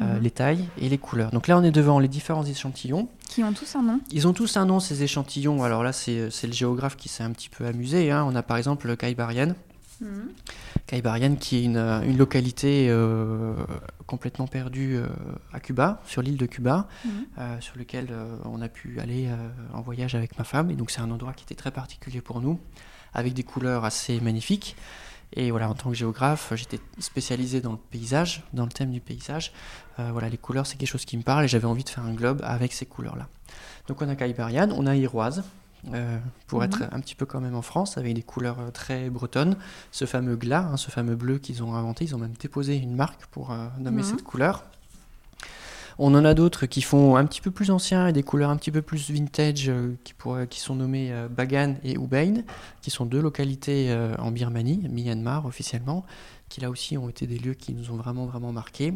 euh, 0.00 0.14
Mhm. 0.16 0.22
les 0.22 0.30
tailles 0.30 0.64
et 0.80 0.88
les 0.88 0.98
couleurs. 0.98 1.30
Donc 1.32 1.48
là 1.48 1.58
on 1.58 1.62
est 1.64 1.72
devant 1.72 1.98
les 1.98 2.08
différents 2.08 2.44
échantillons. 2.44 3.08
qui 3.28 3.42
ont 3.44 3.52
tous 3.52 3.74
un 3.76 3.82
nom. 3.82 4.00
Ils 4.12 4.26
ont 4.28 4.32
tous 4.32 4.56
un 4.56 4.64
nom, 4.64 4.80
ces 4.80 5.02
échantillons. 5.02 5.62
Alors 5.64 5.82
là, 5.82 5.92
c'est 5.92 6.30
c'est 6.30 6.46
le 6.46 6.52
géographe 6.54 6.96
qui 6.96 7.08
s'est 7.08 7.22
un 7.24 7.32
petit 7.32 7.48
peu 7.50 7.66
amusé. 7.66 8.10
hein. 8.10 8.24
On 8.26 8.34
a 8.36 8.42
par 8.42 8.56
exemple 8.56 8.86
le 8.86 8.96
Kaibarian. 8.96 9.54
Kaibarian, 10.86 11.34
qui 11.36 11.56
est 11.56 11.64
une, 11.64 11.76
euh, 11.76 12.00
une 12.02 12.16
localité 12.16 12.86
euh, 12.88 13.52
complètement 14.06 14.46
perdue 14.46 14.96
euh, 14.96 15.06
à 15.52 15.60
Cuba, 15.60 16.00
sur 16.06 16.22
l'île 16.22 16.36
de 16.36 16.46
Cuba, 16.46 16.86
Mhm. 17.04 17.10
euh, 17.38 17.60
sur 17.60 17.76
lequel 17.76 18.06
euh, 18.10 18.36
on 18.44 18.62
a 18.62 18.68
pu 18.68 18.98
aller 19.00 19.26
euh, 19.26 19.36
en 19.74 19.80
voyage 19.82 20.14
avec 20.14 20.38
ma 20.38 20.44
femme. 20.44 20.70
Et 20.70 20.74
donc 20.76 20.90
c'est 20.90 21.00
un 21.00 21.10
endroit 21.10 21.32
qui 21.32 21.44
était 21.44 21.54
très 21.56 21.70
particulier 21.72 22.20
pour 22.20 22.40
nous, 22.40 22.58
avec 23.14 23.34
des 23.34 23.42
couleurs 23.44 23.84
assez 23.84 24.20
magnifiques. 24.20 24.76
Et 25.34 25.50
voilà, 25.50 25.68
en 25.68 25.74
tant 25.74 25.90
que 25.90 25.94
géographe, 25.96 26.52
j'étais 26.56 26.80
spécialisé 26.98 27.60
dans 27.60 27.72
le 27.72 27.78
paysage, 27.78 28.44
dans 28.54 28.64
le 28.64 28.70
thème 28.70 28.90
du 28.90 29.00
paysage. 29.00 29.52
Euh, 29.98 30.08
voilà, 30.12 30.28
les 30.30 30.38
couleurs, 30.38 30.66
c'est 30.66 30.76
quelque 30.76 30.88
chose 30.88 31.04
qui 31.04 31.16
me 31.18 31.22
parle 31.22 31.44
et 31.44 31.48
j'avais 31.48 31.66
envie 31.66 31.84
de 31.84 31.88
faire 31.90 32.04
un 32.04 32.14
globe 32.14 32.40
avec 32.44 32.72
ces 32.72 32.86
couleurs-là. 32.86 33.28
Donc 33.88 34.00
on 34.00 34.08
a 34.08 34.16
Kaibarian, 34.16 34.70
on 34.74 34.86
a 34.86 34.96
Iroise, 34.96 35.44
euh, 35.92 36.18
pour 36.46 36.60
Mhm. 36.60 36.64
être 36.64 36.82
un 36.92 37.00
petit 37.00 37.14
peu 37.14 37.26
quand 37.26 37.40
même 37.40 37.54
en 37.54 37.62
France, 37.62 37.98
avec 37.98 38.14
des 38.14 38.22
couleurs 38.22 38.58
euh, 38.58 38.70
très 38.70 39.10
bretonnes. 39.10 39.56
Ce 39.92 40.06
fameux 40.06 40.36
glas, 40.36 40.66
hein, 40.72 40.76
ce 40.78 40.90
fameux 40.90 41.14
bleu 41.14 41.38
qu'ils 41.38 41.62
ont 41.62 41.74
inventé, 41.74 42.04
ils 42.06 42.14
ont 42.14 42.18
même 42.18 42.34
déposé 42.40 42.76
une 42.76 42.94
marque 42.96 43.26
pour 43.26 43.52
euh, 43.52 43.68
nommer 43.78 44.02
Mhm. 44.02 44.08
cette 44.08 44.22
couleur. 44.24 44.64
On 46.00 46.14
en 46.14 46.24
a 46.24 46.32
d'autres 46.34 46.66
qui 46.66 46.80
font 46.80 47.16
un 47.16 47.26
petit 47.26 47.40
peu 47.40 47.50
plus 47.50 47.72
anciens 47.72 48.06
et 48.06 48.12
des 48.12 48.22
couleurs 48.22 48.50
un 48.50 48.56
petit 48.56 48.70
peu 48.70 48.82
plus 48.82 49.10
vintage 49.10 49.68
euh, 49.68 49.96
qui, 50.48 50.60
sont 50.60 50.76
nommées 50.76 51.12
euh, 51.12 51.28
Bagan 51.28 51.74
et 51.82 51.94
Ubain, 51.94 52.44
qui 52.82 52.90
sont 52.90 53.04
deux 53.04 53.20
localités 53.20 53.90
euh, 53.90 54.14
en 54.18 54.30
Birmanie, 54.30 54.86
Myanmar 54.88 55.44
officiellement, 55.44 56.04
qui 56.48 56.60
là 56.60 56.70
aussi 56.70 56.96
ont 56.96 57.08
été 57.08 57.26
des 57.26 57.38
lieux 57.38 57.54
qui 57.54 57.74
nous 57.74 57.90
ont 57.90 57.96
vraiment 57.96 58.26
vraiment 58.26 58.52
marqués. 58.52 58.94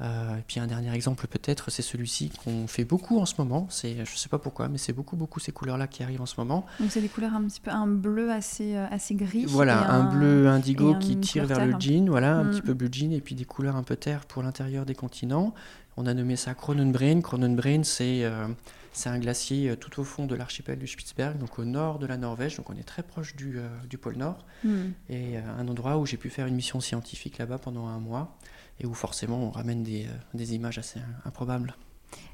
Euh, 0.00 0.36
et 0.38 0.42
puis 0.48 0.58
un 0.58 0.66
dernier 0.66 0.92
exemple 0.94 1.26
peut-être, 1.28 1.70
c'est 1.70 1.82
celui-ci 1.82 2.30
qu'on 2.42 2.66
fait 2.66 2.84
beaucoup 2.84 3.20
en 3.20 3.26
ce 3.26 3.34
moment. 3.38 3.66
C'est, 3.70 4.04
je 4.04 4.16
sais 4.16 4.28
pas 4.28 4.38
pourquoi, 4.38 4.68
mais 4.68 4.78
c'est 4.78 4.92
beaucoup 4.92 5.16
beaucoup 5.16 5.38
ces 5.38 5.52
couleurs-là 5.52 5.86
qui 5.86 6.02
arrivent 6.02 6.22
en 6.22 6.26
ce 6.26 6.34
moment. 6.38 6.66
Donc 6.80 6.90
c'est 6.90 7.00
des 7.02 7.08
couleurs 7.08 7.34
un 7.34 7.42
petit 7.44 7.60
peu 7.60 7.70
un 7.70 7.86
bleu 7.86 8.32
assez 8.32 8.74
euh, 8.74 8.86
assez 8.90 9.14
gris. 9.14 9.44
Voilà, 9.46 9.90
un, 9.92 10.04
bleu 10.04 10.48
indigo 10.48 10.94
qui 10.96 11.18
tire 11.18 11.46
vers 11.46 11.64
le 11.64 11.74
jean, 11.78 12.08
voilà, 12.08 12.36
un 12.36 12.44
Mm. 12.44 12.50
petit 12.50 12.62
peu 12.62 12.74
bleu 12.74 12.88
jean, 12.90 13.12
et 13.12 13.20
puis 13.20 13.34
des 13.34 13.44
couleurs 13.44 13.76
un 13.76 13.82
peu 13.84 13.94
terre 13.96 14.24
pour 14.26 14.42
l'intérieur 14.42 14.86
des 14.86 14.94
continents. 14.94 15.54
On 15.96 16.06
a 16.06 16.14
nommé 16.14 16.36
ça 16.36 16.54
Cronenbrain. 16.54 17.20
Cronenbrain, 17.20 17.82
c'est 17.84 18.24
euh, 18.24 18.48
C'est 18.94 19.08
un 19.08 19.18
glacier 19.18 19.74
tout 19.78 20.00
au 20.00 20.04
fond 20.04 20.26
de 20.26 20.34
l'archipel 20.34 20.78
du 20.78 20.86
Spitzberg, 20.86 21.38
donc 21.38 21.58
au 21.58 21.64
nord 21.64 21.98
de 21.98 22.06
la 22.06 22.18
Norvège, 22.18 22.56
donc 22.58 22.68
on 22.68 22.74
est 22.76 22.82
très 22.82 23.02
proche 23.02 23.34
du, 23.36 23.58
du 23.88 23.96
pôle 23.98 24.16
Nord, 24.16 24.44
Hmm. 24.64 24.90
et 25.08 25.38
un 25.38 25.66
endroit 25.66 25.96
où 25.96 26.04
j'ai 26.06 26.18
pu 26.18 26.28
faire 26.28 26.46
une 26.46 26.54
mission 26.54 26.78
scientifique 26.80 27.38
là-bas 27.38 27.56
pendant 27.58 27.86
un 27.86 27.98
mois, 27.98 28.36
et 28.80 28.86
où 28.86 28.94
forcément 28.94 29.38
on 29.38 29.50
ramène 29.50 29.82
des, 29.82 30.04
euh, 30.06 30.08
des 30.34 30.54
images 30.54 30.78
assez 30.78 31.00
improbables. 31.24 31.74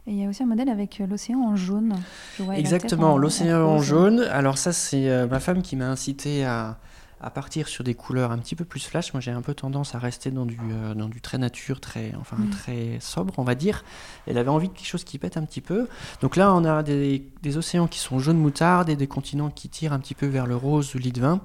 Et 0.07 0.13
il 0.13 0.17
y 0.19 0.25
a 0.25 0.29
aussi 0.29 0.43
un 0.43 0.47
modèle 0.47 0.69
avec 0.71 1.01
euh, 1.01 1.07
l'océan 1.07 1.41
en 1.41 1.55
jaune. 1.57 1.95
Exactement, 2.55 3.15
en- 3.15 3.19
l'océan 3.19 3.61
en 3.67 3.79
jaune. 3.81 4.21
Alors 4.31 4.59
ça, 4.59 4.73
c'est 4.73 5.09
euh, 5.09 5.27
ma 5.27 5.39
femme 5.41 5.63
qui 5.63 5.77
m'a 5.77 5.89
incité 5.89 6.45
à, 6.45 6.79
à 7.21 7.31
partir 7.31 7.69
sur 7.69 7.85
des 7.85 7.95
couleurs 7.95 8.33
un 8.33 8.39
petit 8.39 8.57
peu 8.57 8.65
plus 8.65 8.81
flash. 8.87 9.13
Moi, 9.13 9.21
j'ai 9.21 9.31
un 9.33 9.43
peu 9.43 9.55
tendance 9.55 9.95
à 9.95 9.99
rester 9.99 10.31
dans 10.31 10.47
du, 10.47 10.59
euh, 10.73 10.95
dans 10.95 11.09
du 11.09 11.21
très 11.21 11.37
nature, 11.39 11.81
très, 11.81 12.13
enfin, 12.21 12.37
Mm. 12.39 12.51
très 12.51 12.97
sobre, 13.01 13.35
on 13.39 13.45
va 13.45 13.55
dire. 13.55 13.85
Elle 14.27 14.39
avait 14.39 14.49
envie 14.51 14.69
de 14.69 14.73
quelque 14.73 14.87
chose 14.89 15.05
qui 15.05 15.19
pète 15.19 15.37
un 15.37 15.45
petit 15.45 15.61
peu. 15.61 15.87
Donc 16.23 16.37
là, 16.37 16.53
on 16.55 16.65
a 16.65 16.83
des, 16.83 17.29
des 17.43 17.57
océans 17.57 17.87
qui 17.87 17.99
sont 17.99 18.19
jaune 18.19 18.39
moutarde 18.39 18.89
et 18.89 18.97
des 18.97 19.07
continents 19.09 19.51
qui 19.51 19.69
tirent 19.69 19.93
un 19.93 20.01
petit 20.01 20.15
peu 20.15 20.27
vers 20.27 20.47
le 20.47 20.57
rose 20.57 20.95
ou 20.95 20.99
lit 20.99 21.13
de 21.13 21.21
vin. 21.21 21.41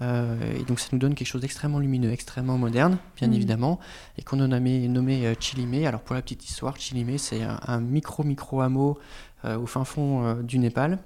Et 0.00 0.64
donc 0.64 0.78
ça 0.78 0.88
nous 0.92 0.98
donne 0.98 1.14
quelque 1.14 1.28
chose 1.28 1.40
d'extrêmement 1.40 1.78
lumineux, 1.78 2.12
extrêmement 2.12 2.58
moderne, 2.58 2.98
bien 3.16 3.28
Mm. 3.28 3.32
évidemment, 3.34 3.80
et 4.18 4.22
qu'on 4.22 4.40
a 4.40 4.46
nommé, 4.46 4.88
nommé 4.88 5.26
euh, 5.26 5.34
Chilimé. 5.38 5.86
Alors 5.86 6.00
pour 6.00 6.14
la 6.14 6.22
petite 6.22 6.48
histoire, 6.48 6.76
Chilimé, 6.76 7.18
c'est 7.18 7.42
un, 7.42 7.58
un 7.66 7.80
micro-micro 7.80 8.60
hameau 8.60 8.98
euh, 9.44 9.58
au 9.58 9.66
fin 9.66 9.84
fond 9.84 10.24
euh, 10.24 10.42
du 10.42 10.58
Népal. 10.58 10.98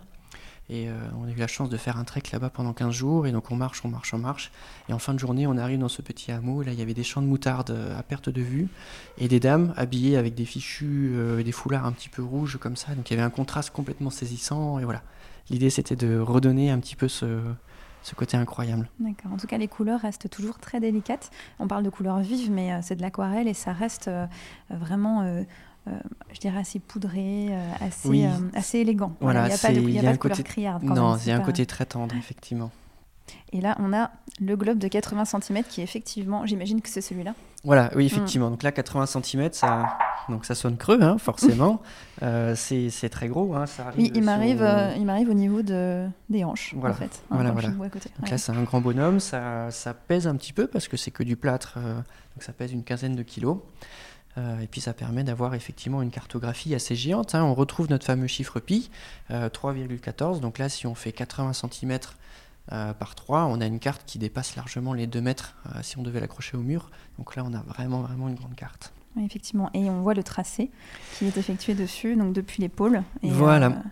Et 0.73 0.89
euh, 0.89 0.93
on 1.21 1.27
a 1.27 1.33
eu 1.33 1.35
la 1.35 1.49
chance 1.49 1.69
de 1.69 1.77
faire 1.77 1.97
un 1.97 2.05
trek 2.05 2.23
là-bas 2.33 2.49
pendant 2.49 2.73
15 2.73 2.95
jours. 2.95 3.27
Et 3.27 3.33
donc 3.33 3.51
on 3.51 3.57
marche, 3.57 3.85
on 3.85 3.89
marche, 3.89 4.15
on 4.15 4.19
marche. 4.19 4.53
Et 4.89 4.93
en 4.93 5.01
fin 5.01 5.13
de 5.15 5.19
journée, 5.19 5.49
on 5.49 5.59
arrive 5.59 5.81
dans 5.81 5.89
ce 5.89 6.01
petit 6.01 6.31
hameau. 6.31 6.63
Là, 6.63 6.73
il 6.73 6.79
y 6.79 6.83
avait 6.83 6.95
des 6.95 7.03
champs 7.03 7.23
de 7.23 7.27
moutarde 7.27 7.71
euh, 7.71 7.99
à 7.99 8.05
perte 8.05 8.29
de 8.29 8.41
vue. 8.41 8.69
Et 9.19 9.27
des 9.27 9.41
dames 9.41 9.75
habillées 9.77 10.17
avec 10.17 10.37
des 10.37 10.45
fichus 10.45 11.11
euh, 11.15 11.41
et 11.41 11.45
des 11.45 11.51
foulards 11.51 11.87
un 11.87 11.93
petit 11.93 12.09
peu 12.09 12.23
rouges 12.23 12.57
comme 12.59 12.77
ça. 12.77 12.95
Donc 12.95 13.11
il 13.11 13.15
y 13.15 13.17
avait 13.17 13.27
un 13.27 13.31
contraste 13.31 13.71
complètement 13.71 14.11
saisissant. 14.11 14.79
Et 14.79 14.85
voilà. 14.85 15.03
L'idée, 15.51 15.71
c'était 15.71 15.97
de 15.97 16.21
redonner 16.21 16.71
un 16.71 16.79
petit 16.79 16.95
peu 16.95 17.09
ce, 17.09 17.41
ce 18.03 18.15
côté 18.15 18.37
incroyable. 18.37 18.89
D'accord. 18.99 19.33
En 19.33 19.37
tout 19.37 19.47
cas, 19.47 19.59
les 19.59 19.69
couleurs 19.69 20.01
restent 20.01 20.29
toujours 20.31 20.59
très 20.59 20.81
délicates. 20.81 21.31
On 21.59 21.67
parle 21.69 21.83
de 21.85 21.91
couleurs 21.91 22.19
vives, 22.21 22.51
mais 22.51 22.73
euh, 22.73 22.79
c'est 22.83 22.97
de 22.97 23.03
l'aquarelle 23.03 23.47
et 23.49 23.55
ça 23.55 23.73
reste 23.73 24.09
euh, 24.09 24.27
vraiment, 24.71 25.23
euh, 25.23 25.43
je 26.33 26.39
dirais, 26.41 26.59
assez 26.61 26.79
poudré, 26.79 27.51
assez, 27.81 28.09
Oui. 28.09 28.25
assez 28.55 28.79
élégant. 28.79 29.15
Voilà, 29.21 29.45
il 29.45 29.49
n'y 29.49 29.55
a 29.55 29.59
pas 29.59 29.69
de, 29.73 29.81
y 29.81 29.87
a 29.87 29.91
y 29.91 29.99
a 29.99 30.03
pas 30.03 30.09
un 30.09 30.13
de 30.13 30.17
couleur 30.19 30.37
côté- 30.37 30.49
criarde. 30.49 30.83
quand 30.87 30.95
non, 30.95 31.15
il 31.17 31.21
y 31.21 31.23
c'est 31.25 31.33
a 31.33 31.37
un 31.37 31.41
pas- 31.41 31.45
côté 31.47 31.67
très 31.67 31.87
tendre, 31.87 32.15
effectivement. 32.17 32.71
Et 33.53 33.61
là, 33.61 33.77
on 33.81 33.93
a 33.93 34.11
le 34.41 34.57
globe 34.57 34.79
de 34.79 34.89
80 34.89 35.25
cm 35.25 35.65
qui 35.65 35.81
est 35.81 35.85
effectivement, 35.85 36.47
j'imagine 36.47 36.81
que 36.81 36.89
c'est 36.89 37.01
celui-là. 37.01 37.35
Voilà, 37.65 37.91
oui, 37.95 38.07
effectivement. 38.07 38.49
Donc 38.51 38.63
là, 38.63 38.73
80 38.73 39.07
cm, 39.07 39.51
ça, 39.53 39.99
donc 40.31 40.47
ça 40.47 40.55
sonne 40.55 40.77
creux, 40.77 41.03
hein, 41.03 41.19
forcément. 41.19 41.83
Euh, 42.23 42.55
c'est 42.55 43.09
très 43.09 43.29
gros. 43.29 43.55
Hein, 43.55 43.65
ça 43.65 43.93
Oui, 43.97 44.13
il 44.15 44.23
m'arrive, 44.23 44.61
euh, 44.63 44.95
au 44.95 45.33
niveau 45.33 45.63
de, 45.63 46.07
des 46.29 46.45
hanches, 46.45 46.75
Voilà. 46.77 46.95
en 46.95 46.99
fait. 46.99 47.23
Voilà, 47.31 47.51
voilà. 47.53 47.69
à 47.69 47.89
côté. 47.89 48.11
Donc 48.19 48.25
Ouais. 48.27 48.31
là, 48.33 48.37
c'est 48.37 48.53
un 48.53 48.63
grand 48.63 48.83
bonhomme, 48.83 49.21
ça, 49.21 49.71
ça 49.71 49.95
pèse 49.95 50.27
un 50.27 50.37
petit 50.37 50.53
peu 50.53 50.67
parce 50.67 50.87
que 50.87 50.99
c'est 50.99 51.11
que 51.11 51.23
du 51.23 51.37
plâtre, 51.37 51.77
euh, 51.79 51.95
donc 51.95 52.43
ça 52.43 52.53
pèse 52.53 52.73
une 52.73 52.85
quinzaine 52.85 53.17
de 53.17 53.23
kilos. 53.23 53.57
Euh, 54.39 54.61
et 54.61 54.67
puis 54.67 54.83
ça 54.83 54.93
permet 54.93 55.25
d'avoir 55.25 55.55
effectivement 55.55 56.03
une 56.03 56.11
cartographie 56.11 56.75
assez 56.75 56.95
géante. 56.95 57.35
hein. 57.35 57.43
On 57.43 57.55
retrouve 57.55 57.89
notre 57.89 58.05
fameux 58.05 58.27
chiffre 58.27 58.61
pi, 58.61 58.91
euh, 59.31 59.49
3,14. 59.49 60.41
Donc 60.41 60.59
là, 60.59 60.69
si 60.69 60.87
on 60.87 60.95
fait 60.95 61.13
80 61.13 61.53
cm 61.55 61.99
par 62.69 63.15
3, 63.15 63.47
on 63.47 63.61
a 63.61 63.67
une 63.67 63.81
carte 63.81 64.03
qui 64.07 64.19
dépasse 64.19 64.57
largement 64.57 64.93
les 64.93 65.07
2 65.07 65.21
mètres 65.21 65.57
euh, 65.67 65.81
si 65.83 65.99
on 65.99 66.03
devait 66.03 66.21
l'accrocher 66.21 66.57
au 66.57 66.61
mur. 66.61 66.91
Donc 67.19 67.37
là, 67.37 67.45
on 67.45 67.53
a 67.55 67.63
vraiment, 67.63 68.03
vraiment 68.03 68.29
une 68.29 68.35
grande 68.35 68.55
carte. 68.55 68.93
Oui, 69.17 69.25
effectivement. 69.25 69.71
Et 69.75 69.91
on 69.91 70.03
voit 70.03 70.15
le 70.15 70.23
tracé 70.23 70.71
qui 71.19 71.27
est 71.27 71.37
effectué 71.37 71.75
dessus, 71.75 72.17
donc 72.17 72.33
depuis. 72.33 72.63
Et, 72.65 72.71
Voilà. 73.23 73.83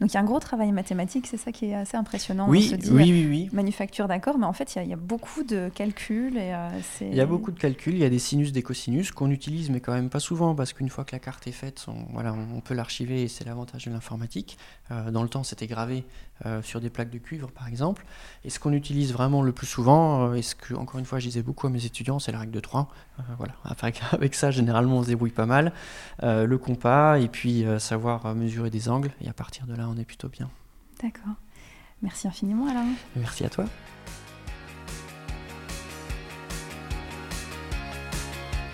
Donc 0.00 0.10
il 0.10 0.14
y 0.14 0.16
a 0.16 0.20
un 0.20 0.24
gros 0.24 0.38
travail 0.40 0.72
mathématique, 0.72 1.26
c'est 1.26 1.36
ça 1.36 1.52
qui 1.52 1.66
est 1.66 1.74
assez 1.74 1.96
impressionnant. 1.96 2.46
on 2.46 2.50
oui, 2.50 2.62
se 2.62 2.74
dit, 2.76 2.90
oui, 2.90 3.10
oui, 3.10 3.26
oui. 3.28 3.48
manufacture 3.52 4.08
d'accord, 4.08 4.38
mais 4.38 4.46
en 4.46 4.52
fait, 4.52 4.74
il 4.74 4.78
y 4.78 4.80
a- 4.80 4.84
il 4.84 4.90
y, 4.90 4.94
a 4.94 4.96
beaucoup 4.96 5.42
de 5.42 5.70
calculs. 5.74 6.36
Et, 6.36 6.52
euh, 6.54 6.68
Il 7.00 7.14
y 7.14 7.20
a 7.20 7.26
beaucoup 7.26 7.50
de 7.50 7.58
calculs, 7.58 7.94
il 7.94 8.00
y 8.00 8.04
a 8.04 8.10
des 8.10 8.18
sinus, 8.18 8.52
des 8.52 8.62
cosinus 8.62 9.10
qu'on 9.12 9.30
utilise, 9.30 9.70
mais 9.70 9.80
quand 9.80 9.92
même 9.92 10.10
pas 10.10 10.20
souvent, 10.20 10.54
parce 10.54 10.72
qu'une 10.72 10.88
fois 10.88 11.04
que 11.04 11.12
la 11.12 11.18
carte 11.18 11.46
est 11.46 11.52
faite, 11.52 11.84
on, 11.88 12.12
voilà, 12.12 12.34
on 12.54 12.60
peut 12.60 12.74
l'archiver 12.74 13.22
et 13.22 13.28
c'est 13.28 13.44
l'avantage 13.44 13.84
de 13.86 13.90
l'informatique. 13.90 14.58
Euh, 14.90 15.10
dans 15.10 15.22
le 15.22 15.28
temps, 15.28 15.42
c'était 15.44 15.66
gravé 15.66 16.04
euh, 16.46 16.62
sur 16.62 16.80
des 16.80 16.88
plaques 16.90 17.10
de 17.10 17.18
cuivre, 17.18 17.50
par 17.50 17.66
exemple. 17.68 18.04
Et 18.44 18.50
ce 18.50 18.58
qu'on 18.60 18.72
utilise 18.72 19.12
vraiment 19.12 19.42
le 19.42 19.52
plus 19.52 19.66
souvent, 19.66 20.32
et 20.34 20.42
ce 20.42 20.54
que, 20.54 20.72
encore 20.74 20.98
une 21.00 21.04
fois, 21.06 21.18
je 21.18 21.26
disais 21.26 21.42
beaucoup 21.42 21.66
à 21.66 21.70
mes 21.70 21.84
étudiants, 21.84 22.18
c'est 22.18 22.32
la 22.32 22.38
règle 22.38 22.52
de 22.52 22.60
3. 22.60 22.88
Euh, 23.18 23.22
voilà. 23.38 23.54
Avec, 23.64 24.00
avec 24.12 24.34
ça, 24.34 24.50
généralement, 24.50 24.98
on 24.98 25.02
se 25.02 25.08
débrouille 25.08 25.30
pas 25.30 25.46
mal. 25.46 25.72
Le 26.22 26.56
compas, 26.56 27.18
et 27.18 27.28
puis 27.28 27.64
savoir 27.78 28.34
mesurer 28.34 28.70
des 28.70 28.88
angles, 28.88 29.10
et 29.20 29.28
à 29.28 29.32
partir 29.32 29.66
de 29.68 29.74
là, 29.74 29.88
on 29.88 29.96
est 29.96 30.04
plutôt 30.04 30.28
bien. 30.28 30.50
D'accord. 31.02 31.34
Merci 32.02 32.26
infiniment, 32.26 32.66
Alain. 32.68 32.86
Merci 33.16 33.44
à 33.44 33.50
toi. 33.50 33.66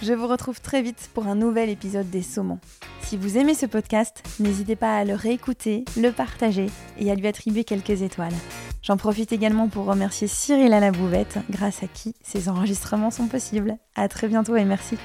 Je 0.02 0.12
vous 0.12 0.26
retrouve 0.26 0.60
très 0.60 0.82
vite 0.82 1.10
pour 1.14 1.26
un 1.26 1.34
nouvel 1.34 1.70
épisode 1.70 2.10
des 2.10 2.22
Saumons. 2.22 2.60
Si 3.02 3.16
vous 3.16 3.38
aimez 3.38 3.54
ce 3.54 3.66
podcast, 3.66 4.22
n'hésitez 4.38 4.76
pas 4.76 4.98
à 4.98 5.04
le 5.04 5.14
réécouter, 5.14 5.84
le 5.96 6.10
partager 6.10 6.66
et 6.98 7.10
à 7.10 7.14
lui 7.14 7.26
attribuer 7.26 7.64
quelques 7.64 8.02
étoiles. 8.02 8.34
J'en 8.82 8.96
profite 8.96 9.32
également 9.32 9.68
pour 9.68 9.86
remercier 9.86 10.28
Cyril 10.28 10.74
à 10.74 10.80
la 10.80 10.90
bouvette, 10.90 11.38
grâce 11.50 11.82
à 11.82 11.86
qui 11.86 12.14
ces 12.22 12.48
enregistrements 12.48 13.10
sont 13.10 13.28
possibles. 13.28 13.76
À 13.94 14.08
très 14.08 14.28
bientôt 14.28 14.56
et 14.56 14.64
merci. 14.64 14.98